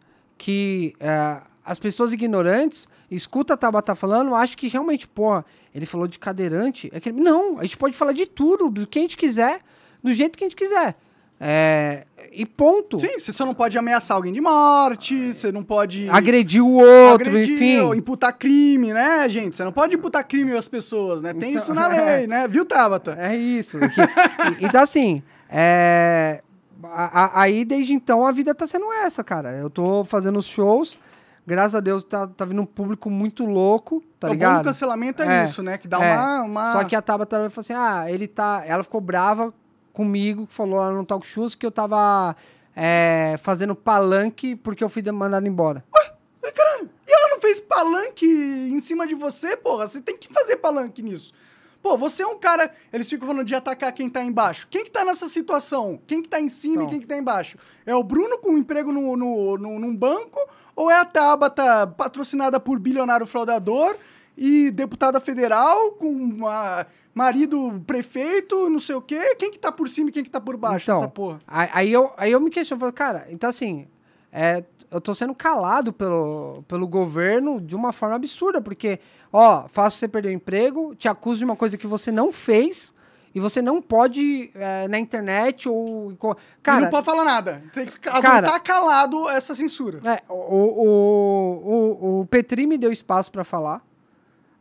[0.44, 5.42] que é, as pessoas ignorantes escuta a Tabata falando, acham que realmente, pô,
[5.74, 6.90] ele falou de cadeirante.
[6.92, 7.18] É crime.
[7.18, 9.60] Não, a gente pode falar de tudo, do que a gente quiser,
[10.02, 10.96] do jeito que a gente quiser.
[11.40, 12.98] É, e ponto.
[12.98, 17.28] Sim, você só não pode ameaçar alguém de morte, você não pode Agredir o outro,
[17.28, 17.94] agredir enfim.
[17.96, 19.56] imputar crime, né, gente?
[19.56, 21.32] Você não pode imputar crime às pessoas, né?
[21.32, 22.46] Tem Então- isso na lei, né?
[22.46, 23.16] Viu, Tabata?
[23.18, 23.78] É isso.
[23.80, 26.42] que- então, assim, é,
[26.82, 29.52] a- a- aí desde então a vida tá sendo essa, cara.
[29.52, 30.98] Eu tô fazendo os shows,
[31.46, 34.62] graças a Deus tá, tá vindo um público muito louco, tá o bom ligado?
[34.62, 35.78] do cancelamento é, É, isso, né?
[35.78, 36.14] Que dá É.
[36.14, 36.72] uma, uma...
[36.72, 38.62] Só que a Tabata falou assim: ah, ele tá.
[38.66, 39.52] Ela ficou brava
[39.92, 42.34] comigo, falou lá no Talk Shows que eu tava
[42.74, 45.84] é, fazendo palanque porque eu fui mandado embora.
[47.06, 49.86] E ela não fez palanque em cima de você, porra?
[49.86, 51.32] Você tem que fazer palanque nisso.
[51.84, 52.70] Pô, você é um cara.
[52.90, 54.66] Eles ficam falando de atacar quem tá embaixo.
[54.70, 56.00] Quem que tá nessa situação?
[56.06, 56.86] Quem que tá em cima Então.
[56.86, 57.58] e quem que tá embaixo?
[57.84, 60.38] É o Bruno com um emprego no, no, no- num banco?
[60.74, 63.98] Ou é a Tabata patrocinada por bilionário fraudador
[64.34, 69.34] e deputada federal com uma- marido prefeito, não sei o quê?
[69.36, 71.40] Quem que tá por cima e quem que tá por baixo Então, dessa porra?
[71.46, 73.86] Aí, eu, aí eu me questiono, falo, cara, então assim,
[74.32, 78.98] é, eu tô sendo calado pelo, pelo governo de uma forma absurda, porque,
[79.32, 82.92] ó, faço você perder o emprego, te acuso de uma coisa que você não fez
[83.34, 86.12] e você não pode é, na internet ou.
[86.12, 86.16] e
[86.62, 87.64] Cara, não pode falar nada.
[87.72, 90.00] Tem que ficar, Cara- aguentar calado essa censura.
[90.04, 93.82] é, o, o, o, o Petri me deu espaço pra falar.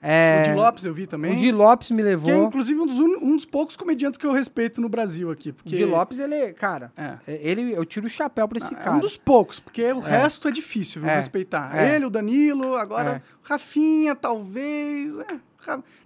[0.06, 1.32] É, O Di Lopes eu vi também.
[1.32, 2.44] o Di Lopes me Que é, levou.
[2.48, 5.52] inclusive, um dos, um dos poucos comediantes que eu respeito no Brasil aqui.
[5.52, 7.18] O Porque Di Lopes, ele, cara, É.
[7.28, 8.98] ele, eu tiro o chapéu pra esse é cara.
[8.98, 11.16] um dos poucos, porque o resto é difícil, viu, É.
[11.16, 11.72] respeitar.
[11.78, 11.96] É.
[11.96, 13.18] Ele, o Danilo, agora É.
[13.18, 15.18] o Rafinha, talvez.
[15.20, 15.38] é,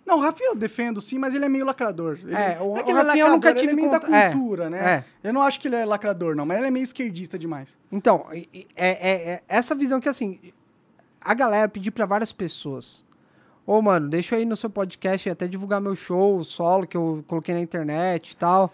[0.06, 2.20] Não, o Rafinha eu defendo sim, mas ele é meio lacrador.
[2.22, 3.74] Ele, É, o- não que o ele é Rafinha eu nunca lacrador, ele é tive
[3.76, 5.04] meio da conta- é, cultura, né?
[5.24, 5.28] é.
[5.28, 7.76] Eu não acho que ele é lacrador, não, mas ele é meio esquerdista demais.
[7.92, 8.46] Então, é,
[8.76, 10.40] é- é essa visão que, assim,
[11.20, 13.04] a galera pedir pra várias pessoas.
[13.68, 17.24] Ô, mano, deixa ir no seu podcast e até divulgar meu show solo que eu
[17.28, 18.72] coloquei na internet e tal.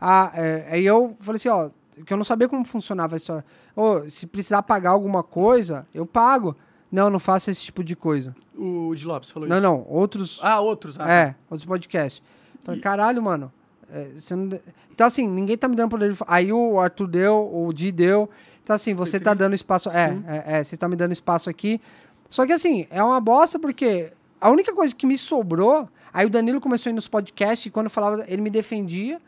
[0.00, 1.68] Ah, é, aí eu falei assim, ó,
[2.06, 3.44] que eu não sabia como funcionava a história.
[3.76, 6.56] Ô, se precisar pagar alguma coisa, eu pago.
[6.90, 8.34] Não, não faço esse tipo de coisa.
[8.56, 9.62] O Di Lopes falou Não, isso.
[9.62, 10.40] não, outros...
[10.42, 10.98] Ah, outros.
[10.98, 12.20] Ah, É, outros podcasts.
[12.64, 13.52] Falei, caralho, mano.
[13.92, 14.60] é, não de-
[14.90, 18.28] Então, assim, ninguém tá me dando poder de Aí o Arthur deu, o Di deu.
[18.64, 19.24] Então, assim, você Petri.
[19.26, 19.88] tá dando espaço.
[19.90, 21.80] É, é, é, você tá me dando espaço aqui.
[22.28, 24.10] Só que, assim, é uma bosta porque
[24.40, 25.88] a única coisa que me sobrou.
[26.12, 29.20] Aí o Danilo começou a ir nos podcasts e quando eu falava, ele me defendia.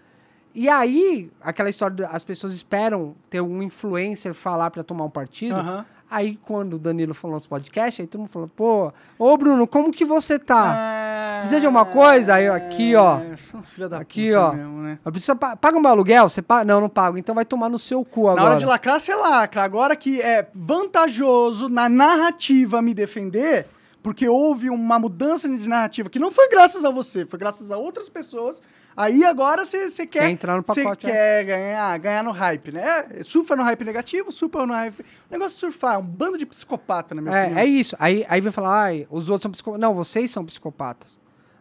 [0.54, 5.10] E aí, aquela história, de- as pessoas esperam ter um influencer falar pra tomar um
[5.10, 5.54] partido.
[5.54, 5.86] Aham.
[6.10, 9.90] Aí, quando o Danilo falou nos podcasts, aí todo mundo falou, pô, ô Bruno, como
[9.90, 10.74] que você tá?
[10.76, 12.34] Ah, Precisa de alguma coisa?
[12.34, 13.18] Aí, aqui, ó.
[13.64, 14.52] filha da Aqui, ó.
[14.52, 14.98] mesmo, né?
[15.02, 16.28] Eu preciso pa paga meu aluguel?
[16.28, 16.64] Você paga?
[16.66, 17.16] Não, não pago.
[17.16, 18.42] Então vai tomar no seu cu agora.
[18.42, 19.62] Na hora de lacrar, você lacra.
[19.62, 23.66] Agora que é vantajoso na narrativa me defender,
[24.02, 27.76] porque houve uma mudança de narrativa que não foi graças a você, foi graças a
[27.76, 28.62] outras pessoas.
[28.96, 31.10] Aí agora você você quer, Quer entrar no você pacote, é.
[31.10, 33.06] quer ganhar, ganhar no hype, né?
[33.22, 35.00] Surfa no hype negativo, surfa no hype.
[35.00, 37.58] O negócio de surfar, é um bando de psicopata, na minha É, opinião.
[37.62, 37.96] é isso.
[37.98, 39.80] Aí, aí vai falar, ai, os outros são psicopatas.
[39.80, 41.18] Não, vocês são psicopatas.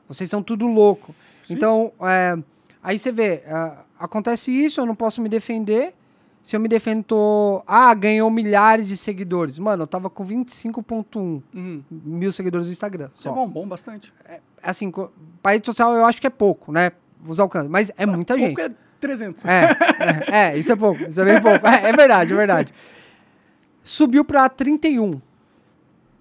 [0.09, 1.15] Vocês são tudo louco.
[1.49, 2.37] Então, é,
[2.83, 5.93] aí você vê, é, acontece isso, eu não posso me defender.
[6.43, 7.63] Se eu me defendo, tô...
[7.67, 9.59] Ah, ganhou milhares de seguidores.
[9.59, 11.83] Mano, eu tava com 25.1 Uhum.
[11.91, 13.09] mil seguidores no Instagram.
[13.13, 13.35] Isso é Só.
[13.35, 14.11] bom, bom bastante.
[14.63, 15.11] Assim, co-
[15.41, 16.91] pra rede social eu acho que é pouco, né?
[17.27, 17.69] Os alcances.
[17.69, 18.59] Mas é muita gente.
[18.59, 19.45] É 300.
[19.45, 19.65] É,
[20.31, 21.65] é, é, isso é pouco, isso é bem pouco.
[21.67, 22.73] É, é verdade, é verdade.
[23.83, 25.19] Subiu pra 31.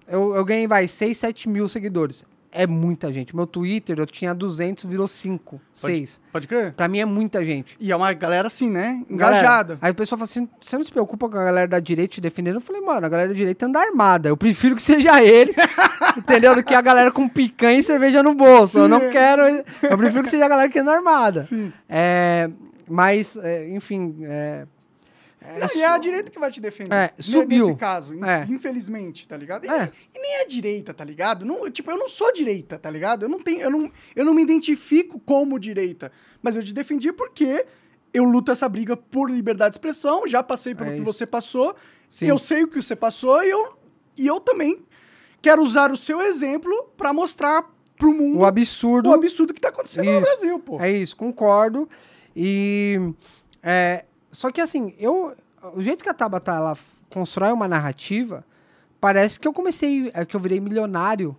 [0.07, 2.25] Eu, eu ganhei, vai, 6, 7 mil seguidores.
[2.51, 3.33] É muita gente.
[3.33, 6.19] Meu Twitter, eu tinha 200, virou 5, 6.
[6.33, 6.73] Pode crer?
[6.73, 7.77] Pra mim é muita gente.
[7.79, 9.03] E é uma galera assim, né?
[9.09, 9.79] Galera, Engajada.
[9.81, 12.21] aí o pessoal fala assim: você não se preocupa com a galera da direita te
[12.21, 12.55] defendendo?
[12.55, 14.27] Eu falei, mano, a galera da direita anda armada.
[14.27, 15.55] Eu prefiro que seja eles,
[16.17, 16.53] entendeu?
[16.53, 18.79] Do que a galera com picanha e cerveja no bolso.
[18.79, 18.89] Eu Sim.
[18.89, 19.41] não quero.
[19.81, 21.45] Eu prefiro que seja a galera que anda armada.
[21.45, 21.71] Sim.
[21.87, 22.49] É,
[22.87, 24.17] mas, é, enfim.
[24.23, 24.65] É,
[25.43, 26.93] é Não, e é a direita que vai te defender.
[26.95, 27.65] É, subiu.
[27.67, 28.45] Nesse caso, É.
[28.49, 29.65] infelizmente, tá ligado?
[29.65, 29.91] E, É.
[30.13, 31.43] e nem a direita, tá ligado?
[31.45, 33.23] Não, tipo, eu não sou direita, tá ligado?
[33.23, 36.11] Eu não tenho, eu não, eu não me identifico como direita,
[36.41, 37.65] mas eu te defendi porque
[38.13, 41.75] eu luto essa briga por liberdade de expressão, já passei pelo É que você passou,
[42.21, 43.77] eu sei o que você passou e eu,
[44.17, 44.85] e eu também
[45.41, 47.67] quero usar o seu exemplo pra mostrar
[47.97, 49.09] pro mundo o absurdo.
[49.09, 50.21] o absurdo que tá acontecendo no Isso.
[50.21, 50.79] Brasil, pô.
[50.79, 51.87] É isso, concordo.
[52.35, 52.99] E.
[53.63, 55.35] é, só que assim, eu.
[55.73, 56.77] O jeito que a Tabata ela
[57.09, 58.43] constrói uma narrativa,
[58.99, 60.11] parece que eu comecei.
[60.13, 61.35] é, que eu virei milionário.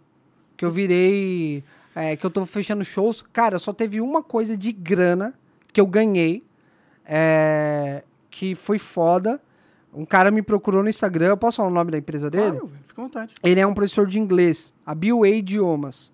[0.57, 1.65] Que eu virei.
[1.95, 3.23] é, que eu tô fechando shows.
[3.33, 5.35] Cara, só teve uma coisa de grana
[5.73, 6.45] que eu ganhei.
[7.07, 9.41] é, que foi foda.
[9.95, 11.27] Um cara me procurou no Instagram.
[11.27, 12.53] Eu posso falar o nome da empresa dele?
[12.53, 13.35] Claro, fica à vontade.
[13.43, 16.11] Ele é um professor de inglês, a BUA Idiomas.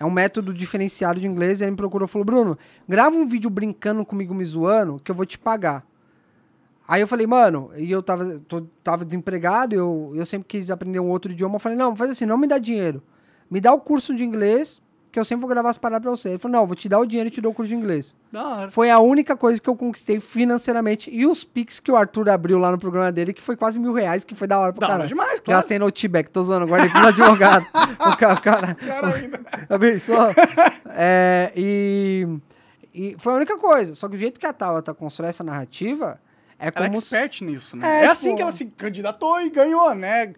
[0.00, 1.60] É um método diferenciado de inglês.
[1.60, 2.58] E ele me procurou e falou: Bruno,
[2.88, 5.84] grava um vídeo brincando comigo, me zoando, que eu vou te pagar.
[6.88, 10.98] Aí eu falei, mano, e eu tava, tô- tava desempregado, eu, eu sempre quis aprender
[11.00, 11.56] um outro idioma.
[11.56, 13.02] Eu falei, não, faz assim, não me dá dinheiro.
[13.50, 14.80] Me dá o curso de inglês,
[15.12, 16.30] que eu sempre vou gravar as paradas pra você.
[16.30, 18.16] Ele falou, não, vou te dar o dinheiro e te dou o curso de inglês.
[18.32, 18.70] Da hora.
[18.70, 21.10] Foi a única coisa que eu conquistei financeiramente.
[21.10, 23.92] E os Pix que o Arthur abriu lá no programa dele, que foi quase mil
[23.92, 25.08] reais, que foi da hora pra Da hora caralho.
[25.08, 25.60] demais, claro.
[25.60, 27.66] Gastei no T-Back, tô zoando, guardei pro advogado.
[28.00, 29.40] o cara, o cara Cara ainda.
[29.68, 30.34] abençoa.
[30.86, 32.26] É, e,
[32.94, 33.94] e foi a única coisa.
[33.94, 36.18] Só que o jeito que a Tabata constrói essa narrativa
[36.58, 36.98] é Ela é como...
[36.98, 38.02] expert nisso, né?
[38.02, 38.36] É, É, assim pô.
[38.36, 40.32] que ela se candidatou e ganhou, né?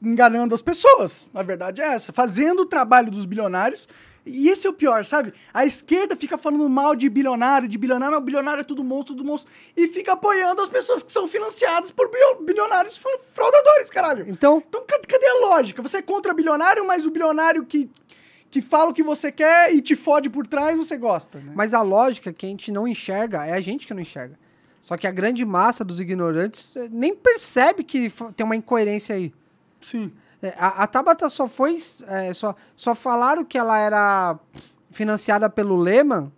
[0.00, 1.26] Enganando as pessoas.
[1.34, 2.12] A verdade é essa.
[2.12, 3.88] Fazendo o trabalho dos bilionários.
[4.24, 5.32] E esse é o pior, sabe?
[5.52, 9.26] A esquerda fica falando mal de bilionário, de bilionário, não, bilionário é tudo monstro, tudo
[9.26, 9.50] monstro.
[9.74, 12.08] E fica apoiando as pessoas que são financiadas por
[12.44, 14.28] bilionários fra- fraudadores, caralho.
[14.28, 15.80] Então, Então, cadê, cadê a lógica?
[15.82, 17.90] Você é contra bilionário, mas o bilionário que,
[18.50, 21.52] que fala o que você quer e te fode por trás, você gosta, né?
[21.56, 24.38] mas a lógica que a gente não enxerga é a gente que não enxerga.
[24.80, 29.32] Só que a grande massa dos ignorantes eh, nem percebe que tem uma incoerência aí.
[29.80, 30.12] Sim.
[30.42, 31.76] É, A, a Tabata só foi.
[32.06, 34.38] é, só, só falaram que ela era
[34.90, 36.32] financiada pelo Lehman.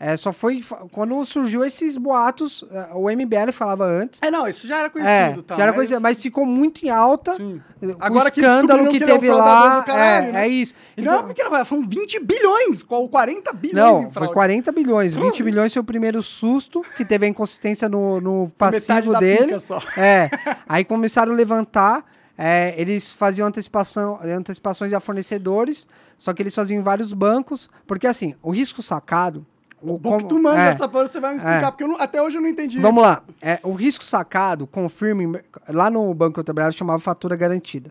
[0.00, 2.64] É, só foi quando surgiu esses boatos.
[2.70, 4.20] é, o MBL falava antes.
[4.22, 5.42] É, não, isso já era É, conhecido.
[5.42, 7.34] tá, já era mas- coisa, mas ficou muito em alta.
[7.34, 7.60] Sim.
[7.82, 9.82] O Agora que escândalo que, que ele é teve lá.
[9.82, 10.44] caralho, é, né?
[10.44, 10.74] é isso.
[10.96, 14.32] E não é Então- uma pequena são 20 bilhões, qual 40 bilhões não, foi fraude.
[14.34, 15.14] 40 bilhões.
[15.14, 19.52] 20 bilhões foi o primeiro susto, que teve a inconsistência no, no passivo dele.
[19.96, 20.30] É.
[20.68, 22.04] Aí começaram a levantar.
[22.40, 28.06] é, eles faziam antecipação, antecipações a fornecedores, só que eles faziam em vários bancos, porque
[28.06, 29.44] assim, o risco sacado.
[29.80, 31.70] O, Bom que como- tu manda é, essa porra, você vai me explicar, É.
[31.70, 32.80] porque não- até hoje eu não entendi.
[32.80, 33.22] Vamos lá.
[33.40, 37.90] É, o risco sacado, confirme, lá no banco que eu trabalhava, chamava fatura garantida.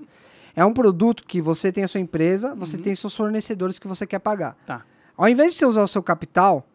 [0.55, 4.05] É um produto que você tem a sua empresa, você tem seus fornecedores que você
[4.05, 4.57] quer pagar.
[4.65, 4.83] Tá.
[5.15, 6.65] Ao invés de você usar o seu capital,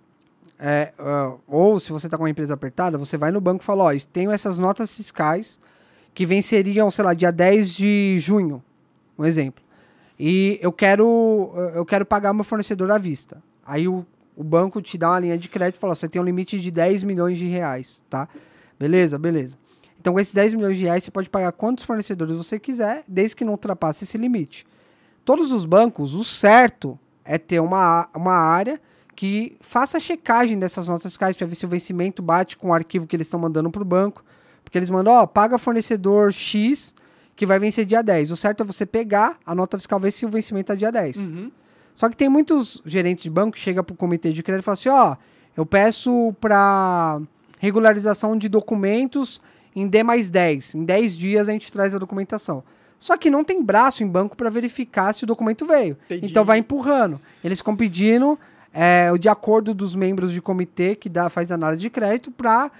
[0.58, 3.66] é, ah, ou se você está com uma empresa apertada, você vai no banco e
[3.66, 5.58] fala, ó, tenho essas notas fiscais
[6.14, 8.62] que venceriam, sei lá, dia 10 de junho,
[9.18, 9.62] um exemplo.
[10.18, 13.42] E eu quero, eu quero pagar meu fornecedor à vista.
[13.66, 14.06] Aí o,
[14.36, 16.70] o banco te dá uma linha de crédito e fala, você tem um limite de
[16.70, 18.28] 10 milhões de reais, tá?
[18.78, 19.56] Beleza, beleza.
[20.00, 23.36] Então, com esses 10 milhões de reais, você pode pagar quantos fornecedores você quiser, desde
[23.36, 24.66] que não ultrapasse esse limite.
[25.24, 28.80] Todos os bancos, o certo é ter uma, uma área
[29.14, 32.74] que faça a checagem dessas notas fiscais para ver se o vencimento bate com o
[32.74, 34.24] arquivo que eles estão mandando para o banco.
[34.64, 36.94] Porque eles mandam, ó, paga fornecedor X
[37.36, 38.30] que vai vencer dia 10.
[38.30, 41.16] O certo é você pegar a nota fiscal, ver se o vencimento é dia 10.
[41.16, 41.52] Uhum.
[41.94, 44.64] Só que tem muitos gerentes de banco que chegam para o comitê de crédito e
[44.64, 45.16] falam assim, ó,
[45.56, 47.20] eu peço para
[47.58, 49.40] regularização de documentos
[49.74, 50.74] em D mais 10.
[50.74, 52.62] Em 10 dias a gente traz a documentação.
[52.98, 55.96] Só que não tem braço em banco para verificar se o documento veio.
[56.06, 56.26] Entendi.
[56.26, 57.20] Então vai empurrando.
[57.42, 58.38] Eles ficam pedindo
[58.72, 62.70] é, de acordo dos membros de comitê que dá, faz análise de crédito para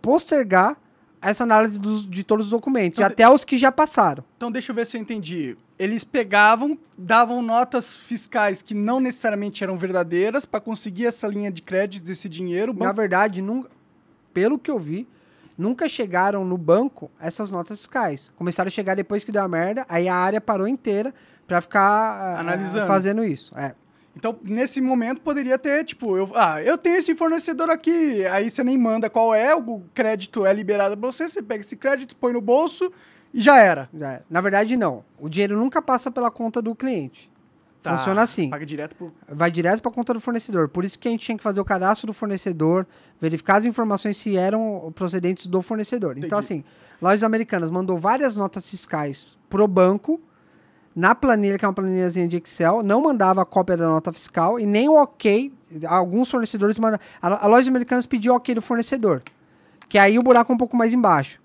[0.00, 0.76] postergar
[1.20, 4.24] essa análise dos- de todos os documentos, Então, até os que já passaram.
[4.36, 5.56] Então deixa eu ver se eu entendi.
[5.82, 11.60] Eles pegavam, davam notas fiscais que não necessariamente eram verdadeiras para conseguir essa linha de
[11.62, 12.70] crédito desse dinheiro.
[12.72, 13.68] O Na banco- verdade, nunca,
[14.32, 15.08] pelo que eu vi,
[15.58, 18.32] nunca chegaram no banco essas notas fiscais.
[18.36, 21.12] Começaram a chegar depois que deu a merda, aí a área parou inteira
[21.48, 22.86] para ficar ah, Analisando.
[22.86, 23.52] fazendo isso.
[23.58, 23.74] É.
[24.14, 28.62] Então, nesse momento, poderia ter, tipo, eu, ah, eu tenho esse fornecedor aqui, aí você
[28.62, 32.32] nem manda qual é, o crédito é liberado pra você, você pega esse crédito, põe
[32.34, 32.92] no bolso
[33.32, 33.88] e já era.
[33.94, 34.22] Já é.
[34.28, 35.04] Na verdade, não.
[35.18, 37.30] O dinheiro nunca passa pela conta do cliente.
[37.82, 38.48] Tá, Funciona assim.
[38.48, 39.12] Paga direto pro...
[39.28, 40.68] Vai direto para a conta do fornecedor.
[40.68, 42.86] Por isso que a gente tinha que fazer o cadastro do fornecedor,
[43.20, 46.16] verificar as informações se eram procedentes do fornecedor.
[46.16, 46.62] Então, Entendi.
[46.62, 46.64] assim,
[47.00, 50.20] Lojas Americanas mandou várias notas fiscais pro banco,
[50.94, 54.60] na planilha, que é uma planilhazinha de Excel, não mandava a cópia da nota fiscal
[54.60, 55.52] e nem o ok.
[55.86, 57.00] Alguns fornecedores mandam.
[57.20, 59.22] A, a Lojas Americanas pediu o ok do fornecedor.
[59.88, 61.41] Que aí o buraco é um pouco mais embaixo.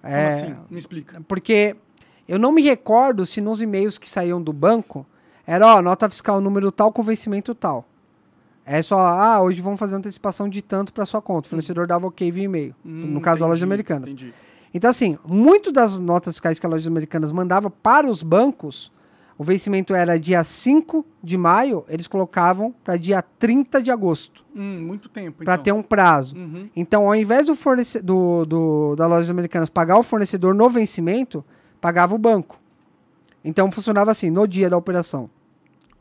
[0.00, 0.56] Como É, assim?
[0.70, 1.20] Me explica.
[1.28, 1.76] porque
[2.28, 5.06] eu não me recordo se nos e-mails que saíam do banco
[5.46, 7.84] era, ó, nota fiscal número tal com vencimento tal.
[8.64, 11.46] É só, ah, hoje vamos fazer antecipação de tanto para sua conta.
[11.46, 12.74] O fornecedor dava ok via e-mail.
[12.84, 14.10] Hum, no caso entendi, Americanas.
[14.10, 14.34] Entendi.
[14.72, 18.92] Então, assim, muito das notas fiscais que a Lojas Americanas mandava para os bancos,
[19.40, 24.82] o vencimento era dia 5 de maio, eles colocavam para dia 30 de agosto, Hum,
[24.86, 25.64] muito tempo, para então.
[25.64, 26.36] ter um prazo.
[26.36, 26.68] Uhum.
[26.76, 31.42] Então, ao invés do, fornece do, do da lojas americanas pagar o fornecedor no vencimento,
[31.80, 32.60] pagava o banco.
[33.42, 35.30] Então, funcionava assim, no dia da operação.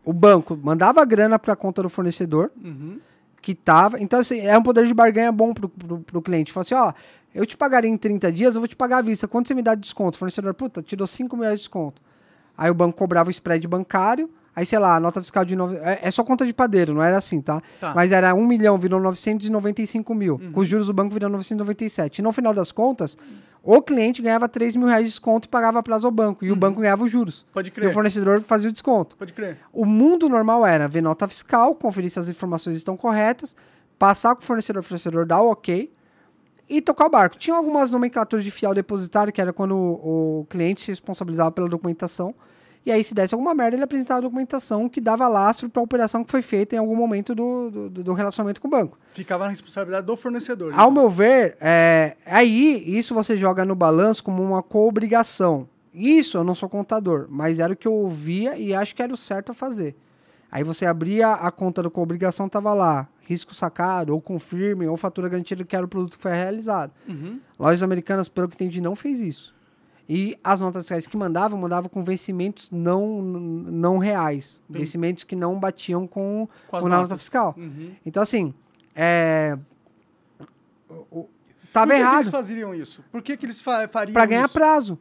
[0.03, 2.99] O banco mandava a grana para a conta do fornecedor, Uhum.
[3.41, 4.02] que tava.
[4.02, 6.52] Então, assim, é um poder de barganha bom pro, pro, pro cliente.
[6.52, 6.91] Fala assim, ó,
[7.34, 9.30] eu te pagaria em 30 dias, eu vou te pagar à vista.
[9.30, 10.16] Quanto você me dá de desconto?
[10.16, 12.02] O fornecedor, puta, te dou 5 mil reais de desconto.
[12.60, 15.56] Aí o banco cobrava o spread bancário, aí, sei lá, a nota fiscal de...
[15.56, 15.77] Nove...
[15.77, 17.61] É, é só conta de padeiro, não era assim, tá?
[17.80, 17.94] Tá.
[17.95, 20.40] Mas era 1 milhão, virou 995 mil.
[20.52, 22.19] Com os juros do banco virou 997.
[22.19, 23.18] E no final das contas,
[23.64, 26.44] o cliente ganhava 3 mil reais de desconto e pagava prazo ao banco.
[26.44, 27.45] E o banco ganhava os juros.
[27.53, 27.94] Pode E o crer.
[27.94, 29.15] fornecedor fazia o desconto.
[29.15, 29.57] Pode crer.
[29.72, 33.56] O mundo normal era ver nota fiscal, conferir se as informações estão corretas,
[33.98, 35.91] passar com o fornecedor, o fornecedor dar o ok
[36.69, 37.36] e tocar o barco.
[37.38, 41.68] Tinha algumas nomenclaturas de fiel depositário, que era quando o, o cliente se responsabilizava pela
[41.68, 42.34] documentação.
[42.85, 45.84] E aí, se desse alguma merda, ele apresentava a documentação que dava lastro para a
[45.84, 48.97] operação que foi feita em algum momento do, do, do relacionamento com o banco.
[49.11, 50.73] Ficava na responsabilidade do fornecedor.
[50.76, 55.68] Ao meu ver, é, aí isso você joga no balanço como uma co-obrigação.
[55.93, 59.14] Isso eu não sou contador, mas era o que eu ouvia e acho que era
[59.14, 59.95] o certo a fazer.
[60.51, 65.30] Aí você abria a conta do co-obrigação, tava lá, risco sacado, ou confirme, ou fatura
[65.30, 66.91] garantida que era o produto que foi realizado.
[67.07, 67.39] Uhum.
[67.60, 69.53] Lojas americanas, pelo que entendi, não fez isso.
[70.11, 74.60] E as notas fiscais que mandavam, mandavam com vencimentos não, não reais.
[74.68, 77.53] Vencimentos que não batiam com, Com com a nota fiscal.
[77.56, 77.91] Uhum.
[78.03, 78.52] Então, assim,
[78.95, 79.56] é...
[81.11, 81.27] o-
[81.72, 82.15] Tava Por que que errado.
[82.22, 83.03] eles fazeriam isso?
[83.11, 84.53] Por que, que eles fa fariam Pra ganhar isso?
[84.53, 84.98] prazo.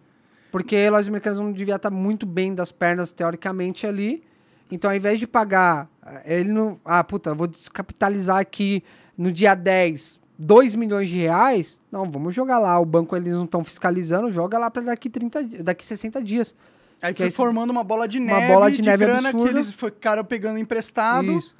[0.52, 4.22] Porque lojas americanas não devia estar muito bem das pernas, teoricamente, ali.
[4.70, 6.78] Então, ao invés de pagar, eh, ele não.
[6.84, 8.84] Ah, puta, vou descapitalizar aqui
[9.16, 11.80] no dia 10 2 milhões de reais.
[11.90, 12.78] Não, vamos jogar lá.
[12.78, 16.54] O banco eles não estão fiscalizando, joga lá para daqui 30, di- daqui 60 dias.
[17.02, 19.44] Aí foi aí- formando uma bola de uma neve, bola de neve grana absurda.
[19.52, 21.30] que eles ficaram pegando emprestado.
[21.32, 21.56] Isso.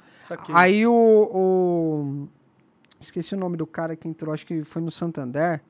[0.53, 2.27] Aí o, o-
[2.99, 5.61] Esqueci o nome do cara que entrou, acho que foi no Santander.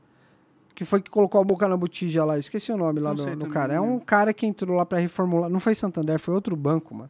[0.74, 2.40] Que foi que colocou a boca na botija lá.
[2.40, 3.74] Esqueci o nome lá Não do, do cara.
[3.76, 5.50] É um cara que entrou lá pra reformular.
[5.50, 7.10] Não foi Santander, foi outro banco, mano.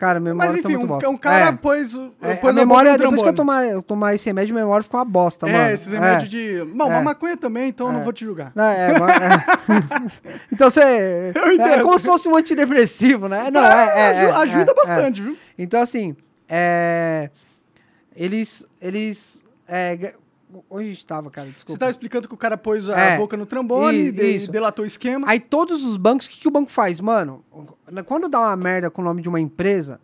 [0.00, 1.10] Cara, a memória Mas tá enfim, muito um, bosta.
[1.10, 1.52] um cara É.
[1.52, 3.36] pôs, É, pôs a memória, depois que eu trombone.
[3.36, 5.70] tomar, eu tomar esse remédio, a memória fica uma bosta, É, mano.
[5.74, 6.64] esses remédios É.
[6.64, 6.64] de...
[6.74, 7.02] Bom, É.
[7.02, 8.04] maconha também, então eu não É.
[8.04, 8.50] vou te julgar.
[8.56, 8.94] É, é.
[10.50, 11.32] então você.
[11.34, 11.82] Eu É entendo.
[11.82, 13.50] como se fosse um antidepressivo, né?
[13.52, 14.74] Não, é, é, é, aju- ajuda é, é.
[14.74, 15.36] bastante, viu?
[15.58, 16.16] Então, assim,
[16.48, 17.28] é,
[18.16, 18.64] eles.
[18.80, 19.44] Eles.
[20.50, 21.46] É, ga- onde a gente tava, cara?
[21.48, 21.78] Você Desculpa.
[21.78, 23.16] tava explicando que o cara pôs a É.
[23.18, 25.26] boca no trombone, I- de- delatou o esquema.
[25.28, 27.00] Aí todos os bancos, o que, que o banco faz?
[27.00, 27.44] Mano,
[28.06, 30.00] quando dá uma merda com o nome de uma empresa,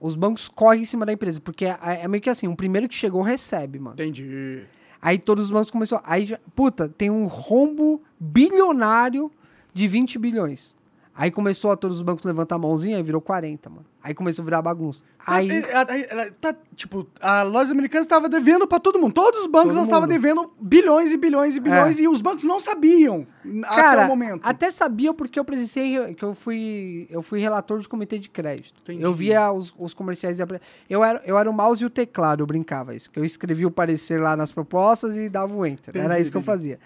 [0.00, 1.40] os bancos correm em cima da empresa.
[1.40, 3.94] Porque é, é meio que assim, o primeiro que chegou recebe, mano.
[3.94, 4.64] Entendi.
[5.00, 6.02] Aí todos os bancos começaram.
[6.06, 9.30] Aí, puta, tem um rombo bilionário
[9.74, 10.76] de 20 bilhões.
[11.14, 13.84] Aí começou a todos os bancos levantar a mãozinha e virou 40, mano.
[14.02, 15.04] Aí começou a virar bagunça.
[15.26, 15.60] Aí.
[15.62, 19.12] Tá, é, é, é, tá, tipo, a loja americana estava devendo pra todo mundo.
[19.12, 20.06] Todos os bancos Todo estavam.
[20.06, 20.08] É.
[20.08, 23.26] devendo bilhões e bilhões e bilhões e os bancos não sabiam
[23.64, 24.40] até Cara, o momento.
[24.42, 28.80] até sabia porque eu presenciei, que eu fui, eu fui relator de comitê de crédito.
[28.80, 29.02] Entendi.
[29.02, 30.38] Eu via os, os comerciais.
[30.38, 33.10] e apre- Eu era, eu era o mouse e o teclado, eu brincava isso.
[33.14, 35.94] Eu escrevia o parecer lá nas propostas e dava o enter.
[35.94, 36.56] era Entendi, isso que eu entendi.
[36.56, 36.80] fazia.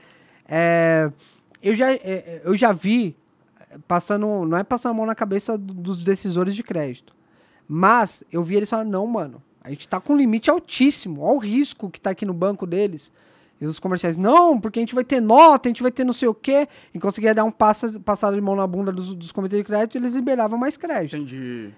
[0.49, 1.11] É,
[1.63, 3.26] eu, já, é, eu já vi é,
[3.87, 4.45] passando.
[4.47, 7.15] Não é passando a mão na cabeça do- dos decisores de crédito.
[7.69, 9.43] Mas eu vi eles falando, não, mano.
[9.63, 11.23] A gente tá com um limite altíssimo.
[11.23, 13.11] Olha o risco que tá aqui no banco deles.
[13.61, 16.13] E os comerciais, não, porque a gente vai ter nota, a gente vai ter não
[16.13, 16.69] sei o quê.
[16.95, 19.95] E conseguia dar um passa, passada de mão na bunda dos, dos comitês de crédito
[19.95, 21.17] e eles liberavam mais crédito.
[21.17, 21.73] Entendi.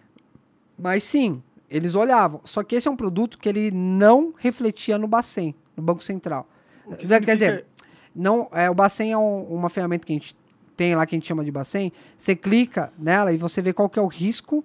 [0.78, 2.40] Mas sim, eles olhavam.
[2.44, 6.46] Só que esse é um produto que ele não refletia no Bacen, no Banco Central.
[6.84, 7.66] Que Quer significa- dizer,
[8.14, 10.36] não, é, o Bacen é um- uma ferramenta que a gente
[10.78, 11.92] tem lá que a gente chama de Bacen.
[12.16, 14.64] Você clica nela e você vê qual que é o risco,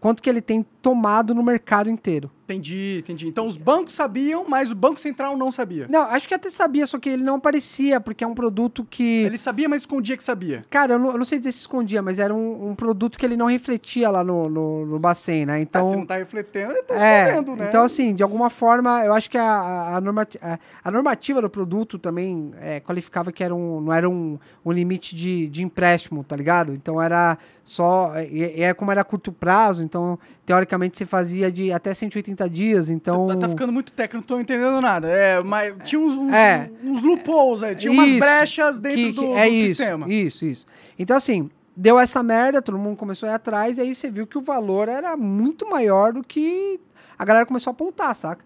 [0.00, 2.30] quanto que ele tem tomado no mercado inteiro.
[2.44, 3.28] Entendi, entendi.
[3.28, 5.86] Então os bancos sabiam, mas o Banco Central não sabia.
[5.90, 9.22] Não, acho que até sabia, só que ele não aparecia, porque é um produto que.
[9.22, 10.64] Ele sabia, mas escondia que sabia.
[10.70, 13.26] Cara, eu não, eu não sei dizer se escondia, mas era um, um produto que
[13.26, 15.56] ele não refletia lá no, no, no Bacen, né?
[15.56, 15.90] Ah, Então.
[15.90, 17.66] se não tá refletendo, ele tá É, escondendo, né?
[17.68, 21.42] então assim, de alguma forma, eu acho que a, a, a normati- a- a normativa
[21.42, 25.62] do produto também é, qualificava que era um, não era um, um limite de, de
[25.62, 26.72] empréstimo, tá ligado?
[26.72, 31.70] Então era só, e, e é como era curto prazo, então teoricamente você fazia de
[31.72, 33.26] até 180 dias, então...
[33.26, 35.08] Tá, tá ficando muito técnico, não tô entendendo nada.
[35.08, 36.70] É, mas tinha uns, uns, É.
[36.82, 40.08] uns loopholes aí, tinha umas Isso, brechas dentro que- do, que- é do isso, sistema.
[40.12, 40.66] Isso, isso.
[40.98, 44.26] Então, assim, deu essa merda, todo mundo começou a ir atrás, e aí você viu
[44.26, 46.80] que o valor era muito maior do que
[47.18, 48.44] a galera começou a apontar, saca?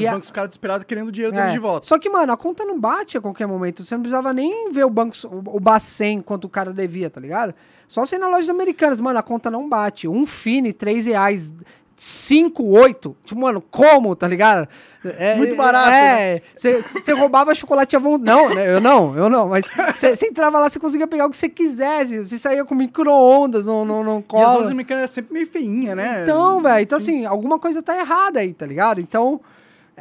[0.00, 1.50] E a- bancos ficaram desesperados querendo o dinheiro É.
[1.50, 1.86] de volta.
[1.86, 3.84] Só que, mano, a conta não bate a qualquer momento.
[3.84, 7.20] Você não precisava nem ver o banco, o, o Bacen quanto o cara devia, tá
[7.20, 7.54] ligado?
[7.88, 10.08] Só você ir nas lojas americanas, mano, a conta não bate.
[10.08, 11.52] Um Fini, 3 reais,
[11.96, 13.16] 5, 8.
[13.24, 14.66] Tipo, mano, como, tá ligado?
[15.04, 18.24] É, Muito barato, É, você roubava chocolate à vontade.
[18.24, 18.72] Não, né?
[18.76, 19.48] Eu não, eu não.
[19.48, 22.18] Mas você entrava lá, você conseguia pegar o que você quisesse.
[22.20, 24.52] Você saía com micro-ondas, não, não, não E as cola.
[24.54, 26.20] lojas americanas é sempre meio feinha, né?
[26.22, 27.18] Então, velho, então Sim.
[27.18, 29.00] assim, alguma coisa tá errada aí, tá ligado?
[29.00, 29.40] Então,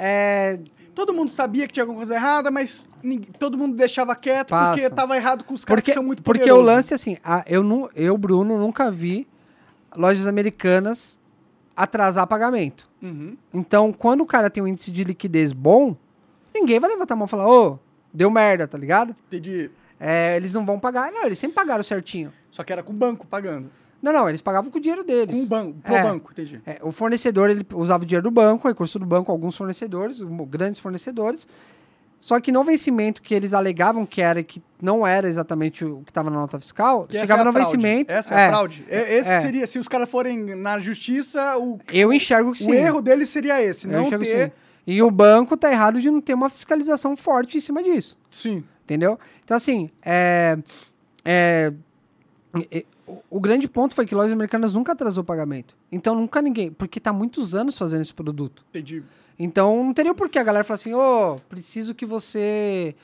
[0.02, 0.60] é,
[0.94, 4.76] Todo mundo sabia que tinha alguma coisa errada, mas ninguém- todo mundo deixava quieto Passa.
[4.76, 7.64] porque tava errado com os caras que são muito porque o lance, assim, a- eu,
[7.64, 9.26] nu- eu, Bruno, nunca vi
[9.96, 11.18] lojas americanas
[11.76, 12.90] atrasar pagamento.
[13.02, 13.38] Uhum.
[13.54, 15.96] Então, quando o cara tem um índice de liquidez bom,
[16.54, 17.80] ninguém vai levantar a mão e falar, ô,
[18.14, 19.16] deu merda, tá ligado?
[19.28, 19.72] Entendi.
[19.98, 21.10] É, eles não vão pagar.
[21.10, 22.34] Não, eles sempre pagaram certinho.
[22.52, 23.72] Só que era com o banco pagando.
[24.02, 25.38] Não, não, eles pagavam com o dinheiro deles.
[25.38, 26.04] Com o banco, pro É.
[26.04, 26.62] banco, entendi.
[26.66, 30.20] É, o fornecedor, ele usava o dinheiro do banco, o recurso do banco, alguns fornecedores,
[30.50, 31.48] grandes fornecedores.
[32.20, 36.12] Só que no vencimento que eles alegavam que era que não era exatamente o que
[36.12, 37.72] estava na nota fiscal, Que chegava é no fraude.
[37.72, 38.12] vencimento.
[38.14, 38.86] Essa é, a fraude.
[38.88, 39.40] E- Esse É.
[39.42, 42.74] seria, se os caras forem na justiça, o, Eu enxergo que o sim.
[42.74, 44.48] erro deles seria esse, Eu não enxergo ter...
[44.50, 44.52] sim.
[44.86, 48.18] E o banco tá errado de não ter uma fiscalização forte em cima disso.
[48.30, 48.64] Sim.
[48.84, 49.18] Entendeu?
[49.44, 50.58] Então, assim, é,
[51.26, 51.72] é,
[52.72, 52.86] é,
[53.30, 55.76] o- grande ponto foi que lojas americanas nunca atrasou o pagamento.
[55.92, 56.72] Então, nunca ninguém.
[56.72, 58.64] Porque tá há muitos anos fazendo esse produto.
[58.70, 59.04] Entendi.
[59.40, 62.96] Então, não teria por que a galera falar assim: ô, preciso que você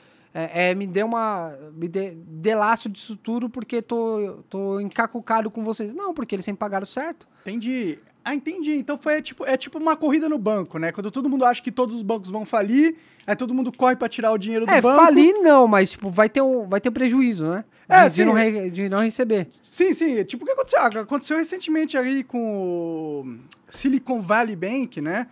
[0.52, 1.56] é, é, me dê uma.
[1.74, 5.92] me dê, dê laço de suturo porque tô, tô encacucado com vocês.
[5.94, 7.26] Não, porque eles sempre pagaram certo.
[7.42, 7.98] Entendi.
[8.24, 8.72] Ah, entendi.
[8.76, 10.92] Então foi tipo, é tipo uma corrida no banco, né?
[10.92, 12.96] Quando todo mundo acha que todos os bancos vão falir,
[13.26, 15.00] aí todo mundo corre pra tirar o dinheiro do É, banco.
[15.02, 17.64] falir não, mas tipo, vai ter um, vai ter um prejuízo, né?
[17.88, 18.24] É, de, sim.
[18.26, 19.48] não re- de não receber.
[19.62, 20.22] Sim, sim.
[20.24, 20.78] Tipo o que aconteceu?
[20.80, 23.38] Ah, Aconteceu recentemente aí com o
[23.70, 25.26] Silicon Valley Bank, né?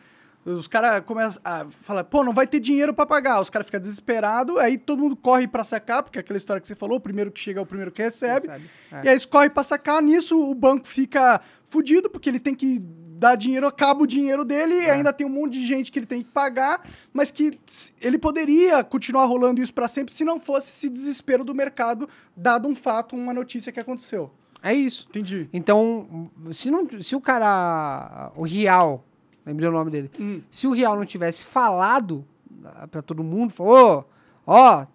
[0.46, 3.40] Os caras começam a falar, pô, não vai ter dinheiro pra pagar.
[3.40, 6.68] Os caras ficam desesperados, aí todo mundo corre pra sacar, porque é aquela história que
[6.68, 8.48] você falou, o primeiro que chega é o primeiro que recebe.
[8.48, 8.60] É.
[8.92, 12.78] E aí eles correm pra sacar, nisso o banco fica fudido, porque ele tem que
[13.18, 14.84] dar dinheiro, acaba o dinheiro dele, É.
[14.86, 17.58] e ainda tem um monte de gente que ele tem que pagar, mas que
[18.00, 22.68] ele poderia continuar rolando isso pra sempre se não fosse esse desespero do mercado, dado
[22.68, 24.30] um fato, uma notícia que aconteceu.
[24.62, 25.06] É isso.
[25.10, 25.48] Entendi.
[25.52, 28.32] Então, se, não, se o cara.
[28.36, 29.04] O Real,
[29.46, 30.10] lembrei o nome dele.
[30.20, 30.40] Hum.
[30.50, 32.24] Se o Real não tivesse falado
[32.64, 34.08] ah, pra todo mundo, falou:
[34.46, 34.86] ó, ó,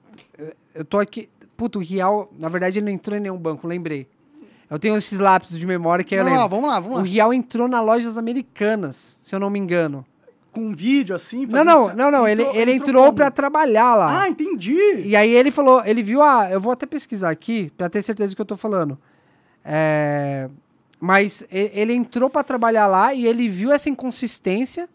[0.75, 1.29] eu tô aqui.
[1.57, 4.07] Puta, o Real, na verdade, ele não entrou em nenhum banco, lembrei.
[4.69, 6.55] Eu tenho esses lápis de memória que eu Vamos lá, lembro.
[6.57, 7.05] vamos lá, vamos O lá.
[7.05, 10.05] Real entrou nas lojas americanas, se eu não me engano.
[10.51, 11.45] Com um vídeo assim?
[11.45, 11.97] Não, não, isso?
[11.97, 12.27] não, não.
[12.27, 13.15] Ele, ele entrou como?
[13.15, 14.23] pra trabalhar lá.
[14.23, 14.75] Ah, entendi.
[15.05, 18.31] E aí ele falou, ele viu, ah, eu vou até pesquisar aqui pra ter certeza
[18.33, 18.97] do que eu tô falando.
[19.63, 20.49] É,
[21.01, 24.87] mas ele entrou pra trabalhar lá e ele viu essa inconsistência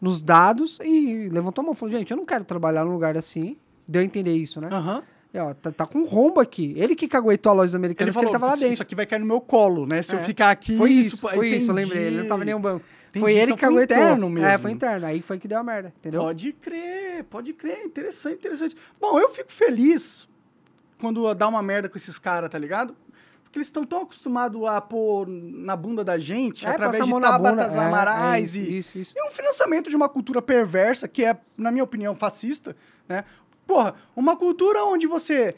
[0.00, 3.56] nos dados e levantou a mão falou, gente, eu não quero trabalhar num lugar assim.
[3.86, 4.68] Deu a entender isso, né?
[4.72, 5.02] Aham.
[5.32, 6.72] E, ó, tá, tá com um rombo aqui.
[6.76, 8.72] Ele que caguetou a loja Ele americana porque falou, ele tava lá "Putz, dentro.
[8.74, 10.00] isso aqui vai cair no meu colo, né?
[10.02, 10.24] Se eu É.
[10.24, 10.76] ficar aqui...
[10.76, 11.88] Foi isso, pô, foi isso, eu entendi.
[11.94, 12.06] lembrei.
[12.08, 12.84] Ele não tava em nenhum banco.
[13.10, 14.48] Entendi, Foi ele então que foi interno mesmo.
[14.48, 15.06] É, foi interno.
[15.06, 16.20] Aí foi que deu a merda, entendeu?
[16.22, 17.84] Pode crer, pode crer.
[17.84, 18.76] Interessante, interessante.
[19.00, 20.28] Bom, eu fico feliz
[21.00, 22.94] quando dá uma merda com esses caras, tá ligado?
[23.50, 27.18] Porque eles estão tão acostumados a pôr na bunda da gente, É, através de mão
[27.18, 27.50] na bunda.
[27.50, 29.00] tabatas É, é amarais isso, e...
[29.00, 29.14] isso.
[29.16, 32.76] E um financiamento de uma cultura perversa, que é, na minha opinião, fascista,
[33.08, 33.24] né?
[33.66, 35.56] Porra, uma cultura onde você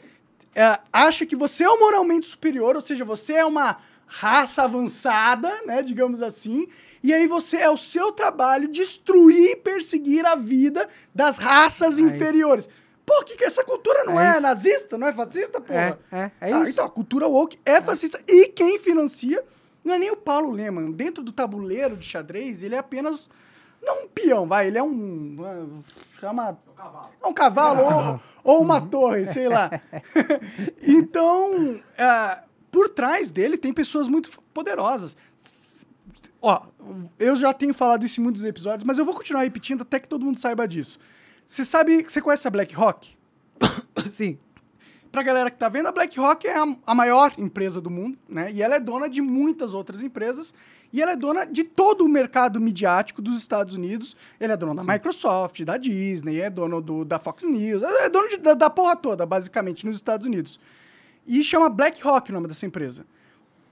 [0.55, 5.51] é, acha que você é o moralmente superior, ou seja, você é uma raça avançada,
[5.65, 6.67] né, digamos assim,
[7.01, 12.07] e aí você é o seu trabalho destruir e perseguir a vida das raças isso.
[12.07, 12.69] inferiores.
[13.05, 15.99] Pô, que, que essa cultura não É é, nazista, não é fascista, porra?
[16.11, 16.71] É, é, é Ah, isso.
[16.71, 18.21] Então, a cultura woke é fascista.
[18.27, 19.43] E quem financia
[19.83, 20.91] não é nem o Paulo Leman.
[20.91, 23.29] Dentro do tabuleiro de xadrez, ele é apenas.
[23.81, 24.67] Não um peão, vai.
[24.67, 25.83] Ele é um.
[26.19, 26.57] Chama.
[27.21, 29.69] É um cavalo ou, ou uma torre, sei lá.
[30.81, 35.17] então, ah, por trás dele tem pessoas muito poderosas.
[36.41, 36.61] Ó,
[37.17, 40.07] eu já tenho falado isso em muitos episódios, mas eu vou continuar repetindo até que
[40.07, 40.99] todo mundo saiba disso.
[41.45, 43.15] Você sabe, você conhece a BlackRock?
[44.09, 44.37] Sim.
[45.11, 48.51] Pra galera que tá vendo, a BlackRock é a, a maior empresa do mundo, né?
[48.51, 50.53] E ela é dona de muitas outras empresas.
[50.91, 54.15] E ela é dona de todo o mercado midiático dos Estados Unidos.
[54.39, 58.27] Ele é dono da Microsoft, da Disney, é dono do, da Fox News, é dono
[58.29, 60.59] de- da, da porra toda, basicamente, nos Estados Unidos.
[61.27, 63.05] E chama BlackRock o nome dessa empresa.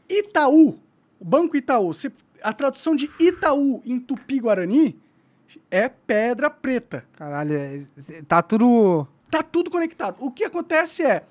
[0.10, 0.80] Itaú,
[1.20, 2.12] o Banco Itaú, se-
[2.42, 5.00] a tradução de Itaú em tupi-guarani
[5.70, 7.06] é pedra preta.
[7.14, 9.08] Caralho, é- tá tudo.
[9.30, 10.18] Tá tudo conectado.
[10.20, 11.24] O que acontece é,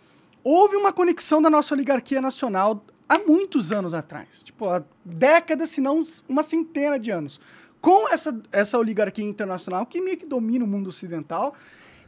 [0.43, 4.43] houve uma conexão da nossa oligarquia nacional há muitos anos atrás.
[4.43, 7.41] Tipo, há décadas, se não uma centena de anos.
[7.81, 11.55] com essa, essa oligarquia internacional que meio que domina o mundo ocidental.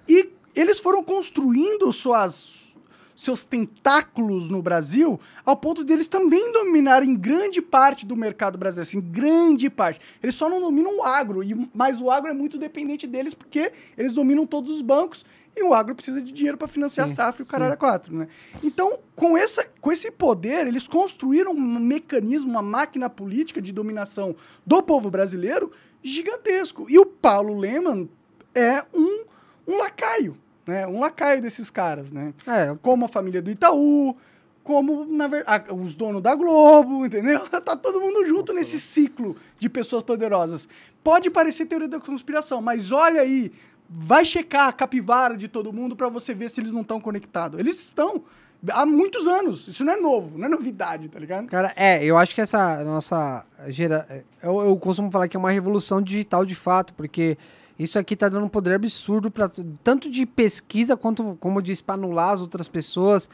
[0.09, 2.72] E eles foram construindo suas,
[3.15, 9.01] seus tentáculos no Brasil ao ponto deles também dominarem grande parte do mercado brasileiro, assim,
[9.01, 10.01] grande parte.
[10.23, 13.73] Eles só não dominam o agro, e, mas o agro é muito dependente deles porque
[13.97, 15.25] eles dominam todos os bancos
[15.55, 17.77] e o agro precisa de dinheiro para financiar Sim, a safra e o caralho a
[17.77, 18.29] quatro, né?
[18.65, 24.35] Então, com, essa, com esse poder, eles construíram um mecanismo, uma máquina política de dominação
[24.67, 25.71] do povo brasileiro
[26.03, 26.87] gigantesco.
[26.89, 28.09] E o Paulo Leman
[28.55, 29.25] é um,
[29.69, 30.37] um lacaio,
[30.67, 30.87] né?
[30.87, 32.33] Um lacaio desses caras, né?
[32.47, 34.17] É, Como a família do Itaú,
[34.65, 37.41] como na ver- a- os donos da Globo, entendeu?
[37.65, 40.69] Tá todo mundo junto nesse ciclo de pessoas poderosas.
[41.03, 43.53] Pode parecer teoria da conspiração, mas olha aí,
[43.89, 47.59] vai checar a capivara de todo mundo pra você ver se eles não estão conectados.
[47.59, 48.23] Eles estão
[48.71, 49.67] há muitos anos.
[49.67, 51.47] Isso não é novo, não é novidade, tá ligado?
[51.49, 54.25] Cara, é, eu acho que essa nossa gera...
[54.41, 57.37] eu, eu costumo falar que é uma revolução digital de fato, porque
[57.79, 59.51] isso aqui tá dando um poder absurdo para
[59.83, 63.29] tanto de pesquisa quanto, como eu disse, para anular as outras pessoas.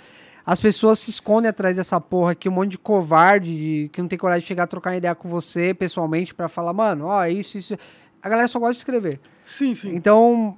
[0.46, 4.08] As pessoas se escondem atrás dessa porra aqui, um monte de covarde de- que não
[4.08, 7.58] tem coragem de chegar a trocar ideia com você pessoalmente para falar, mano, ó, isso,
[7.58, 7.76] isso.
[8.22, 9.20] A galera só gosta de escrever.
[9.40, 9.90] Sim, sim.
[9.94, 10.56] Então,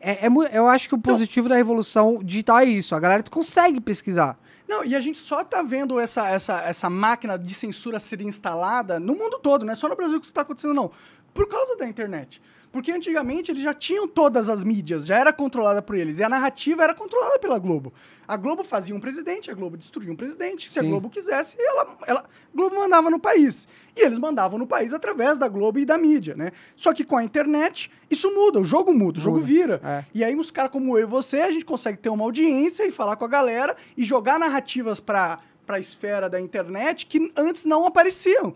[0.00, 2.94] é, é mu- eu acho que o positivo da revolução digital é isso.
[2.94, 4.38] A galera consegue pesquisar.
[4.68, 9.00] Não, e a gente só tá vendo essa, essa, essa máquina de censura ser instalada
[9.00, 10.90] no mundo todo, não é só no Brasil que isso tá acontecendo, não.
[11.32, 12.42] Por causa da internet.
[12.70, 16.18] Porque antigamente eles já tinham todas as mídias, já era controlada por eles.
[16.18, 17.92] E a narrativa era controlada pela Globo.
[18.26, 20.70] A Globo fazia um presidente, a Globo destruía um presidente.
[20.70, 20.90] Se a Sim.
[20.90, 23.66] Globo quisesse, ela, ela, a Globo mandava no país.
[23.96, 26.50] E eles mandavam no país através da Globo e da mídia, né?
[26.76, 29.80] Só que com a internet, isso muda, o jogo muda, o jogo Muda, vira.
[29.82, 30.04] é.
[30.14, 32.90] E aí uns caras como eu e você, a gente consegue ter uma audiência e
[32.90, 37.86] falar com a galera e jogar narrativas pra, pra esfera da internet que antes não
[37.86, 38.52] apareciam.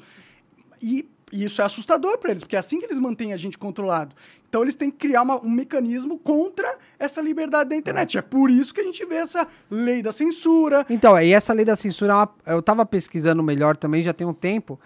[0.82, 3.56] E, e isso é assustador pra eles, porque é assim que eles mantêm a gente
[3.58, 4.14] controlado.
[4.48, 8.18] Então eles têm que criar uma- um mecanismo contra essa liberdade da internet.
[8.18, 10.84] É por isso que a gente vê essa lei da censura.
[10.90, 14.34] Então, e essa lei da censura, é eu tava pesquisando melhor também, já tem um
[14.34, 14.78] tempo.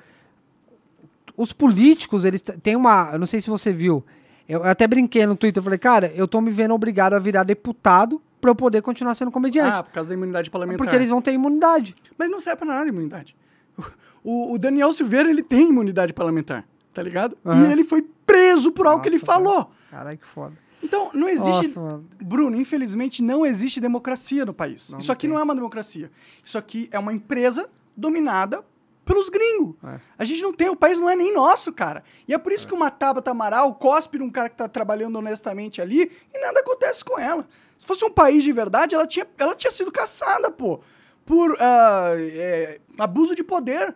[1.36, 3.10] Os políticos, eles têm uma.
[3.12, 4.04] Eu não sei se você viu.
[4.48, 7.42] Eu até brinquei no Twitter, eu falei, cara, eu tô me vendo obrigado a virar
[7.42, 9.76] deputado pra eu poder continuar sendo comediante.
[9.76, 10.78] Ah, por causa da imunidade parlamentar.
[10.78, 11.94] porque eles vão ter imunidade.
[12.16, 13.34] Mas não serve pra nada a imunidade.
[14.28, 17.38] O, o Daniel Silveira, ele tem imunidade parlamentar, tá ligado?
[17.46, 17.68] Aham.
[17.68, 19.70] E ele foi preso por algo que ele falou.
[19.88, 20.58] Caralho, que foda.
[20.82, 21.78] Então, não existe.
[21.78, 22.02] Nossa.
[22.20, 24.90] Bruno, infelizmente não existe democracia no país.
[24.90, 26.10] Não, Isso aqui não é uma democracia.
[26.44, 28.64] Isso aqui é uma empresa dominada
[29.04, 29.76] pelos gringos.
[29.84, 30.00] É.
[30.18, 32.02] A gente não tem, o país não é nem nosso, cara.
[32.26, 35.80] E é por isso que uma Tabata Amaral cospe num cara que tá trabalhando honestamente
[35.80, 37.46] ali e nada acontece com ela.
[37.78, 40.80] Se fosse um país de verdade, ela tinha, ela tinha sido caçada, pô,
[41.24, 43.94] por ah, é, abuso de poder,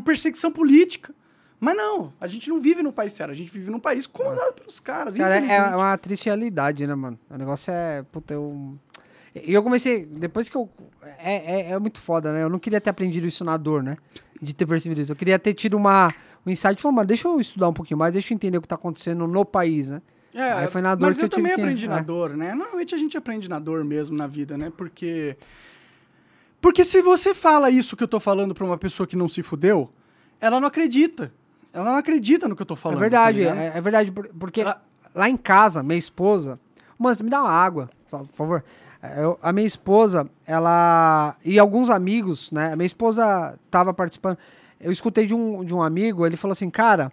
[0.00, 1.14] por perseguição política.
[1.58, 4.52] Mas não, a gente não vive num país sério, a gente vive num país comandado
[4.54, 5.16] pelos caras.
[5.16, 7.18] Cara, é- é uma triste realidade, né, mano?
[7.30, 8.02] O negócio é.
[8.12, 8.76] Puta, eu.
[9.34, 10.04] E eu comecei.
[10.04, 10.68] Depois que eu.
[11.18, 12.42] É, é, é muito foda, né?
[12.42, 13.96] Eu não queria ter aprendido isso na dor, né?
[14.40, 15.12] De ter percebido isso.
[15.12, 16.12] Eu queria ter tido uma,
[16.44, 18.60] um insight e falar, mano, deixa eu estudar um pouquinho mais, deixa eu entender o
[18.62, 20.02] que tá acontecendo no país, né?
[20.34, 22.02] É, Aí foi na dor mas que eu, eu também que- aprendi na é.
[22.02, 22.52] dor, né?
[22.54, 24.70] Normalmente a gente aprende na dor mesmo na vida, né?
[24.76, 25.38] Porque.
[26.66, 29.40] Porque se você fala isso que eu tô falando pra uma pessoa que não se
[29.40, 29.88] fudeu,
[30.40, 31.32] ela não acredita.
[31.72, 32.98] Ela não acredita no que eu tô falando.
[32.98, 34.76] é verdade, tá é, é verdade, por- porque Ah.
[35.14, 36.58] lá em casa, minha esposa.
[36.98, 38.64] Mano, você me dá uma água, só, por favor.
[39.00, 41.36] É, eu- a minha esposa, ela.
[41.44, 42.72] E alguns amigos, né?
[42.72, 44.36] A minha esposa tava participando.
[44.80, 47.12] Eu escutei de um, de um amigo, ele falou assim, cara.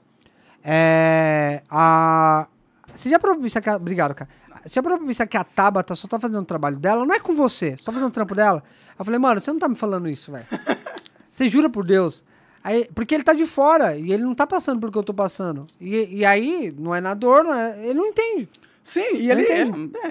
[0.63, 1.61] É.
[1.69, 2.47] A.
[2.91, 3.75] Você já parou pra pensar que a...
[3.75, 4.29] Obrigado, cara.
[4.65, 7.05] Já parou pra pensar que a Tabata só tá fazendo o trabalho dela?
[7.05, 8.63] Não é com você, só tá fazendo o trampo dela?
[8.97, 10.45] Eu falei, mano, você não tá me falando isso, velho.
[11.31, 12.23] Você jura por Deus?
[12.63, 15.13] Aí, porque ele tá de fora e ele não tá passando pelo que eu tô
[15.15, 15.65] passando.
[15.81, 18.47] E, e aí, não é na dor, não é- ele não entende.
[18.83, 19.67] Sim, e ele é, é,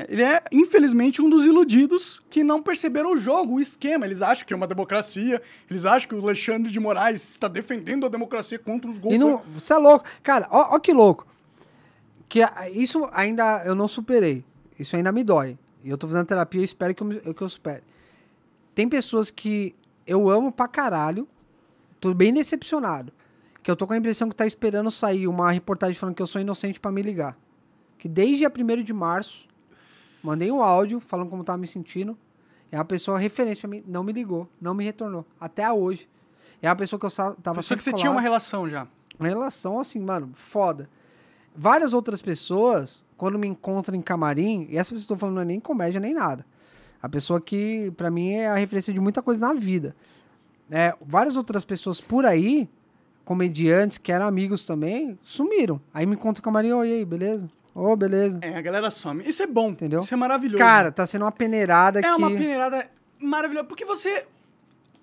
[0.08, 4.04] ele é, infelizmente, um dos iludidos que não perceberam o jogo, o esquema.
[4.04, 8.04] Eles acham que é uma democracia, eles acham que o Alexandre de Moraes está defendendo
[8.04, 9.20] a democracia contra os E golpes.
[9.20, 10.04] não, você é louco.
[10.22, 11.26] Cara, ó, ó que louco.
[12.32, 12.40] Que
[12.72, 14.42] isso ainda eu não superei.
[14.78, 15.58] Isso ainda me dói.
[15.84, 17.82] E eu tô fazendo terapia e espero que eu, que eu supere.
[18.74, 19.76] Tem pessoas que
[20.06, 21.28] eu amo pra caralho.
[22.00, 23.12] Tô bem decepcionado.
[23.62, 26.26] Que eu tô com a impressão que tá esperando sair uma reportagem falando que eu
[26.26, 27.36] sou inocente pra me ligar.
[27.98, 29.46] Que desde a 1 de março,
[30.22, 32.16] mandei um áudio falando como tava me sentindo.
[32.70, 35.26] É uma pessoa referência pra mim, não me ligou, não me retornou.
[35.38, 36.08] Até hoje.
[36.62, 38.88] É uma pessoa que eu tava Pessoa que você sempre tinha uma relação já.
[39.18, 40.88] Uma relação assim, mano, foda.
[41.54, 45.34] Várias outras pessoas, quando me encontram em camarim, e essa pessoa que eu tô falando
[45.36, 46.46] não é nem comédia nem nada.
[47.02, 49.94] A pessoa que, pra mim, é a referência de muita coisa na vida.
[50.70, 52.68] É, várias outras pessoas por aí,
[53.24, 55.80] comediantes que eram amigos também, sumiram.
[55.92, 57.50] Aí me conta o camarim, oi, aí, beleza?
[57.74, 58.38] Ô, beleza.
[58.42, 59.26] É, a galera some.
[59.26, 59.70] Isso é bom.
[59.70, 60.02] Entendeu?
[60.02, 60.62] Isso é maravilhoso.
[60.62, 62.08] Cara, tá sendo uma peneirada é que...
[62.08, 62.88] uma peneirada
[63.20, 63.66] maravilhosa.
[63.66, 64.26] Porque você.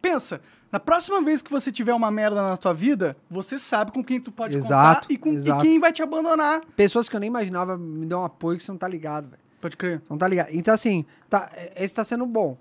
[0.02, 4.04] Pensa, na próxima vez que você tiver uma merda na tua vida, você sabe com
[4.04, 5.62] quem tu pode Exato, contar e, com, e exato.
[5.64, 6.62] quem vai te abandonar.
[6.76, 9.42] Pessoas que eu nem imaginava me dão um apoio que você não tá ligado, velho.
[9.62, 10.02] Pode crer.
[10.10, 10.50] Não tá ligado.
[10.52, 12.58] Então, assim, tá, esse tá sendo bom.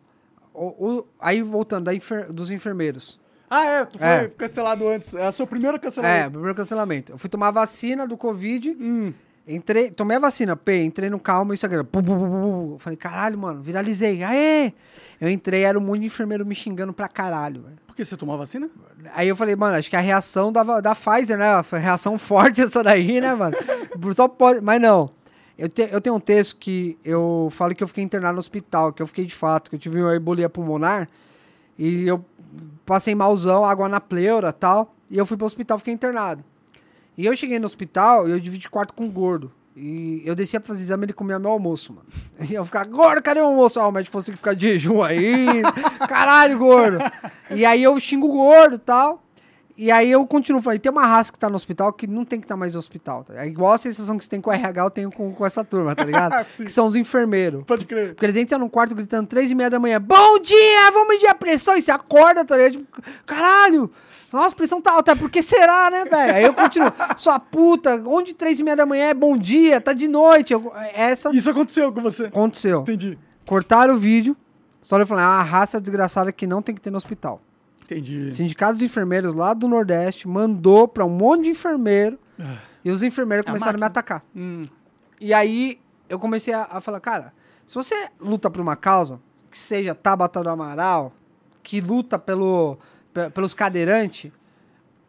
[0.53, 0.67] O-
[0.99, 1.89] o- aí, voltando,
[2.31, 3.21] dos enfermeiros.
[3.49, 4.29] Ah, é, tu foi É.
[4.29, 5.15] cancelado antes.
[5.15, 6.31] É o seu primeiro É, cancelamento.
[6.33, 7.13] primeiro cancelamento.
[7.13, 9.13] Eu fui tomar vacina do Covid, Hum.
[9.47, 11.85] entrei, tomei a vacina, P, entrei no calma, Instagram.
[11.85, 14.23] Pum, pum, falei, caralho, mano, viralizei.
[14.25, 14.73] Aê!
[15.21, 17.79] Eu entrei, era um monte de enfermeiro me xingando pra caralho, velho.
[17.99, 18.71] Que você tomou a vacina?
[19.13, 21.61] Aí eu falei, mano, acho que a reação da, da Pfizer, né?
[21.65, 23.57] Foi reação forte essa daí, né, mano?
[24.15, 24.61] Só pode.
[24.61, 25.11] Mas não.
[25.59, 28.93] Eu, te- eu tenho um texto que eu falo que eu fiquei internado no hospital,
[28.93, 31.09] que eu fiquei de fato, que eu tive uma embolia pulmonar
[31.77, 32.25] e eu
[32.87, 34.95] passei malzão, água na pleura tal.
[35.11, 36.45] E eu fui pro hospital, fiquei internado.
[37.17, 39.51] E eu cheguei no hospital e eu dividi quarto com um gordo.
[39.81, 42.09] E eu descia pra fazer exame ele comia meu almoço, mano.
[42.51, 43.79] E eu ficava, gordo, cadê o almoço?
[43.79, 45.47] Ah, o médico fosse que ficar de jejum aí.
[46.09, 46.99] Caralho, gordo.
[47.51, 49.23] E aí eu xingo o gordo e tal.
[49.81, 52.41] E aí eu continuo falando, tem uma raça que tá no hospital que não tem
[52.41, 53.23] que estar mais no hospital.
[53.23, 53.45] Tá?
[53.45, 55.65] É igual a sensação que você tem com o RH, eu tenho com, com essa
[55.65, 56.45] turma, tá ligado?
[56.51, 56.65] Sim.
[56.65, 57.63] que são os enfermeiros.
[57.65, 58.09] Pode crer.
[58.09, 61.29] Porque eles entram num quarto gritando três e meia da manhã, bom dia, vamos medir
[61.29, 61.77] a pressão.
[61.77, 62.73] E você acorda, tá ligado?
[62.73, 63.89] Tipo, caralho,
[64.33, 65.15] nossa, a pressão tá alta.
[65.15, 66.35] Por que será, né, velho?
[66.35, 69.93] Aí eu continuo, sua puta, onde três e meia da manhã é bom dia, tá
[69.93, 70.53] de noite.
[70.53, 72.25] Eu- essa Isso aconteceu com você.
[72.25, 72.81] aconteceu.
[72.81, 73.17] Entendi.
[73.47, 74.37] Cortaram o vídeo,
[74.83, 77.41] só eu falei, ah, a raça desgraçada que não tem que ter no hospital.
[77.91, 78.31] Entendi.
[78.33, 82.19] Sindicato dos enfermeiros lá do Nordeste mandou pra um monte de enfermeiro
[82.85, 83.87] e os enfermeiros É a começaram a me máquina.
[83.87, 84.25] atacar.
[84.37, 84.65] Hum.
[85.21, 87.33] E aí eu comecei a, a falar, cara,
[87.67, 89.19] se você luta por uma causa,
[89.51, 91.13] que seja Tabata do Amaral,
[91.63, 92.77] que luta pelo,
[93.13, 94.31] pe- pelos cadeirantes,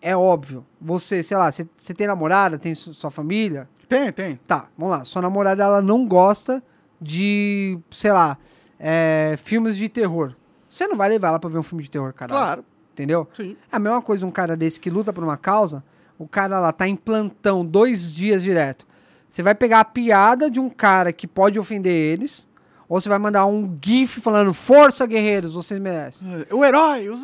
[0.02, 0.66] é óbvio.
[0.82, 4.40] Você, sei lá, você você tem namorada, tem su- sua família, Tem, tem.
[4.48, 5.04] Tá, vamos lá.
[5.04, 6.64] Sua namorada, ela não gosta
[7.02, 8.38] de, sei lá,
[8.80, 10.34] é, filmes de terror.
[10.70, 12.32] Você não vai levar ela pra ver um filme de terror, cara.
[12.32, 12.66] Claro.
[12.94, 13.28] Entendeu?
[13.34, 13.58] Sim.
[13.72, 15.84] É a mesma coisa um cara desse que luta por uma causa,
[16.18, 18.86] o cara lá tá em plantão dois dias direto.
[19.28, 22.48] Você vai pegar a piada de um cara que pode ofender eles,
[22.88, 26.28] ou você vai mandar um gif falando, força guerreiros, vocês merecem.
[26.52, 27.22] O herói, os...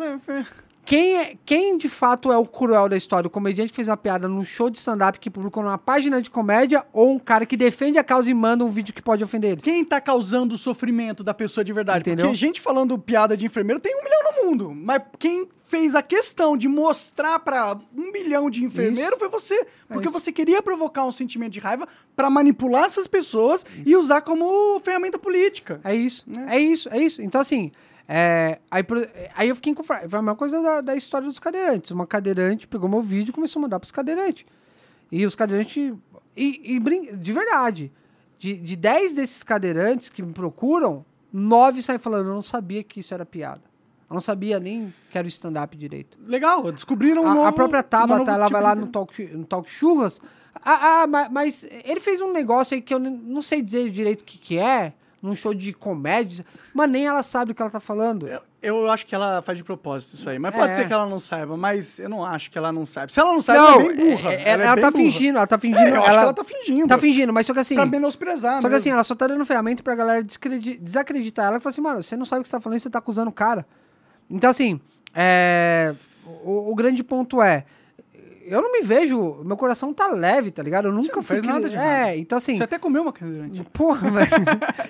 [0.86, 3.28] Quem, é, quem de fato é o cruel da história?
[3.28, 6.30] O comediante que fez uma piada num show de stand-up que publicou numa página de
[6.30, 9.53] comédia ou um cara que defende a causa e manda um vídeo que pode ofender
[9.53, 9.64] eles?
[9.64, 12.02] Quem tá causando o sofrimento da pessoa de verdade?
[12.02, 12.28] Entendeu?
[12.28, 14.74] Porque gente falando piada de enfermeiro tem um milhão no mundo.
[14.76, 19.66] Mas quem fez a questão de mostrar pra um milhão de enfermeiros foi você.
[19.88, 20.14] Porque isso.
[20.20, 25.18] você queria provocar um sentimento de raiva pra manipular essas pessoas e usar como ferramenta
[25.18, 25.82] política.
[25.84, 26.45] É isso, Né?
[26.49, 27.22] é isso, é isso.
[27.22, 27.72] Então, assim,
[28.07, 28.84] é, aí,
[29.36, 30.10] aí eu fiquei inconfortável.
[30.10, 31.91] Foi a mesma coisa da, da história dos cadeirantes.
[31.91, 34.45] Uma cadeirante pegou meu vídeo e começou a mandar pros cadeirantes.
[35.11, 35.94] E os cadeirantes.
[36.38, 37.91] E, e brin- de verdade,
[38.38, 42.99] de, de 10 desses cadeirantes que me procuram, nove saem falando: eu não sabia que
[42.99, 43.61] isso era piada.
[44.10, 46.18] Eu não sabia nem que era o stand-up direito.
[46.27, 49.23] Legal, descobriram um A, novo, a própria Tabata, novo ela tipo vai lá no talk,
[49.34, 50.22] no talk Churras.
[50.64, 54.22] Ah, ah, ma- mas ele fez um negócio aí que eu não sei dizer direito
[54.22, 54.94] o que, que é,
[55.26, 58.27] num show de comédia, mas nem ela sabe o que ela tá falando.
[58.27, 60.39] Eu, eu acho que ela faz de propósito isso aí.
[60.39, 60.73] Mas pode É.
[60.76, 63.14] ser que ela não saiba, mas eu não acho que ela não saibe.
[63.14, 64.34] Se ela não sabe, não, ela é bem burra.
[64.34, 65.03] é- é- ela, é bem tá burra.
[65.03, 65.80] fingindo, ela tá fingindo.
[65.88, 66.88] É, eu acho ela que ela tá fingindo.
[66.88, 67.76] tá fingindo, mas só que assim.
[67.76, 68.77] Pra menosprezar, Só que mesmo.
[68.77, 70.23] assim, ela só tá dando ferramenta pra galera
[70.81, 72.89] desacreditar ela e falar assim, mano, você não sabe o que você tá falando, você
[72.89, 73.65] tá acusando o cara.
[74.30, 74.80] Então, assim,
[75.14, 75.93] é,
[76.43, 77.65] o, o grande ponto é.
[78.45, 79.41] Eu não me vejo.
[79.43, 80.88] Meu coração tá leve, tá ligado?
[80.88, 82.17] Eu nunca não fez nada de É, errado.
[82.19, 82.57] então assim.
[82.57, 83.63] Você até comeu uma cadeirante.
[83.73, 84.30] Porra, velho.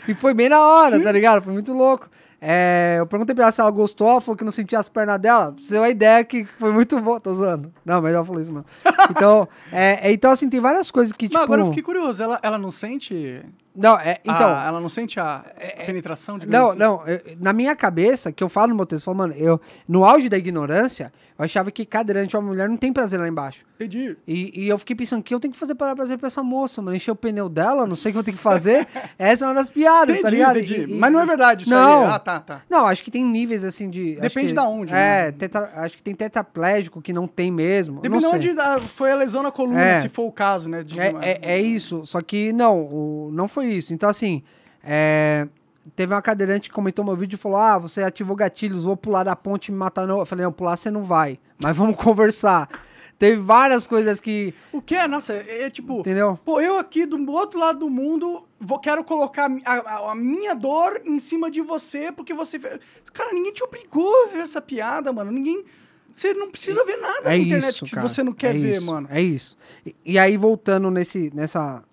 [0.07, 1.03] e foi bem na hora, Sim.
[1.03, 1.41] tá ligado?
[1.44, 2.10] Foi muito louco.
[2.41, 5.18] É, eu perguntei pra ela se ela gostou, ela falou que não sentia as pernas
[5.19, 5.52] dela.
[5.53, 7.73] Pra você ter uma ideia que foi muito bom, tô zoando.
[7.84, 8.65] Não, mas ela falou isso mesmo.
[9.10, 11.41] Então, é, é, então assim, tem várias coisas que, tipo...
[11.41, 12.22] Agora eu fiquei curioso.
[12.22, 13.41] Ela, ela não sente.
[13.76, 14.47] Não, é, então...
[14.47, 15.43] a- ela não sente a
[15.85, 19.14] penetração de Não, não, eu- na minha cabeça, que eu falo no meu texto, eu
[19.14, 22.93] falo, mano, eu, no auge da ignorância, eu achava que cadeirante homem mulher não tem
[22.93, 23.65] prazer lá embaixo.
[23.76, 24.15] Entendi.
[24.26, 26.27] E, e eu fiquei pensando, o que eu tenho que fazer para dar prazer pra
[26.27, 26.95] essa moça, mano?
[26.95, 28.88] Encher o pneu dela, não sei o que eu tenho que fazer.
[29.19, 30.60] Essa é uma das piadas, tá Entendi, ligado?
[30.60, 30.81] entendi.
[30.93, 32.06] E- e- Mas não é verdade isso Não.
[32.06, 32.11] aí.
[32.14, 32.61] Ah, tá, tá.
[32.69, 34.15] Não, acho que tem níveis assim de.
[34.15, 35.31] Depende que- da onde, É, né?
[35.34, 37.95] tetra- acho que tem tetraplégico que não tem mesmo.
[38.02, 38.52] Depende de não sei.
[38.52, 39.99] onde ah, foi a lesão na coluna, É.
[40.02, 40.84] se for o caso, né?
[40.84, 43.94] de- É, é, é isso, só que não, o- não foi isso.
[43.94, 44.44] Então, assim,
[44.84, 45.48] é,
[45.96, 49.24] teve uma cadeirante que comentou meu vídeo e falou: Ah, você ativou gatilhos, vou pular
[49.24, 50.06] da ponte e me matar.
[50.08, 50.20] Não.
[50.20, 52.70] Eu falei: Não, pular você não vai, mas vamos conversar.
[53.18, 54.54] Teve várias coisas que.
[54.74, 55.08] O que é?
[55.08, 56.00] Nossa, é, é tipo.
[56.02, 56.38] Entendeu?
[56.44, 60.54] Pô, eu aqui do outro lado do mundo vou, quero colocar a, a- a minha
[60.54, 62.60] dor em cima de você porque você.
[62.60, 65.32] Cara, ninguém te obrigou a ver essa piada, mano.
[65.32, 65.64] Ninguém.
[66.12, 68.08] Você não precisa ver nada É na internet isso, que cara.
[68.08, 69.06] você não quer É ver, isso, mano.
[69.12, 69.58] É isso.
[69.86, 71.84] E, e aí, voltando nesse, nessa...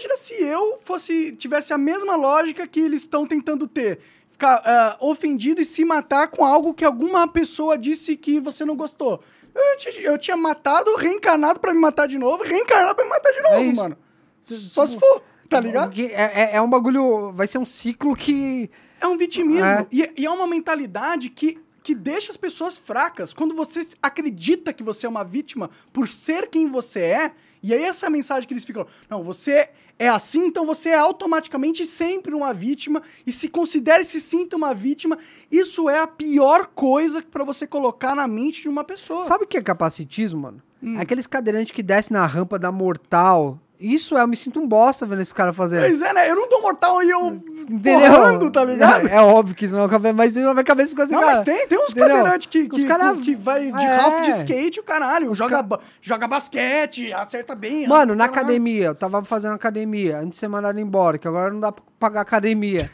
[0.00, 3.98] Imagina, se eu fosse tivesse a mesma lógica que eles estão tentando ter.
[4.30, 8.74] Ficar ah, ofendido e se matar com algo que alguma pessoa disse que você não
[8.74, 9.22] gostou.
[9.54, 13.42] Eu, eu tinha matado, reencarnado pra me matar de novo, reencarnado pra me matar de
[13.42, 13.82] novo, isso.
[13.82, 13.98] mano.
[14.42, 15.88] Só se for, tá ligado?
[15.88, 17.32] Porque É, é, é um bagulho...
[17.32, 18.70] Vai ser um ciclo que...
[19.00, 19.64] É um vitimismo.
[19.64, 19.86] É.
[19.92, 21.58] E, e é uma mentalidade que,
[21.90, 23.34] que deixa as pessoas fracas.
[23.34, 27.82] Quando você acredita que você é uma vítima por ser quem você é, e aí
[27.82, 31.84] essa é a mensagem que eles ficam: não, você é assim, então você é automaticamente
[31.84, 35.18] sempre uma vítima, e se considere e se sinta uma vítima.
[35.50, 39.24] Isso é a pior coisa pra você colocar na mente de uma pessoa.
[39.24, 40.62] Sabe o que é capacitismo, mano?
[40.80, 40.96] Hum.
[40.96, 43.58] Aqueles cadeirantes que descem na rampa da mortal.
[43.80, 45.80] Isso é, eu me sinto um bosta vendo esse cara fazendo.
[45.86, 46.30] Pois é, né?
[46.30, 47.98] Eu não dou mortal e eu Entendeu?
[47.98, 49.08] porrando, tá ligado?
[49.08, 51.20] É, é óbvio que isso não é cabeça, mas isso vai cabeça com esse Não,
[51.20, 51.32] cara.
[51.36, 52.08] mas tem, tem uns Entendeu?
[52.08, 53.96] cadeirantes que, que, Os cara- que vai de É.
[53.96, 55.30] Ralph de skate, o caralho.
[55.30, 57.88] Os Joga, ca- joga basquete, acerta bem.
[57.88, 58.40] Mano, na caralho.
[58.48, 61.82] academia, eu tava fazendo academia antes de ser mandado embora, que agora não dá pra
[61.98, 62.90] pagar academia.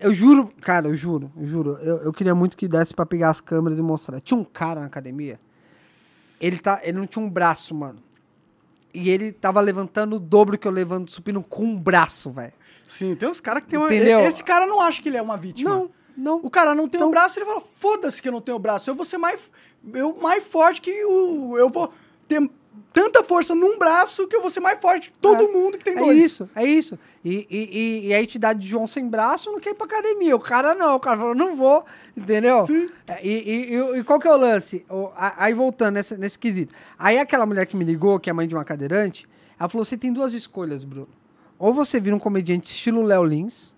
[0.00, 1.78] Eu juro, cara, eu juro, eu juro.
[1.80, 4.20] Eu, eu queria muito que desse pra pegar as câmeras e mostrar.
[4.20, 5.38] Tinha um cara na academia,
[6.40, 8.00] ele, tá, ele não tinha um braço, mano.
[8.92, 12.52] E ele tava levantando o dobro que eu levanto supino com um braço, velho.
[12.86, 13.86] Sim, tem uns caras que tem uma.
[13.86, 14.20] Entendeu?
[14.20, 15.70] Esse cara não acha que ele é uma vítima.
[15.70, 16.36] Não, não.
[16.42, 18.60] O cara não tem Então- o braço, ele fala: foda-se que eu não tenho o
[18.60, 18.88] braço.
[18.88, 19.50] Eu vou ser mais,
[19.92, 21.56] eu, mais forte que o.
[21.58, 21.92] Eu vou
[22.26, 22.40] ter
[22.92, 25.46] tanta força num braço que eu vou ser mais forte que todo É.
[25.48, 26.22] mundo que tem É dois.
[26.22, 26.98] isso, é isso.
[27.24, 30.34] E, e, e, a entidade de João sem braço não quer ir pra academia.
[30.34, 31.84] O cara não, o cara falou, não vou,
[32.16, 32.64] entendeu?
[32.66, 32.88] Sim.
[33.06, 34.84] É, E, e, e- qual que é o lance?
[35.16, 36.74] Aí voltando nesse, nesse quesito.
[36.98, 39.28] Aí aquela mulher que me ligou, que é mãe de uma cadeirante,
[39.58, 41.08] ela falou: você tem duas escolhas, Bruno.
[41.58, 43.74] Ou você vira um comediante estilo Léo Lins,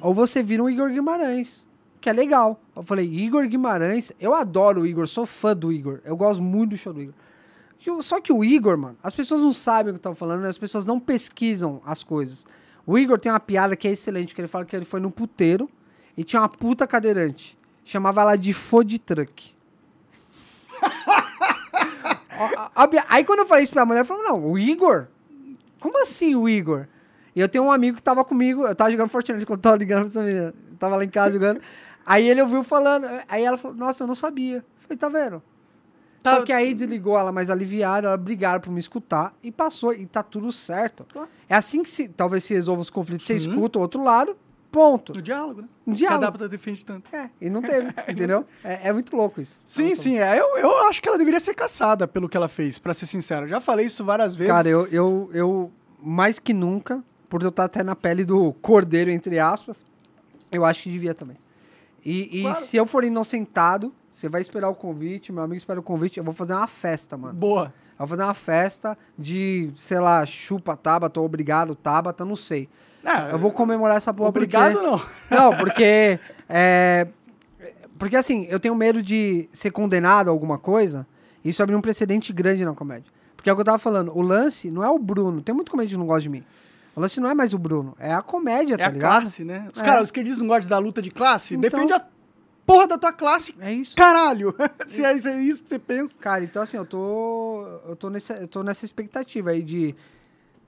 [0.00, 1.66] ou você vira um Igor Guimarães,
[2.00, 2.60] que é legal.
[2.74, 6.00] Eu falei, Igor Guimarães, eu adoro o Igor, sou fã do Igor.
[6.04, 7.14] Eu gosto muito do show do Igor.
[8.00, 10.86] Só que o Igor, mano, as pessoas não sabem o que estão falando, as pessoas
[10.86, 12.46] não pesquisam as coisas.
[12.86, 15.10] O Igor tem uma piada que é excelente, que ele fala que ele foi no
[15.10, 15.68] puteiro
[16.16, 17.58] e tinha uma puta cadeirante.
[17.84, 19.52] Chamava ela de food truck.
[23.08, 25.06] Aí quando eu falei isso pra mulher, ela falou, não, o Igor?
[25.78, 26.86] Como assim o Igor?
[27.34, 29.76] E eu tenho um amigo que tava comigo, eu tava jogando Fortnite quando eu tava
[29.76, 30.54] ligando pra essa menina.
[30.78, 31.60] Tava lá em casa jogando.
[32.04, 34.56] Aí ele ouviu falando, aí ela falou, nossa, eu não sabia.
[34.56, 35.42] Eu falei, tá vendo?
[36.22, 39.92] Tá- Só que aí desligou ela mais aliviada, ela brigaram por me escutar e passou,
[39.92, 41.04] e tá tudo certo.
[41.48, 43.26] É assim que se, talvez se resolva os conflitos.
[43.26, 44.36] Você escuta o outro lado,
[44.70, 45.12] ponto.
[45.16, 45.68] No diálogo, né?
[45.84, 46.24] No Que diálogo.
[46.24, 47.14] a Adapta defende tanto.
[47.14, 48.46] É, e não teve, entendeu?
[48.62, 49.60] É, é muito louco isso.
[49.64, 50.38] Sim, sim, é.
[50.40, 53.46] Eu, eu acho que ela deveria ser caçada pelo que ela fez, pra ser sincero.
[53.46, 54.52] Eu já falei isso várias vezes.
[54.52, 59.10] Cara, eu, eu, eu, mais que nunca, por eu estar até na pele do cordeiro,
[59.10, 59.84] entre aspas,
[60.52, 61.36] eu acho que devia também.
[62.04, 62.56] E, e Claro.
[62.58, 66.24] se eu for inocentado, você vai esperar o convite, meu amigo espera o convite, eu
[66.24, 67.34] vou fazer uma festa, mano.
[67.34, 67.72] Boa.
[67.98, 72.68] Eu vou fazer uma festa de, sei lá, chupa Tabata, ou obrigado Tabata, não sei.
[73.04, 74.86] Ah, Eu vou comemorar essa porra Obrigado, porque...
[74.86, 75.00] não.
[75.50, 76.20] Não, porque...
[76.48, 77.08] é,
[77.98, 81.06] Porque assim, eu tenho medo de ser condenado a alguma coisa
[81.44, 83.10] e isso abrir um precedente grande na comédia.
[83.36, 85.40] Porque é o que eu tava falando, o lance não é o Bruno.
[85.42, 86.44] Tem muito comédia que não gosta de mim.
[86.94, 89.20] O lance não é mais o Bruno, é a comédia, É tá a ligado?
[89.22, 89.68] classe, né?
[89.74, 89.84] Os É.
[89.84, 91.54] caras, os esquerdistas não gostam da luta de classe?
[91.54, 91.98] Então- Defende a
[92.66, 93.96] porra da tua classe, É isso.
[93.96, 94.54] caralho.
[94.86, 96.18] Se é, se é isso que você pensa.
[96.18, 97.64] Cara, então assim, eu tô.
[97.88, 99.94] Eu tô, nesse, eu tô nessa expectativa aí de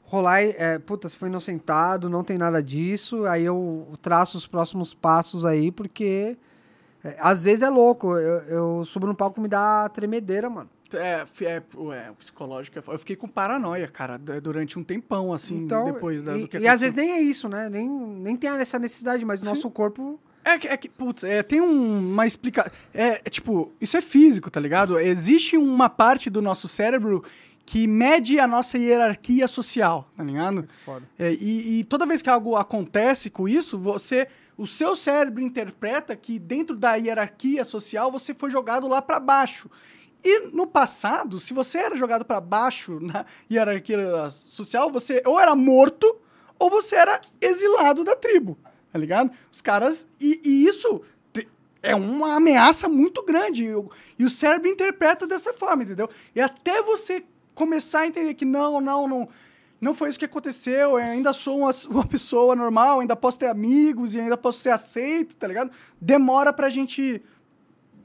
[0.02, 0.42] rolar.
[0.42, 3.24] e, É, puta, se foi inocentado, não tem nada disso.
[3.26, 6.36] Aí eu traço os próximos passos aí, porque.
[7.04, 8.16] é, às vezes é louco.
[8.16, 8.38] Eu,
[8.78, 10.70] eu subo no palco e me dá tremedeira, mano.
[10.92, 11.60] É, é,
[12.18, 12.94] psicológico é foda.
[12.94, 16.56] Eu fiquei com paranoia, cara, durante um tempão, assim, Então, depois da, e, do que
[16.58, 16.78] e às aconteceu.
[16.78, 17.68] vezes nem é isso, né?
[17.68, 20.20] Nem, nem tem essa necessidade, mas o nosso corpo.
[20.44, 22.70] É que, é que putz, é, tem um- uma explicação.
[22.92, 24.98] É, é, tipo, isso é físico, tá ligado?
[24.98, 27.24] Existe uma parte do nosso cérebro
[27.66, 30.68] que mede a nossa hierarquia social, tá ligado?
[30.84, 31.02] Foda.
[31.18, 34.28] É, e, e toda vez que algo acontece com isso, você.
[34.56, 39.68] O seu cérebro interpreta que dentro da hierarquia social você foi jogado lá pra baixo.
[40.22, 45.56] E no passado, se você era jogado pra baixo na hierarquia social, você ou era
[45.56, 46.16] morto
[46.58, 48.56] ou você era exilado da tribo,
[48.94, 49.28] tá ligado?
[49.50, 50.06] Os caras.
[50.20, 51.02] E, e isso
[51.82, 53.64] é uma ameaça muito grande.
[53.64, 56.08] E o, e o cérebro interpreta dessa forma, entendeu?
[56.32, 57.24] E até você
[57.56, 59.28] começar a entender que não, não, não.
[59.80, 63.48] Não foi isso que aconteceu, eu ainda sou uma, uma pessoa normal, ainda posso ter
[63.48, 65.70] amigos e ainda posso ser aceito, tá ligado?
[66.00, 67.20] Demora pra gente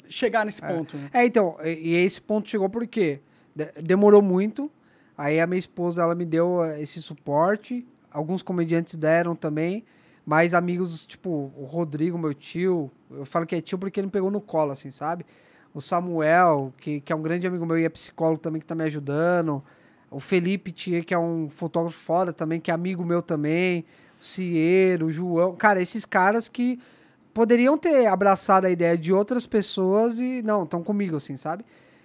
[0.09, 0.97] chegar nesse ponto.
[0.97, 1.09] né?
[1.13, 3.21] É, então, e, e esse ponto chegou porque
[3.55, 4.69] de- demorou muito.
[5.15, 7.85] Aí a minha esposa, ela me deu eh, esse suporte.
[8.11, 9.85] Alguns comediantes deram também.
[10.29, 14.11] Mas amigos, tipo, o Rodrigo, meu tio, eu falo que é tio porque ele me
[14.11, 15.25] pegou no colo, assim, sabe?
[15.73, 18.75] o Samuel, que, que é um grande amigo meu e é psicólogo também, que tá
[18.75, 19.63] me ajudando.
[20.09, 23.85] O Felipe Tia, que é um fotógrafo foda também, que é amigo meu também.
[24.19, 25.55] O Cieiro, o João.
[25.55, 26.79] Cara, esses caras que
[27.33, 31.63] poderiam ter abraçado a ideia de outras pessoas e não, estão comigo, assim, sabe?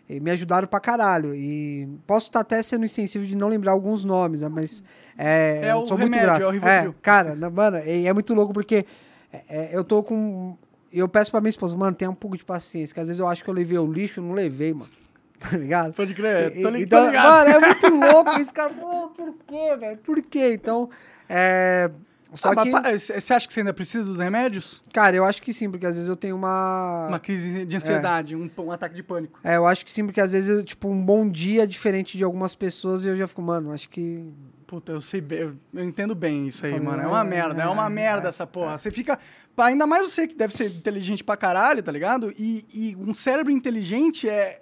[0.08, 1.34] Me ajudaram pra caralho.
[1.34, 4.48] E posso estar até sendo insensível de não lembrar alguns nomes, né?
[4.48, 4.82] mas
[5.16, 6.42] é, É o sou remédio, muito grato.
[6.42, 6.94] é o Rivotril.
[7.00, 8.84] cara, na- mano, é, é muito louco porque
[9.32, 10.56] é, é, eu tô com.
[10.92, 13.26] Eu peço pra minha esposa, mano, tenha um pouco de paciência, que às vezes eu
[13.26, 14.90] acho que eu levei o lixo e não levei, mano.
[15.50, 15.92] Tá ligado?
[15.92, 17.26] Pode crer, tô, li- então, tô ligado.
[17.30, 18.70] Mano, é muito louco esse cara.
[18.72, 19.98] Pô, por quê, velho?
[19.98, 20.52] Por quê?
[20.54, 20.88] Então,
[21.28, 21.90] é.
[22.34, 24.82] Só Ah, que, Você acha que você ainda precisa dos remédios?
[24.92, 27.06] cara, eu acho que sim, porque às vezes eu tenho uma.
[27.08, 29.38] Uma crise de ansiedade, um, um ataque de pânico.
[29.44, 32.18] É, eu acho que sim, porque às vezes, eu, tipo, um bom dia é diferente
[32.18, 34.24] de algumas pessoas e eu já fico, mano, acho que.
[34.66, 37.02] Puta, eu sei bem, eu- entendo bem isso aí, mano.
[37.02, 38.76] É uma é, merda, é, é, uma merda é, essa porra.
[38.78, 39.18] Você fica.
[39.56, 42.32] Ainda mais você que deve ser inteligente pra caralho, tá ligado?
[42.36, 44.60] E, e um cérebro inteligente é.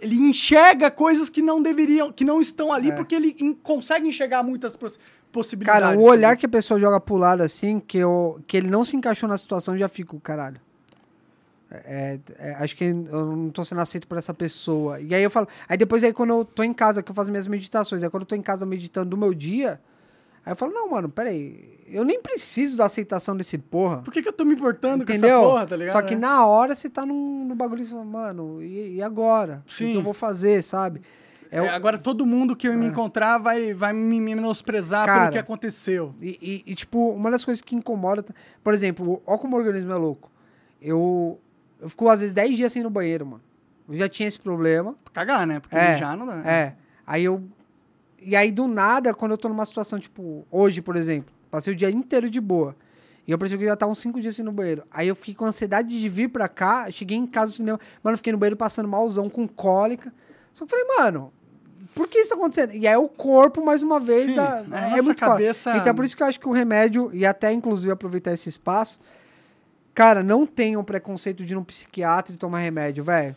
[0.00, 2.94] Ele enxerga coisas que não deveriam, que não estão ali, É.
[2.94, 4.74] porque ele consegue enxergar muitas
[5.30, 5.82] possibilidades.
[5.88, 8.84] Cara, o olhar que a pessoa joga pro lado assim, que, eu, que ele não
[8.84, 10.60] se encaixou na situação, eu já fico, caralho.
[11.70, 12.94] É, é, acho que eu
[13.36, 15.00] não tô sendo aceito por essa pessoa.
[15.00, 15.46] E aí eu falo.
[15.68, 18.22] Aí depois, aí, quando eu tô em casa, que eu faço minhas meditações, aí quando
[18.24, 19.80] eu tô em casa meditando do meu dia,
[20.44, 21.78] aí eu falo, não, mano, peraí.
[21.86, 23.98] Eu nem preciso da aceitação desse porra.
[23.98, 25.38] Por que, que eu tô me importando com Entendeu?
[25.38, 25.92] essa porra, tá ligado?
[25.92, 26.16] Só que É.
[26.16, 29.62] na hora você tá num, no bagulho e você fala, mano, e, e agora?
[29.66, 29.92] O Sim.
[29.92, 31.02] que eu vou fazer, sabe?
[31.50, 35.18] É o- É, agora todo mundo que eu me encontrar vai, vai me menosprezar pelo
[35.18, 36.14] Cara, que aconteceu.
[36.20, 38.24] E, e- e, tipo, uma das coisas que incomoda.
[38.62, 40.30] Por exemplo, olha como o organismo é louco.
[40.80, 41.40] Eu,
[41.80, 43.42] eu fico, às vezes, 10 dias sem ir no banheiro, mano.
[43.88, 44.94] Eu já tinha esse problema.
[45.12, 45.58] Cagar, né?
[45.58, 46.36] Porque É, já não dá.
[46.48, 46.74] É.
[47.06, 47.42] Aí eu.
[48.22, 51.76] E aí, do nada, quando eu tô numa situação, tipo, hoje, por exemplo, passei o
[51.76, 52.76] dia inteiro de boa.
[53.26, 54.84] E eu percebi que eu já tava uns 5 dias sem ir no banheiro.
[54.90, 56.90] Aí eu fiquei com ansiedade de vir pra cá.
[56.90, 57.80] Cheguei em casa do cinema.
[58.02, 60.12] Mano, fiquei no banheiro passando malzão com cólica.
[60.52, 61.32] Só que eu falei, mano,
[61.94, 62.74] por que isso tá acontecendo?
[62.74, 65.32] E aí o corpo, mais uma vez, Sim, tá- a é muito foda.
[65.32, 68.48] cabeça- Então, por isso que eu acho que o remédio, e até inclusive aproveitar esse
[68.48, 68.98] espaço,
[69.94, 73.36] cara, não tenham preconceito de ir num psiquiatra e tomar remédio, velho.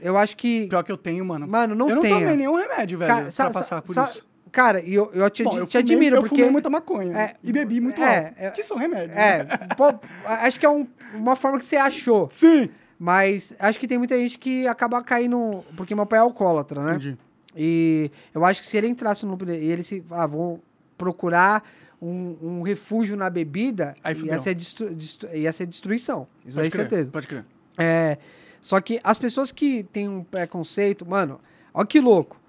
[0.00, 0.66] Eu acho que.
[0.66, 1.46] Pior que eu tenho, mano.
[1.46, 2.18] Mano, não eu não tenha.
[2.18, 4.26] tomei nenhum remédio, velho, Cara, pra sa- passar sa- por sa- isso.
[4.50, 6.34] Cara, e eu, eu te, Bom, eu te fumei, admiro, eu porque.
[6.36, 7.16] fumei muita maconha.
[7.16, 8.34] É, e bebi muito é, álcool.
[8.36, 9.16] é- que são remédios.
[9.16, 9.44] É,
[9.78, 9.84] pô,
[10.26, 12.28] acho que é um- uma forma que você achou.
[12.30, 12.68] Sim.
[12.98, 15.64] Mas acho que tem muita gente que acaba caindo.
[15.76, 16.90] Porque meu pai é alcoólatra, né?
[16.92, 17.16] Entendi.
[17.56, 20.02] E eu acho que se ele entrasse no loop e ele se.
[20.10, 20.62] Ah, vou
[20.96, 21.68] procurar
[22.00, 26.26] um, um refúgio na bebida, Aí ia ser, destru- destru- ia ser destruição.
[26.46, 27.10] Isso aí Pode crer, certeza.
[27.10, 27.44] Pode crer.
[27.78, 28.18] É,
[28.60, 31.40] só que as pessoas que têm um preconceito, mano,
[31.74, 32.40] ó que louco.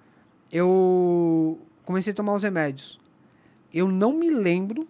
[0.51, 2.99] Eu comecei a tomar os remédios.
[3.73, 4.87] Eu não me lembro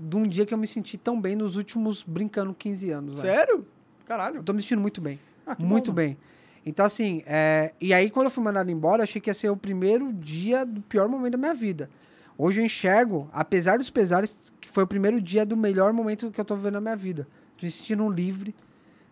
[0.00, 3.18] de um dia que eu me senti tão bem nos últimos brincando 15 anos.
[3.18, 3.56] Sério?
[3.58, 3.66] Eu
[4.06, 4.42] Caralho.
[4.42, 5.18] tô me sentindo muito bem.
[5.46, 6.16] Ah, muito bom, bem.
[6.64, 9.50] Então, assim, é, e aí quando eu fui mandado embora, eu achei que ia ser
[9.50, 11.90] o primeiro dia do pior momento da minha vida.
[12.38, 16.40] Hoje eu enxergo, apesar dos pesares, que foi o primeiro dia do melhor momento que
[16.40, 17.26] eu tô vivendo na minha vida.
[17.60, 18.54] Me sentindo livre.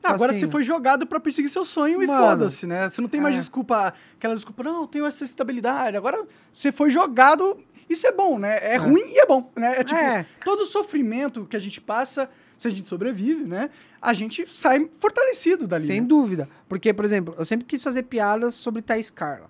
[0.02, 2.88] Ah, agora Assim, você foi jogado pra perseguir seu sonho e Mano, foda-se, né?
[2.88, 3.38] Você não tem mais é.
[3.38, 5.96] desculpa, aquela desculpa, não, eu tenho essa estabilidade.
[5.96, 7.56] Agora você foi jogado,
[7.88, 8.58] isso é bom, né?
[8.62, 9.78] É, ruim e é bom, né?
[9.78, 10.24] É tipo, É.
[10.42, 12.30] todo o sofrimento que a gente passa,
[12.60, 13.70] se a gente sobrevive, né?
[14.02, 15.86] A gente sai fortalecido dali.
[15.86, 16.06] Sem né?
[16.06, 16.46] dúvida.
[16.68, 19.48] Porque, por exemplo, eu sempre quis fazer piadas sobre Thaís Carla.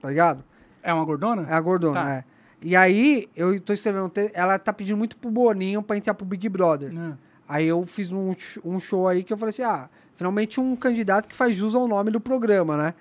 [0.00, 0.42] Tá ligado?
[0.82, 1.46] É uma gordona?
[1.46, 2.10] É a gordona, Tá.
[2.10, 2.24] é.
[2.62, 6.24] E aí, eu tô escrevendo um ela tá pedindo muito pro Boninho pra entrar pro
[6.24, 6.90] Big Brother.
[6.90, 7.18] Não.
[7.46, 8.32] Aí eu fiz um,
[8.64, 11.86] um show aí que eu falei assim, ah, finalmente um candidato que faz jus ao
[11.86, 12.94] nome do programa, né?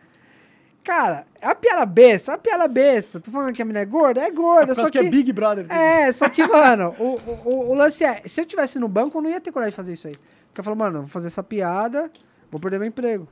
[0.86, 3.20] Cara, é uma piada besta, é uma piada besta.
[3.20, 4.22] Tô falando que a mina é gorda?
[4.22, 5.00] É gorda, Por só causa que...
[5.00, 5.66] que é Big Brother.
[5.72, 7.16] É, só que, mano, o,
[7.50, 9.76] o, o lance é, se eu tivesse no banco, eu não ia ter coragem de
[9.76, 10.14] fazer isso aí.
[10.48, 12.12] Porque eu falo, mano, vou fazer essa piada,
[12.52, 13.28] vou perder meu emprego.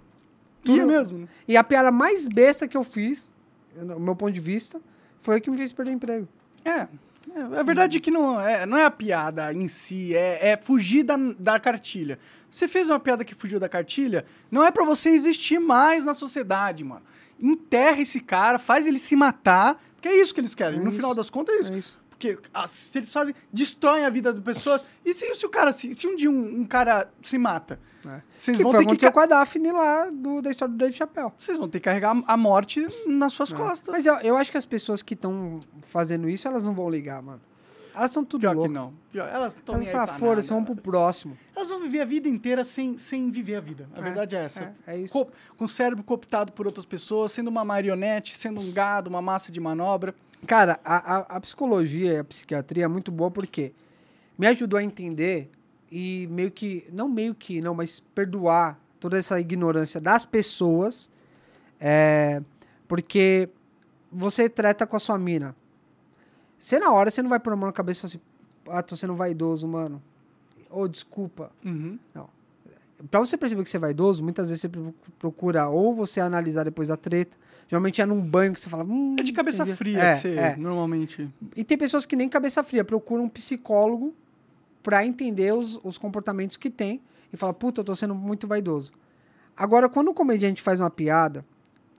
[0.63, 1.29] Tudo- mesmo.
[1.47, 3.31] E a piada mais besta que eu fiz,
[3.75, 4.81] no meu ponto de vista,
[5.21, 6.27] foi o que me fez perder emprego.
[6.65, 6.87] É.
[7.35, 10.57] É, a verdade é que não é, não é a piada em si, é, é
[10.57, 12.19] fugir da, da cartilha.
[12.49, 16.13] Você fez uma piada que fugiu da cartilha, não é pra você existir mais na
[16.13, 17.01] sociedade, mano.
[17.43, 20.79] Enterra esse cara, faz ele se matar, porque é isso que eles querem.
[20.79, 20.95] É no isso.
[20.97, 21.73] final das contas é isso.
[21.73, 22.03] É isso.
[22.09, 24.81] Porque ah, se eles fazem, destroem a vida das pessoas.
[25.03, 28.21] E se, se o cara, se, se um dia um, um cara se mata, É.
[28.33, 30.77] vocês que vão foi ter que ca- com a Daphne lá do, da história do
[30.77, 31.33] Dave Chappelle.
[31.37, 33.89] vocês vão ter que carregar a morte nas suas costas.
[33.89, 33.91] É.
[33.91, 35.59] Mas eu, eu acho que as pessoas que estão
[35.89, 37.41] fazendo isso, elas não vão ligar, mano.
[37.95, 38.73] Elas são tudo Pior que loucas.
[38.73, 38.93] não.
[39.11, 40.63] Pior, elas estão Elas vão pra foda-se, nada.
[40.65, 41.37] vamos pro próximo.
[41.55, 43.87] Elas vão viver a vida inteira sem, sem viver a vida.
[43.95, 44.73] A verdade é essa.
[44.87, 45.13] É, é isso.
[45.13, 49.21] Co- com o cérebro cooptado por outras pessoas, sendo uma marionete, sendo um gado, uma
[49.21, 50.15] massa de manobra.
[50.47, 53.71] Cara, a, a, a psicologia e a psiquiatria é muito boa porque
[54.37, 55.49] me ajudou a entender
[55.91, 61.09] e meio que, não meio que, não, mas perdoar toda essa ignorância das pessoas,
[61.79, 62.41] é,
[62.87, 63.47] porque
[64.11, 65.55] você treta com a sua mina.
[66.63, 68.21] Você na hora, você não vai pôr a mão na cabeça e falar assim,
[68.79, 70.01] ah, tô sendo vaidoso, mano.
[70.69, 71.51] Ô, desculpa.
[71.65, 71.99] Uhum.
[73.11, 76.63] Pra você perceber que você é vaidoso, muitas vezes você pro- procura ou você analisar
[76.63, 77.35] depois da treta.
[77.67, 78.85] Geralmente é num banho que você fala.
[78.85, 79.77] Hum, É de cabeça entendi.
[79.77, 80.55] fria, É, que você, é.
[80.55, 81.29] normalmente.
[81.53, 84.13] E tem pessoas que nem cabeça fria, procuram um psicólogo
[84.81, 87.01] pra entender os, os comportamentos que tem
[87.33, 88.93] e fala, puta, eu tô sendo muito vaidoso.
[89.57, 91.45] Agora, quando o comediante faz uma piada,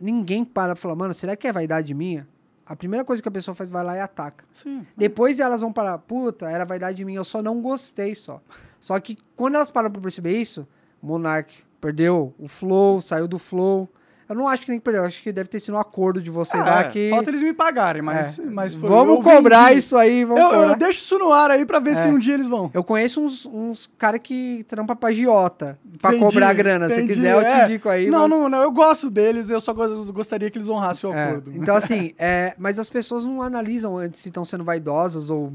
[0.00, 2.26] ninguém para e fala, mano, será que é vaidade minha?
[2.66, 4.44] A primeira coisa que a pessoa faz, vai lá e ataca.
[4.52, 4.86] Sim.
[4.96, 8.40] Depois elas vão parar, puta, era vaidade minha, eu só não gostei só.
[8.80, 10.66] Só que quando elas param pra perceber isso,
[11.02, 13.88] Monark perdeu o flow, saiu do flow.
[14.28, 16.30] Eu não acho que nem perdeu, eu acho que deve ter sido um acordo de
[16.30, 17.10] vocês lá É, que.
[17.10, 18.42] Falta eles me pagarem, mas, É.
[18.42, 19.78] mas foi, vamos cobrar vendi.
[19.78, 20.68] isso aí, vamos Eu, cobrar.
[20.70, 22.10] eu deixo isso no ar aí pra ver se É.
[22.10, 22.70] um dia eles vão.
[22.72, 26.88] Eu conheço uns, uns caras que trampa pra giota, pra Entendi, cobrar grana.
[26.88, 27.64] Se entendi, quiser, eu te é.
[27.64, 28.08] indico aí.
[28.08, 31.12] Não, mas- não, não, eu gosto deles, eu só go- gostaria que eles honrassem o
[31.14, 31.52] É, acordo.
[31.54, 35.52] Então, assim, é, mas as pessoas não analisam antes se estão sendo vaidosas ou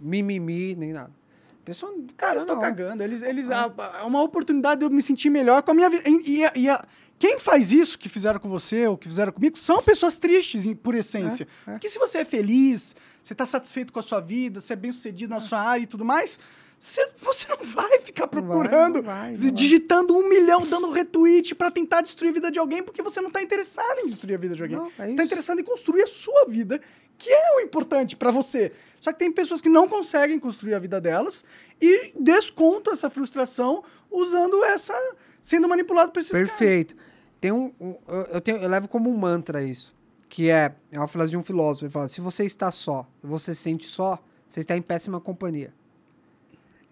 [0.00, 1.10] mimimi, nem nada.
[1.64, 3.02] Pessoa, Cara, eles estão cagando.
[3.02, 3.56] Eles, eles, é
[4.04, 6.02] uma oportunidade de eu me sentir melhor com a minha vida.
[6.06, 6.84] E, e e a-
[7.18, 10.74] quem faz isso, que fizeram com você ou que fizeram comigo, são pessoas tristes, em-
[10.74, 11.46] por essência.
[11.66, 11.72] É, é.
[11.74, 14.92] Porque se você é feliz, você tá satisfeito com a sua vida, você é bem
[14.92, 16.38] sucedido na sua área e tudo mais,
[16.78, 19.50] você, você não vai ficar Não vai, procurando, não vai, não vai.
[19.52, 23.30] digitando um milhão, dando retweet pra tentar destruir a vida de alguém, porque você não
[23.30, 24.76] tá interessado em destruir a vida de alguém.
[24.76, 25.22] Não, é você tá isso.
[25.22, 26.78] interessado em construir a sua vida,
[27.16, 28.72] que é o importante pra você.
[29.00, 31.44] Só que tem pessoas que não conseguem construir a vida delas
[31.80, 34.92] e descontam essa frustração usando essa.
[35.44, 36.48] Sendo manipulado por esses caras.
[36.48, 36.96] Perfeito.
[37.40, 39.94] Tem um, um- eu, eu tenho, eu levo como um mantra isso,
[40.28, 43.54] que é, é uma frase de um filósofo, ele fala, se você está só, você
[43.54, 44.18] se sente só,
[44.48, 45.72] você está em péssima companhia.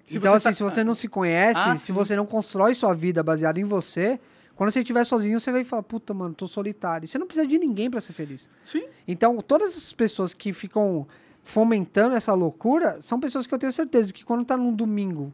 [0.04, 1.92] Se então, assim, tá- se você não se conhece, Ah, se sim.
[1.92, 4.20] você não constrói sua vida baseada em você,
[4.56, 7.04] quando você estiver sozinho, você vai falar, puta, mano, tô solitário.
[7.04, 8.50] E você não precisa de ninguém pra ser feliz.
[8.64, 8.84] Sim.
[9.08, 11.06] Então, todas essas pessoas que ficam
[11.42, 15.32] fomentando essa loucura são pessoas que eu tenho certeza que quando tá num domingo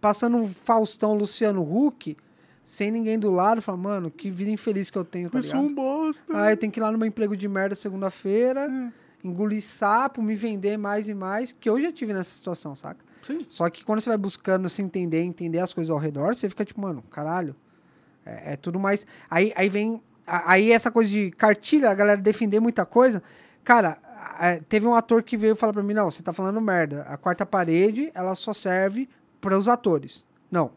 [0.00, 2.16] passando um Faustão Luciano Huck,
[2.62, 5.60] sem ninguém do lado, fala, mano, que vida infeliz que eu tenho, tá Eu sou
[5.60, 5.70] ligado?
[5.70, 6.32] um bosta.
[6.34, 8.90] Ah, eu tenho que ir lá no meu emprego de merda segunda-feira, Hum.
[9.22, 13.04] engolir sapo, me vender mais e mais, que eu já tive nessa situação, saca?
[13.22, 13.38] Sim.
[13.48, 16.64] Só que quando você vai buscando se entender, entender as coisas ao redor, você fica
[16.64, 17.54] tipo, mano, caralho.
[18.24, 19.06] É, é tudo mais.
[19.30, 20.00] Aí, aí vem.
[20.26, 23.22] Aí essa coisa de cartilha, a galera defender muita coisa.
[23.62, 23.98] Cara,
[24.68, 27.02] teve um ator que veio falar pra mim: não, você tá falando merda.
[27.02, 29.06] A quarta parede, ela só serve
[29.44, 30.24] para os atores.
[30.50, 30.70] Não.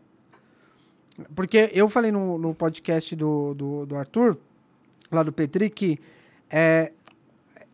[1.36, 4.38] Porque eu falei no, no podcast do, do, do Arthur,
[5.12, 6.00] lá do Petri, que
[6.50, 6.92] é,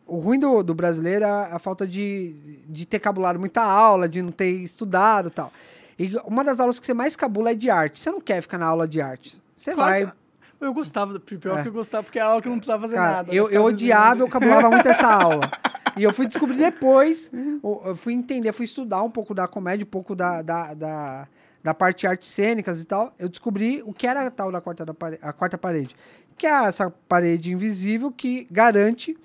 [0.06, 4.22] o ruim do, do brasileiro é a, falta de, de ter cabulado muita aula, de
[4.22, 5.52] não ter estudado tal.
[5.98, 8.00] E uma das aulas que você mais cabula é de arte.
[8.00, 9.42] Você não quer ficar na aula de arte.
[9.56, 10.14] Você Claro vai.
[10.62, 11.62] Eu gostava, pior É.
[11.64, 13.34] que eu gostava, porque era algo que eu não precisava fazer Cara, nada.
[13.36, 15.52] eu, ficava eu odiava, eu cabulava muito essa aula.
[15.98, 17.32] E eu fui descobrir depois,
[17.64, 21.28] eu fui entender, fui estudar um pouco da comédia, um pouco da, da, da,
[21.64, 23.14] da parte de artes cênicas e tal.
[23.20, 25.96] Eu descobri o que era a tal da quarta, da pare- a quarta parede.
[26.38, 29.16] Que é essa parede invisível que garante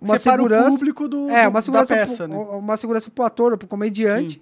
[0.00, 0.68] uma Separa segurança.
[0.68, 2.44] o público do, É, uma segurança, da peça, pro, né?
[2.52, 4.40] uma segurança pro ator ou pro comediante.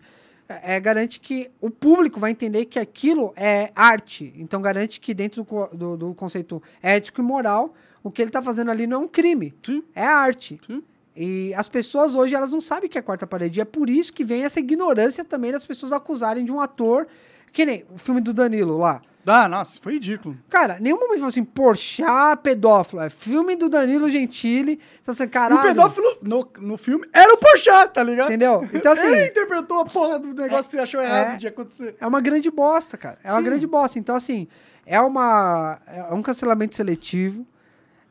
[0.48, 4.32] É, é, garante que o público vai entender que aquilo é arte.
[4.36, 8.40] Então garante que dentro do, do, do conceito ético e moral, o que ele tá
[8.40, 9.54] fazendo ali não é um crime.
[9.62, 9.82] Sim.
[9.94, 10.60] É arte.
[10.66, 10.82] Sim.
[11.20, 13.58] E as pessoas hoje, elas não sabem o que é quarta parede.
[13.58, 17.08] E é por isso que vem essa ignorância também das pessoas acusarem de um ator.
[17.52, 19.02] Que nem o filme do Danilo lá.
[19.26, 20.38] Ah, nossa, foi ridículo.
[20.48, 23.02] Cara, nenhum momento falou assim, Porchat, pedófilo.
[23.02, 24.80] É filme do Danilo Gentili.
[25.02, 25.60] Então assim, caralho.
[25.60, 28.28] O pedófilo no, no filme era o Porchat, tá ligado?
[28.28, 28.68] Entendeu?
[28.72, 31.36] Então, assim- Ele interpretou a porra do negócio que você achou errado é.
[31.36, 31.96] de acontecer.
[32.00, 33.18] É uma grande bosta, cara.
[33.24, 33.44] É uma Sim.
[33.44, 33.98] grande bosta.
[33.98, 34.46] Então, assim,
[34.86, 35.80] é uma.
[35.86, 37.44] É um cancelamento seletivo.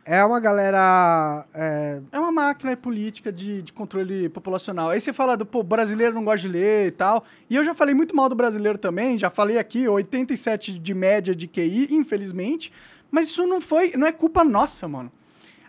[0.10, 1.46] É uma galera.
[1.54, 4.90] é, É uma máquina política de, de controle populacional.
[4.90, 7.26] Aí você fala do, pô, brasileiro não gosta de ler e tal.
[7.50, 11.36] E eu já falei muito mal do brasileiro também, já falei aqui, 87 de média
[11.36, 12.72] de QI, infelizmente.
[13.12, 15.12] Mas isso não foi, não é culpa nossa, mano.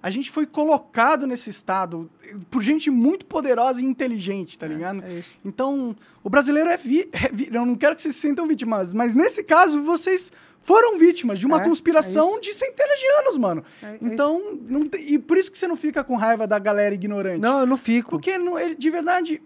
[0.03, 2.09] A gente foi colocado nesse estado
[2.51, 5.03] por gente muito poderosa e inteligente, tá ligado?
[5.05, 5.23] é.
[5.45, 8.95] Então, o brasileiro é, vi, é vi- Eu não quero que vocês se sintam vítimas,
[8.95, 10.31] mas nesse caso, vocês
[10.63, 13.65] foram vítimas de uma É, conspiração é de centenas de anos, mano.
[13.83, 16.95] É- é então, não e por isso que você não fica com raiva da galera
[16.95, 17.41] ignorante.
[17.41, 18.11] Não, eu não fico.
[18.11, 19.43] Porque, não, ele- de verdade,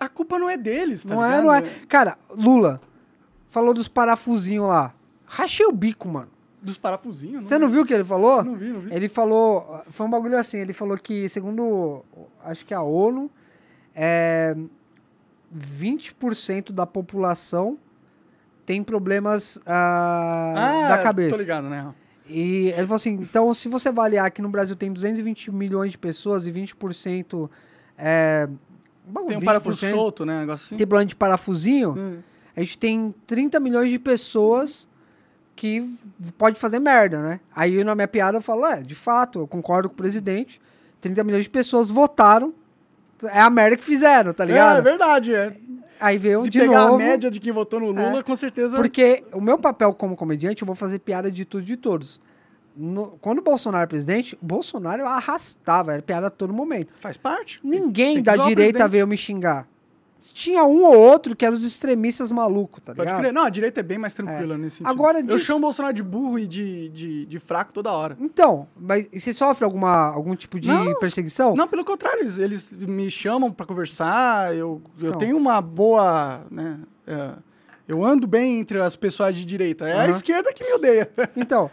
[0.00, 1.44] a culpa não é deles, tá não é, ligado?
[1.44, 1.62] não é.
[1.88, 2.80] Cara, Lula
[3.50, 4.94] falou dos parafusinhos lá.
[5.26, 6.30] Rachei o bico, mano.
[6.60, 7.44] Dos parafusinhos.
[7.44, 8.42] Você não viu o que ele falou?
[8.42, 8.94] Não vi, não vi.
[8.94, 9.82] Ele falou.
[9.90, 12.04] Foi um bagulho assim, ele falou que, segundo
[12.44, 13.30] acho que a ONU,
[13.94, 14.56] é,
[15.56, 17.78] 20% da população
[18.66, 21.36] tem problemas ah, da cabeça.
[21.36, 21.94] Tô ligado, né?
[22.28, 25.98] E ele falou assim: então, se você avaliar que no Brasil tem 220 milhões de
[25.98, 27.48] pessoas e 20%
[27.96, 28.48] é.
[29.26, 30.36] Tem um 20% parafuso solto, né?
[30.36, 30.76] Um negócio assim.
[30.76, 31.94] Tem problema de parafusinho.
[31.96, 32.18] Hum.
[32.54, 34.86] A gente tem 30 milhões de pessoas
[35.58, 35.84] que
[36.38, 37.40] pode fazer merda, né?
[37.54, 40.60] Aí na minha piada eu falo: é, de fato, eu concordo com o presidente.
[41.00, 42.54] 30 milhões de pessoas votaram.
[43.24, 44.78] É a merda que fizeram, tá É, ligado?
[44.78, 45.56] é verdade, é.
[46.00, 46.94] Aí veio Se de pegar novo.
[46.94, 48.22] a média de quem votou no Lula, É.
[48.22, 48.76] com certeza.
[48.76, 52.20] Porque o meu papel como comediante, eu vou fazer piada de tudo e de todos.
[52.76, 56.92] No- quando o Bolsonaro era presidente, o Bolsonaro eu arrastava, era piada a todo momento.
[57.00, 57.58] Faz parte.
[57.64, 59.66] Ninguém da direita veio me xingar.
[60.20, 63.20] Tinha um ou outro que eram os extremistas malucos, tá Pode ligado?
[63.20, 63.32] crer.
[63.32, 64.90] Não, a direita é bem mais tranquila nesse sentido.
[64.90, 68.16] Agora Eu diz- chamo o Bolsonaro de burro e de, de, de fraco toda hora.
[68.20, 71.54] Então, mas você sofre alguma, algum tipo de Não, perseguição?
[71.54, 75.18] Não, pelo contrário, eles, eles me chamam pra conversar, eu, eu Então.
[75.18, 77.30] tenho uma boa, né, é,
[77.86, 79.88] eu ando bem entre as pessoas de direita.
[79.88, 80.10] É a Aham.
[80.10, 81.08] esquerda que me odeia.
[81.36, 81.70] Então,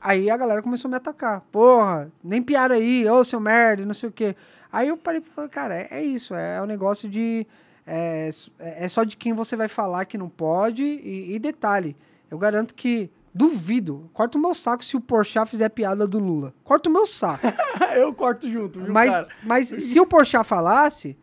[0.00, 1.40] aí a galera começou a me atacar.
[1.50, 4.36] Porra, nem piada aí, ô seu merda, não sei o quê.
[4.72, 7.44] Aí eu parei e falei, cara, é, é isso, é, um negócio de.
[7.88, 8.28] É,
[8.58, 10.82] é só de quem você vai falar que não pode.
[10.82, 11.96] E, e detalhe,
[12.30, 13.10] eu garanto que.
[13.34, 14.10] Duvido.
[14.12, 16.52] Corta o meu saco se o Porchat fizer piada do Lula.
[16.64, 17.46] Corta o meu saco.
[17.94, 19.28] eu corto junto, viu, mas, cara?
[19.44, 21.16] mas se o Porchat falasse,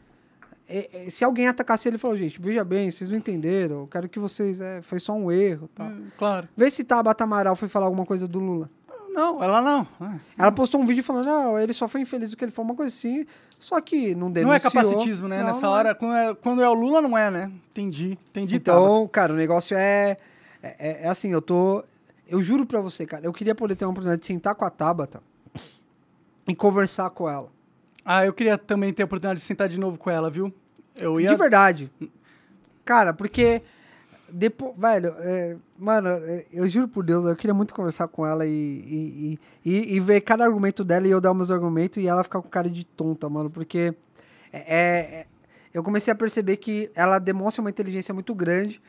[0.67, 3.81] é, é, se alguém atacasse ele, ele falou, gente, veja bem, vocês não entenderam.
[3.81, 4.59] Eu quero que vocês.
[4.61, 5.69] é, foi só um erro.
[5.75, 5.87] Tal.
[5.87, 6.47] Hum, Claro.
[6.55, 8.69] Vê se Tabata Amaral foi falar alguma coisa do Lula.
[9.15, 9.87] Não, ela não.
[10.01, 10.19] É.
[10.37, 12.75] Ela postou um vídeo falando, não, ele só foi infeliz do que ele foi, uma
[12.75, 13.25] coisa assim.
[13.57, 14.47] Só que não denunciou.
[14.47, 15.39] Não é capacitismo, né?
[15.39, 15.71] Não, Nessa não é.
[15.71, 17.51] hora, quando é, quando é o Lula, não é, né?
[17.71, 18.55] Entendi, entendi.
[18.57, 20.17] Então, cara, o negócio é,
[20.61, 21.83] é, é- é assim, eu tô...
[22.27, 24.69] Eu juro pra você, cara, eu queria poder ter uma oportunidade de sentar com a
[24.69, 25.21] Tabata
[26.47, 27.49] e conversar com ela.
[28.03, 30.53] Ah, eu queria também ter a oportunidade de sentar de novo com ela, viu?
[30.99, 31.29] Eu ia...
[31.29, 31.89] De verdade.
[32.83, 33.61] Cara, porque...
[34.31, 38.45] Depois, velho, é, mano, é, eu juro por Deus, eu queria muito conversar com ela
[38.45, 42.23] e, e, e, e- ver cada argumento dela e eu dar meus argumentos e ela
[42.23, 43.93] ficar com cara de tonta, mano, porque
[44.51, 44.59] é,
[45.21, 45.25] é-
[45.73, 48.81] eu comecei a perceber que ela demonstra uma inteligência muito grande,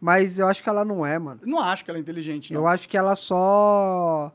[0.00, 1.40] mas eu acho que ela não é, mano.
[1.44, 2.60] Não acho que ela é inteligente, não.
[2.60, 4.32] Eu acho que ela só.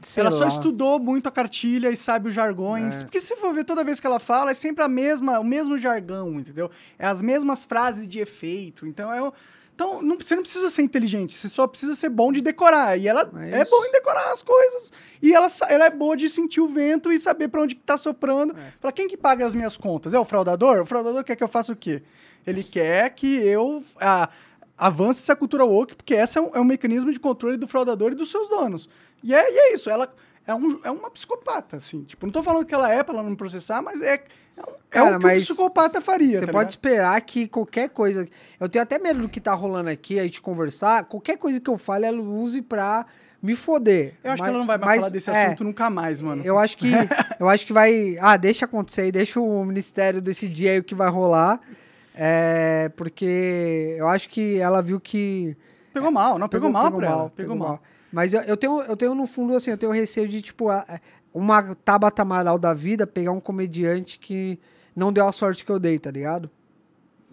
[0.00, 0.48] sei ela só lá.
[0.48, 3.00] estudou muito a cartilha e sabe os jargões.
[3.00, 3.04] É.
[3.04, 5.76] Porque se for ver toda vez que ela fala, é sempre a mesma, o mesmo
[5.76, 6.70] jargão, entendeu?
[6.98, 8.86] É as mesmas frases de efeito.
[8.86, 9.32] Então é o-
[9.74, 12.96] Então, não- você não precisa ser inteligente, você só precisa ser bom de decorar.
[12.98, 14.92] E ela É é, boa em decorar as coisas.
[15.20, 17.96] E ela, ela é boa de sentir o vento e saber pra onde que tá
[17.96, 18.54] soprando.
[18.56, 18.72] É.
[18.80, 20.12] Fala, quem que paga as minhas contas?
[20.14, 20.80] É o fraudador?
[20.82, 22.02] O fraudador quer que eu faça o quê?
[22.46, 23.82] Ele quer que eu
[24.76, 28.12] avance essa cultura woke, porque esse é um, é um mecanismo de controle do fraudador
[28.12, 28.88] e dos seus donos.
[29.22, 30.12] E é, e é isso, ela
[30.46, 32.02] é, um, é uma psicopata, assim.
[32.04, 34.64] Tipo, não tô falando que ela é pra ela não processar, mas é, é, um,
[34.64, 36.70] é Cara, o que um psicopata faria, Você tá pode ligado?
[36.70, 38.28] esperar que qualquer coisa.
[38.58, 41.04] Eu tenho até medo do que tá rolando aqui, a gente conversar.
[41.04, 43.06] Qualquer coisa que eu fale, ela use pra
[43.42, 44.14] me foder.
[44.22, 46.20] Eu acho Mas- que ela não vai mais mas, falar desse é, assunto nunca mais,
[46.20, 46.42] mano.
[46.44, 46.90] Eu acho que
[47.40, 48.16] eu acho que vai.
[48.20, 51.60] Ah, deixa acontecer aí, deixa o ministério decidir aí o que vai rolar.
[52.14, 55.56] É, porque eu acho que ela viu que.
[55.92, 57.30] Pegou mal, não, pegou, mal pra ela.
[57.30, 57.80] Pegou, mal.
[58.12, 60.84] Mas eu, eu tenho, eu tenho no fundo, assim, eu tenho receio de, tipo, a-
[61.32, 64.58] uma Tabata Amaral da vida pegar um comediante que
[64.94, 66.50] não deu a sorte que eu dei, tá ligado?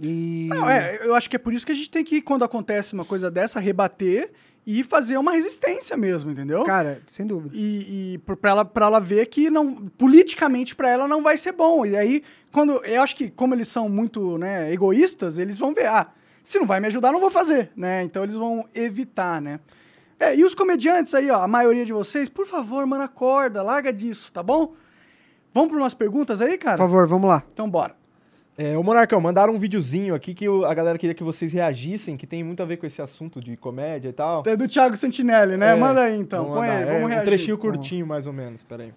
[0.01, 0.47] E.
[0.49, 2.93] Não, é, eu acho que é por isso que a gente tem que, quando acontece
[2.93, 4.31] uma coisa dessa, rebater
[4.65, 6.63] e fazer uma resistência mesmo, entendeu?
[6.63, 7.53] Cara, sem dúvida.
[7.57, 11.51] E, e pra, ela, pra ela ver que não, politicamente pra ela não vai ser
[11.51, 11.85] bom.
[11.85, 15.87] E aí, quando eu acho que como eles são muito né, egoístas, eles vão ver,
[15.87, 16.07] ah,
[16.43, 18.03] se não vai me ajudar, não vou fazer, né?
[18.03, 19.59] Então eles vão evitar, né?
[20.19, 23.91] É, e os comediantes aí, ó, a maioria de vocês, por favor, mano, acorda, larga
[23.93, 24.73] disso, tá bom?
[25.53, 26.77] Vamos para umas perguntas aí, Por cara?
[26.77, 27.41] favor, vamos lá.
[27.53, 27.95] Então bora.
[28.57, 32.17] É, ô Monarcão, mandaram um videozinho aqui que o- a galera queria que vocês reagissem,
[32.17, 34.43] que tem muito a ver com esse assunto de comédia e tal.
[34.45, 35.71] É do Thiago Santinelli, né?
[35.71, 37.21] É, Manda aí então, vamos põe aí, vamos É, reagir.
[37.21, 38.91] Um trechinho curtinho, mais ou menos, peraí.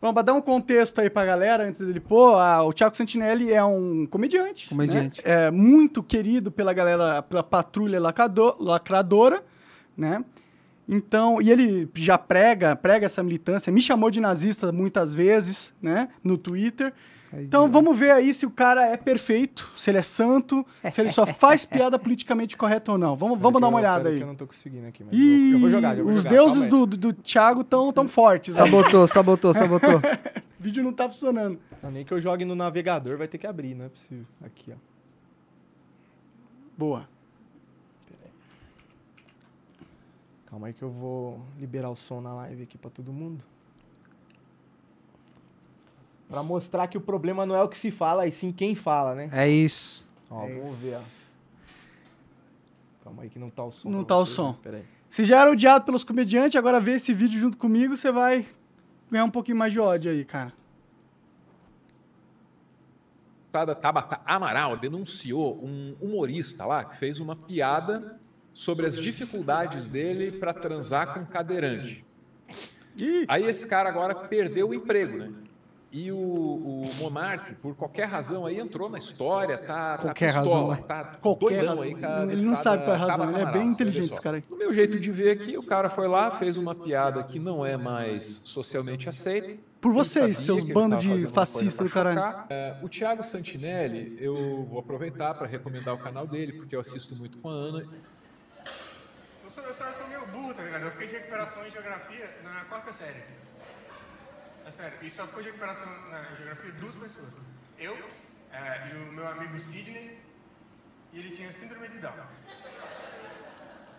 [0.00, 3.52] Vamos pra dar um contexto aí pra galera, antes dele pôr, ah, o Thiago Santinelli
[3.52, 4.68] é um comediante.
[4.68, 5.20] Comediante.
[5.26, 5.46] né?
[5.46, 9.42] É muito querido pela galera, pela patrulha lacado- lacradora,
[9.96, 10.24] né?
[10.88, 16.08] Então, e ele já prega, prega essa militância, me chamou de nazista muitas vezes, né?
[16.22, 16.92] No Twitter.
[17.34, 21.12] Então vamos ver aí se o cara é perfeito, se ele é santo, se ele
[21.12, 23.14] só faz piada politicamente correta ou não.
[23.16, 24.20] Vamos, vamos dar uma olhada que aí.
[24.22, 26.68] eu não tô conseguindo aqui, mas vou- eu vou jogar, eu vou os jogar, deuses
[26.68, 28.56] do, do, do Thiago tão, tão fortes.
[28.56, 28.64] né?
[28.64, 29.96] Sabotou, sabotou, sabotou.
[29.98, 30.00] O
[30.58, 31.58] vídeo não tá funcionando.
[31.82, 34.24] Não, nem que eu jogue no navegador, vai ter que abrir, não é possível.
[34.42, 34.76] Aqui, ó.
[36.76, 37.08] Boa.
[40.46, 43.44] Calma aí que eu vou liberar o som na live aqui pra todo mundo.
[46.28, 49.14] Pra mostrar que o problema não é o que se fala, e sim quem fala,
[49.14, 49.30] né?
[49.32, 50.08] É isso.
[50.30, 51.02] Ó, vamos ver, ó.
[53.02, 53.88] Calma aí que não tá o som.
[53.88, 54.48] Não tá o vocês, som.
[54.48, 54.56] né?
[54.62, 54.84] Pera aí.
[55.08, 58.46] Você já era odiado pelos comediantes, agora vê esse vídeo junto comigo, você vai
[59.10, 60.52] ganhar um pouquinho mais de ódio aí, cara.
[63.58, 68.18] deputada Tabata Amaral denunciou um humorista lá que fez uma piada
[68.54, 72.04] sobre as dificuldades dele para transar com cadeirante.
[73.28, 75.32] Aí esse cara agora perdeu o emprego, né?
[75.90, 80.74] E o, o Monark, por qualquer razão, aí entrou na história, tá, tá Qualquer pistola,
[80.74, 81.82] razão, tá Qualquer doidão razão.
[81.82, 84.12] aí com a Ele não sabe qual é a deputada razão, ele é bem inteligente,
[84.12, 84.44] esse cara aí.
[84.50, 87.64] No meu jeito de ver aqui, o cara foi lá, fez uma piada que não
[87.64, 89.58] é mais socialmente aceita.
[89.80, 92.44] Por Ele vocês, seus ele bandos de fascista do caralho.
[92.50, 97.14] É, o Thiago Santinelli, eu vou aproveitar para recomendar o canal dele, porque eu assisto
[97.14, 97.86] muito com a Ana.
[99.42, 100.82] Eu sou, eu sou, eu sou meio burro, tá ligado?
[100.82, 103.22] Eu fiquei de recuperação em geografia na quarta série.
[104.68, 107.32] É sério, e só ficou de recuperação na geografia duas pessoas.
[107.78, 107.96] Eu
[108.52, 110.18] é, e o meu amigo Sidney,
[111.10, 112.12] e ele tinha síndrome de Down.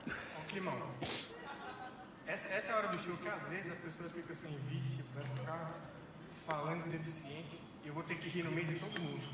[0.08, 0.78] Um climão.
[2.28, 5.04] Essa, essa é a hora do show que às vezes as pessoas ficam assim, vixe,
[5.16, 5.76] vai ficar
[6.46, 9.28] falando de deficiente e eu vou ter que rir no meio de todo mundo.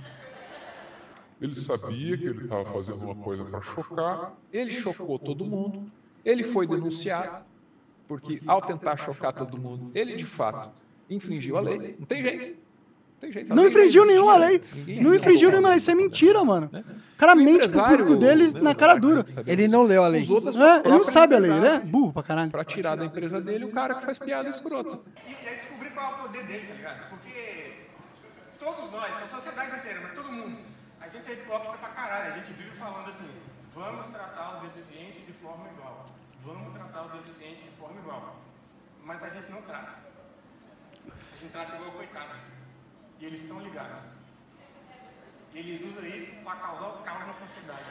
[1.41, 4.33] Ele sabia que ele estava fazendo uma coisa para chocar.
[4.53, 5.91] Ele chocou todo mundo,
[6.23, 7.43] ele foi denunciado,
[8.07, 11.95] porque ao tentar chocar todo mundo, ele de fato infringiu a lei.
[11.99, 12.37] Não tem jeito.
[12.37, 12.55] Não,
[13.19, 13.55] tem jeito.
[13.55, 14.47] Não infringiu nenhuma né?
[14.47, 14.61] lei.
[14.75, 15.77] Ninguém Não infringiu nenhuma lei.
[15.77, 16.69] Isso é mentira, mano.
[16.71, 16.83] Né?
[17.15, 19.23] O cara O mente pro público dele né, na cara dura.
[19.47, 20.21] Ele não leu a lei.
[20.21, 22.51] É, ele não sabe a lei, é liberdade burro pra caralho.
[22.51, 24.99] Pra tirar da empresa dele o cara que faz piada escrota.
[25.25, 27.09] E, e aí descobrir qual é o poder dele, tá ligado?
[27.09, 27.73] Porque
[28.59, 30.57] todos nós, a sociedade inteira, mas todo mundo,
[30.99, 32.33] a gente é hipócrita pra caralho.
[32.33, 33.29] A gente vive falando assim,
[33.73, 36.05] vamos tratar os deficientes de forma igual.
[36.43, 38.35] Vamos tratar os deficientes de forma igual.
[39.05, 40.04] Mas a gente não trata.
[41.35, 42.39] A gente trata igual coitado.
[43.19, 43.97] E eles estão ligados.
[45.53, 47.81] E eles usam isso pra causar o caos na sociedade.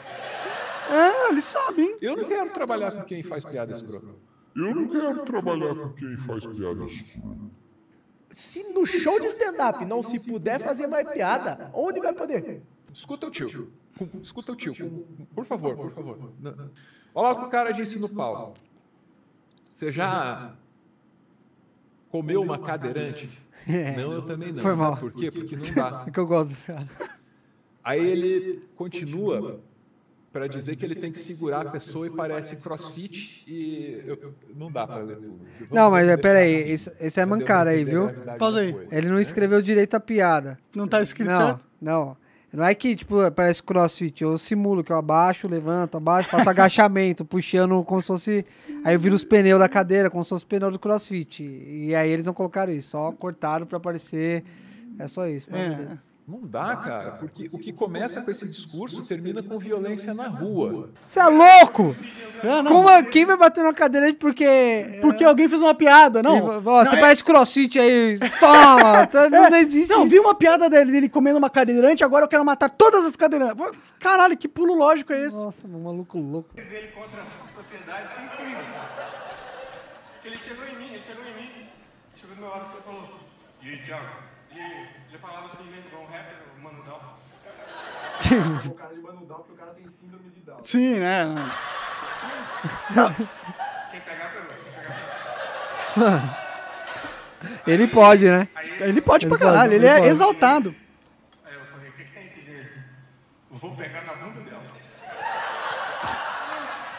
[0.91, 1.99] É, ele sabe, hein?
[2.01, 4.07] Eu não quero trabalhar com quem faz piada escrota.
[4.57, 6.91] Eu não quero trabalhar com quem faz piadas.
[8.31, 12.62] Se no show de stand-up não se puder fazer mais piada, onde vai poder?
[12.95, 13.71] Escuta o tio.
[14.23, 15.07] Escuta o tio.
[15.35, 16.33] Por favor, por favor.
[17.15, 18.55] Olha lá o que o cara disse no palco.
[19.75, 20.57] Você já
[22.15, 23.28] comeu uma cadeirante?
[23.97, 24.62] Não, eu também não.
[24.62, 24.97] Foi mal.
[24.97, 25.32] por quê?
[25.32, 26.05] Porque não dá.
[26.07, 26.57] É que eu gosto.
[26.65, 26.86] cara.
[27.82, 29.59] Aí ele continua
[30.32, 34.70] para dizer que ele tem que segurar a pessoa e parece crossfit e eu- não
[34.70, 35.41] dá para ler tudo.
[35.73, 38.09] Não, mas é, entender pera aí, pra esse, esse é mancada aí, viu?
[38.39, 38.77] Pausa aí.
[38.93, 40.57] Ele não escreveu direito a piada.
[40.74, 41.65] Não tá escrito Não, certo?
[41.81, 42.16] não.
[42.55, 44.22] Não é que, tipo, parece crossfit.
[44.22, 48.47] Eu simulo que eu abaixo, levanto, abaixo, faço agachamento, puxando como se fosse.
[48.85, 51.43] Aí eu viro os pneus da cadeira, como se fosse pneu do crossfit.
[51.43, 54.44] E aí eles não colocaram isso, só cortaram pra aparecer.
[54.98, 55.48] É só isso.
[55.52, 55.98] É.
[56.27, 60.89] Não dá, cara, porque o que começa com esse discurso termina com violência na rua.
[61.05, 61.95] Você é louco?
[62.43, 62.73] É, não.
[62.73, 65.01] Como, é- quem vai bater na cadeira porque.
[65.03, 66.63] Porque alguém fez uma piada, não.
[66.65, 68.19] Ó, você parece crossfit aí.
[68.41, 69.05] Toma!
[69.31, 69.91] Não, não existe.
[69.91, 70.11] Não, isso.
[70.11, 73.57] vi uma piada dele, dele comendo uma cadeirante, agora eu quero matar todas as cadeirantes.
[73.99, 75.37] Caralho, que pulo lógico é esse?
[75.37, 76.55] Nossa, um maluco louco.
[76.55, 78.65] dele contra a sociedade foi incrível.
[80.25, 81.51] Ele chegou em mim, ele chegou em mim,
[82.17, 83.09] chegou do meu lado e falou,
[83.63, 84.34] e aí, Thiago?
[84.55, 87.01] Ele, ele falava assim mesmo, igual um rapper, o Mano Down.
[88.70, 90.62] O cara de Manu Down, porque o cara tem síndrome de Down.
[90.62, 91.24] Sim, né?
[93.90, 94.48] Quem pegar, pegou.
[94.48, 94.72] Quem
[95.94, 96.40] pegar,
[97.66, 98.48] Ele pode, né?
[98.81, 100.09] Ele pode pra caralho, ele ele é pode.
[100.09, 100.72] exaltado.
[100.72, 100.85] pegou.
[101.44, 102.72] Aí eu falei, o que que tem esse jeito?
[103.51, 104.62] Vou pegar na bunda dela.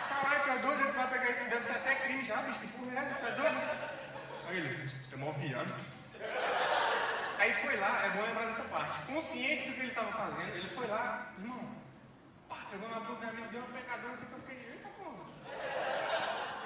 [0.10, 0.92] Caralho, tu é doido?
[0.92, 2.60] Tu vai pegar esse deve ser até crime já, bicho.
[2.60, 3.16] Que porra é essa?
[3.16, 3.58] Tu é doido?
[4.48, 5.74] Aí ele, tu é mó viado.
[7.38, 9.00] Aí foi lá, é bom lembrar dessa parte.
[9.06, 11.76] Consciente do que ele estava fazendo, ele foi lá, irmão,
[12.50, 15.26] pá, pegou na bunda dela, deu uma pecadona, eu fiquei, eita porra.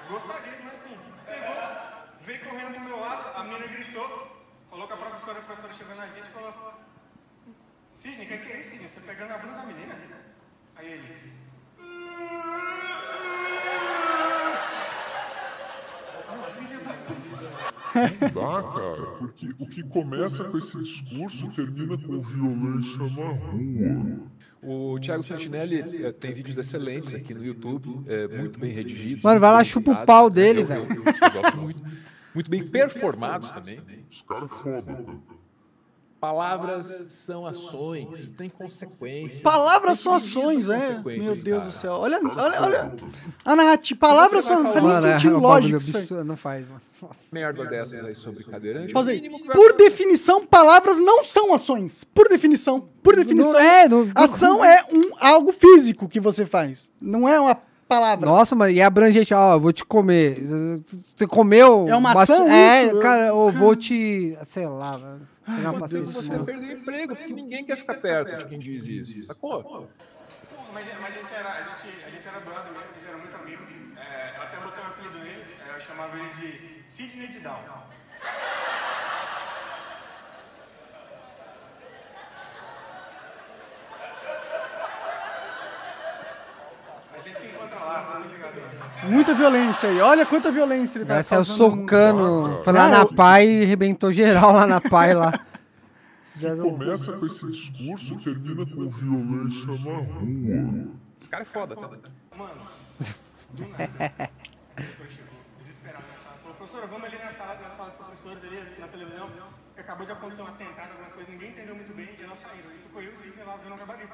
[0.08, 0.98] Gostaria, mas enfim.
[1.26, 1.54] Pegou,
[2.20, 5.96] veio correndo pro meu lado, a menina gritou, falou que a professora, a professora chegou
[5.96, 6.74] na gente e falou,
[8.00, 8.88] Cisne, o que, que é isso, Cisne?
[8.88, 9.94] Você pegando a bunda da menina?
[10.76, 11.08] Aí ele,
[17.92, 24.30] Dá, cara, porque o que começa com esse discurso termina com violência na rua.
[24.62, 29.24] O Thiago Santinelli eh, tem vídeos excelentes aqui no YouTube, eh, muito bem redigidos.
[29.24, 30.34] Mano, vai lá, chupa o pau né?
[30.34, 30.82] dele, velho.
[30.84, 31.82] eu- eu- eu gosto muito.
[32.34, 33.80] Muito bem performados também.
[34.12, 35.39] Esse cara é foda, cara.
[36.20, 39.40] Palavras são ações, tem consequências.
[39.40, 40.78] Palavras Tem são ações, é.
[40.78, 41.70] consequências, Meu Deus cara.
[41.70, 41.92] do céu.
[41.94, 42.92] Olha, olha, olha.
[43.42, 43.98] A narrativa.
[43.98, 44.62] Palavras são.
[44.62, 46.80] Não faz nem é sentido lógico absurdo, Não faz, mano.
[47.00, 47.20] Nossa.
[47.32, 48.92] Merda dessas aí sobre cadeirante.
[48.92, 52.04] Por definição, palavras não são ações.
[52.04, 52.86] Por definição.
[53.02, 53.52] Por definição.
[53.52, 56.90] Não é, não- Ação é um, algo físico que você faz.
[57.00, 57.54] Não é uma
[57.90, 58.24] palavra.
[58.24, 60.38] Nossa, mano, e é abrangente, ó, eu vou te comer.
[60.40, 61.88] Você comeu.
[61.88, 63.00] É uma ação É, isso?
[63.00, 64.38] cara, eu vou te.
[64.44, 65.20] Sei lá, velho.
[65.44, 66.44] Pegar uma paciência você isso.
[66.44, 69.88] perdeu o emprego, porque ninguém quer ficar perto de quem diz isso, sacou?
[70.72, 73.18] Mas, mas a, gente era, a, gente, a gente era brother mesmo, a gente era
[73.18, 73.62] muito amigo.
[73.96, 77.58] É, eu até botei um apelido nele, é, eu chamava ele de Sidney de Down.
[87.20, 89.10] A gente se encontra lá, vocês estão ligados?
[89.10, 90.00] Muita violência aí.
[90.00, 91.80] Olha quanta violência ele tá Vai saiu causando no mundo.
[91.82, 92.64] socando.
[92.64, 95.32] Foi lá na pai e arrebentou geral lá na pai lá.
[96.40, 100.88] Começa com esse discurso e termina com violência na rua.
[101.20, 101.88] Esse cara é foda, tá?
[102.36, 102.62] Mano,
[103.50, 103.84] do nada.
[103.84, 106.36] O doutor chegou, desesperado na sala.
[106.40, 109.28] Falou, professora, vamos ali na sala, na sala dos professores, ali na televisão.
[109.74, 112.08] que Acabou de acontecer um atentado, alguma coisa, ninguém entendeu muito bem.
[112.18, 112.72] E nós saímos.
[112.72, 114.12] E ficou eu e o Sidney lá vendo o gabarito.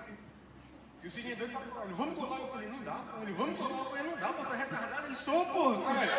[1.07, 1.85] E o Sidney doido pra colar.
[1.85, 2.41] Ele, vamos colar?
[2.41, 3.23] Eu falei, não dá, pô.
[3.23, 3.79] Ele, vamos colar?
[3.79, 5.07] Eu falei, não dá, pô, tá retardado.
[5.07, 5.79] Ele, sou, pô.
[5.83, 6.11] caralho."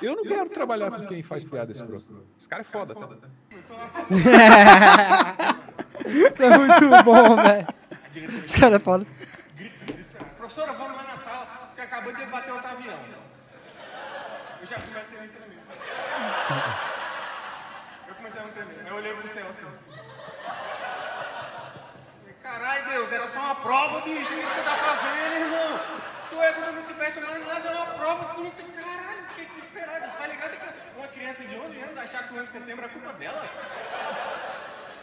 [0.00, 2.06] Eu não quero trabalhar com quem faz piada escrota.
[2.38, 3.08] Esse cara é foda, tá?
[6.06, 7.66] Isso é muito bom, velho.
[8.46, 9.04] Os caras falam.
[10.38, 13.00] Professora, vamos lá na sala, que acabou de bater outro avião.
[14.60, 15.58] Eu já comecei a me tremer.
[18.06, 18.78] Eu comecei a me tremer.
[18.84, 19.66] Aí eu olhei pro céu assim.
[22.20, 24.32] Falei, Caralho, Deus, era só uma prova, bicho.
[24.32, 25.80] O que tá fazendo, irmão?
[26.30, 28.66] Tu é quando eu não te peço mais nada, é uma prova, tu não tem.
[28.70, 30.18] Caralho, fiquei desesperado.
[30.18, 30.54] Tá ligado
[30.96, 33.44] uma criança de 11 anos achar que o 11 de setembro é culpa dela?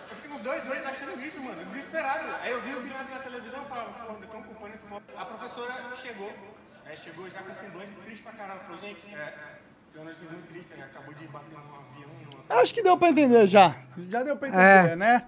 [0.09, 2.35] Eu fiquei uns dois meses achando isso, mano, desesperado.
[2.41, 5.03] Aí eu vi o Bilhão na televisão e falava, porra, estão culpando esse povo.
[5.17, 6.33] A professora chegou,
[6.85, 8.61] é, chegou já com semblante triste pra caralho.
[8.61, 9.57] Falou, gente, é,
[9.95, 10.85] uma notícia muito triste, né?
[10.85, 12.36] Acabou de bater um avião numa...
[12.49, 13.75] Acho que deu pra entender já.
[14.09, 14.95] Já deu pra entender, É.
[14.95, 15.23] né?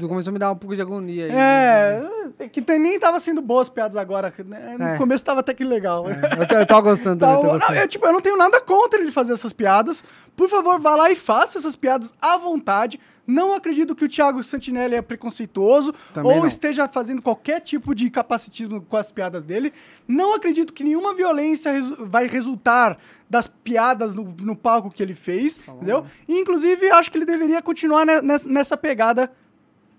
[0.00, 1.30] Começou a me dar um pouco de agonia aí.
[1.32, 4.32] É, que tem- nem tava sendo boas piadas agora.
[4.44, 4.76] né?
[4.78, 4.96] No É.
[4.96, 6.06] começo tava até que legal.
[6.08, 7.40] Eu, tô- eu tava gostando também.
[7.40, 10.02] Tô não, eu, tipo, eu não tenho nada contra ele fazer essas piadas.
[10.36, 12.98] Por favor, vá lá e faça essas piadas à vontade.
[13.26, 16.46] Não acredito que o Thiago Santinelli é preconceituoso Também ou não.
[16.46, 19.72] esteja fazendo qualquer tipo de capacitismo com as piadas dele.
[20.06, 22.96] Não acredito que nenhuma violência resu- vai resultar
[23.28, 26.04] das piadas no, no palco que ele fez, entendeu?
[26.28, 29.32] E, inclusive, acho que ele deveria continuar ne- nessa, pegada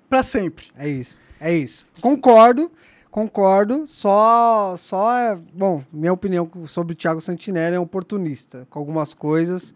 [0.09, 0.67] pra sempre.
[0.77, 1.19] É isso.
[1.39, 1.85] É isso.
[2.01, 2.71] Concordo.
[3.11, 3.85] Concordo.
[3.87, 4.75] Só.
[4.77, 5.35] Só é.
[5.53, 8.67] Bom, minha opinião sobre o Thiago Santinelli é um oportunista.
[8.69, 9.73] Com algumas coisas.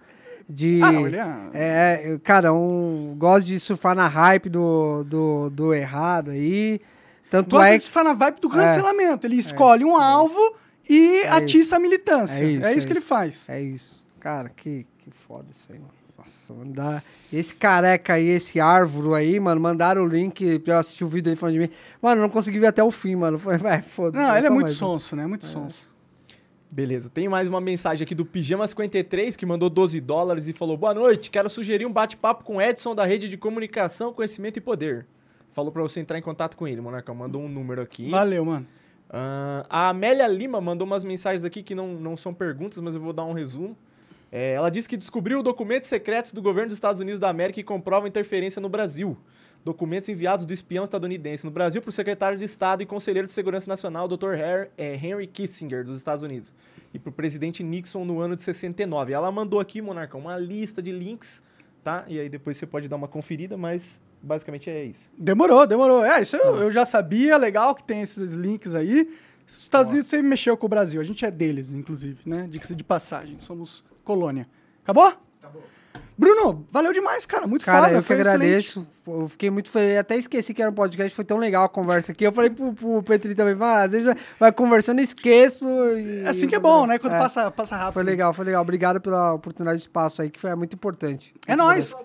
[0.51, 0.79] De.
[0.83, 3.15] Ah, não, ele é- É, cara, um.
[3.17, 6.79] Gosta de surfar na hype do, do, do errado aí.
[7.29, 9.25] Tanto Gosta é de ficar na vibe do cancelamento.
[9.25, 10.55] Ele escolhe isso, um é alvo
[10.89, 12.43] e É atiça a militância.
[12.43, 12.87] É É isso, isso, é que isso.
[12.89, 13.45] ele faz.
[13.49, 14.03] É isso.
[14.19, 15.91] Cara, que, que foda isso aí, mano.
[16.17, 17.01] Nossa, mano, dá...
[17.33, 21.23] Esse careca aí, esse árvore aí, mano, mandaram o link pra eu assistir o vídeo
[21.23, 21.69] dele falando de mim.
[21.99, 23.39] Mano, não consegui ver até o fim, mano.
[23.39, 24.23] Falei, vai, foda-se.
[24.23, 25.25] Não, ele é muito mais sonso, né?
[25.25, 25.89] Muito sonso.
[26.73, 30.93] Beleza, tem mais uma mensagem aqui do Pijama53 que mandou 12 dólares e falou: Boa
[30.93, 35.05] noite, quero sugerir um bate-papo com Edson da rede de comunicação, conhecimento e poder.
[35.51, 37.13] Falou pra você entrar em contato com ele, Monarcão.
[37.13, 38.09] Mandou um número aqui.
[38.09, 38.65] Valeu, mano.
[39.09, 43.01] Ah, a Amélia Lima mandou umas mensagens aqui que não, não são perguntas, mas eu
[43.01, 43.75] vou dar um resumo.
[44.31, 47.65] É, ela disse que descobriu documentos secretos do governo dos Estados Unidos da América que
[47.65, 49.17] comprovam interferência no Brasil.
[49.63, 53.33] Documentos enviados do espião estadunidense no Brasil para o secretário de Estado e conselheiro de
[53.33, 54.33] Segurança Nacional, Dr.
[54.77, 56.53] É, Henry Kissinger, dos Estados Unidos,
[56.93, 59.13] e para o presidente Nixon no ano de 69.
[59.13, 61.43] Ela mandou aqui, Monarcão, uma lista de links,
[61.83, 62.05] tá?
[62.07, 65.11] E aí depois você pode dar uma conferida, mas basicamente é isso.
[65.17, 66.03] Demorou, demorou.
[66.03, 67.37] É, isso eu, eu já sabia.
[67.37, 69.07] Legal que tem esses links aí.
[69.47, 71.01] Os Estados Unidos sempre mexeu com o Brasil.
[71.01, 72.47] A gente é deles, inclusive, né?
[72.49, 73.37] Dica de passagem.
[73.39, 74.47] Somos colônia.
[74.83, 75.13] Acabou?
[76.17, 77.47] Bruno, valeu demais, cara.
[77.47, 77.93] Muito Cara, foda.
[77.95, 78.35] eu que foi excelente.
[78.43, 78.87] agradeço.
[79.07, 79.97] Eu fiquei muito feliz.
[79.97, 81.15] Até esqueci que era um podcast.
[81.15, 82.23] Foi tão legal a conversa aqui.
[82.23, 85.67] Eu falei pro, pro Petri também, "Ah, às vezes vai- conversando e esqueço.
[85.97, 86.99] E, Assim que é bom, né?
[86.99, 87.19] Quando É.
[87.19, 87.93] passa, passa rápido.
[87.93, 88.61] Foi legal, foi legal.
[88.61, 91.33] Obrigado pela oportunidade de espaço aí, que foi muito importante.
[91.47, 91.95] É nóis.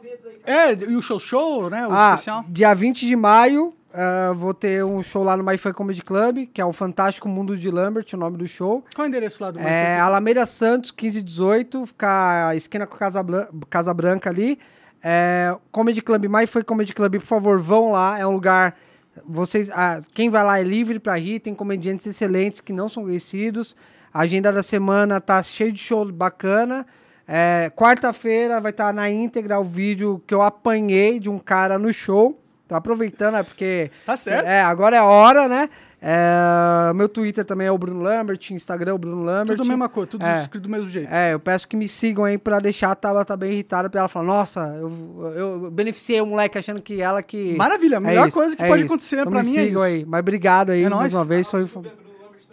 [0.47, 1.87] É, e o show show, né?
[1.87, 2.45] O ah, especial.
[2.49, 6.47] dia 20 de maio, ah, vou ter um show lá no My Fun Comedy Club,
[6.53, 8.85] que é o Fantástico Mundo de Lambert, o nome do show.
[8.95, 13.23] Qual é o endereço lá do É Alameda Santos, 1518, fica a esquina com Casa,
[13.23, 14.59] Blan- Casa Branca ali.
[15.03, 18.19] É, Comedy Club, My Fun Comedy Club, por favor, vão lá.
[18.19, 18.77] É um lugar.
[19.25, 23.03] Vocês, ah, quem vai lá é livre pra rir, tem comediantes excelentes que não são
[23.05, 23.75] conhecidos.
[24.13, 26.87] A agenda da semana tá cheio de show bacana.
[27.29, 31.93] É, Quarta-feira vai estar na íntegra o vídeo que eu apanhei de um cara no
[31.93, 32.39] show.
[32.69, 33.91] Tô aproveitando, é porque.
[34.05, 34.47] Tá certo.
[34.47, 35.69] É, agora é a hora, né?
[36.03, 39.57] É, meu Twitter também é o Bruno Lambert, Instagram é o Bruno Lambert.
[39.57, 40.43] Tudo a mesma coisa, tudo É.
[40.43, 41.09] escrito do mesmo jeito.
[41.13, 44.09] É, eu peço que me sigam aí pra deixar a Tabata bem irritada, pra ela
[44.09, 47.57] falar, nossa, eu, eu beneficiei o moleque achando que ela que...
[47.57, 48.93] Maravilha, a É melhor isso, coisa que é pode isso.
[48.93, 49.95] acontecer Então pra me mim é sigam isso.
[49.97, 51.13] aí, mas obrigado aí É mais nóis.
[51.15, 51.67] uma vez, foi...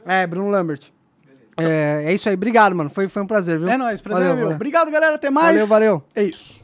[0.06, 0.82] É, Bruno Lambert.
[1.58, 2.36] É, é isso aí.
[2.36, 2.90] Obrigado, mano.
[2.90, 3.68] Foi, foi um prazer, viu?
[3.70, 4.46] É nóis, prazer é Valeu, meu.
[4.46, 4.56] valeu.
[4.56, 5.16] Obrigado, galera.
[5.16, 5.48] Até mais.
[5.54, 6.04] Valeu, valeu.
[6.16, 6.63] É isso.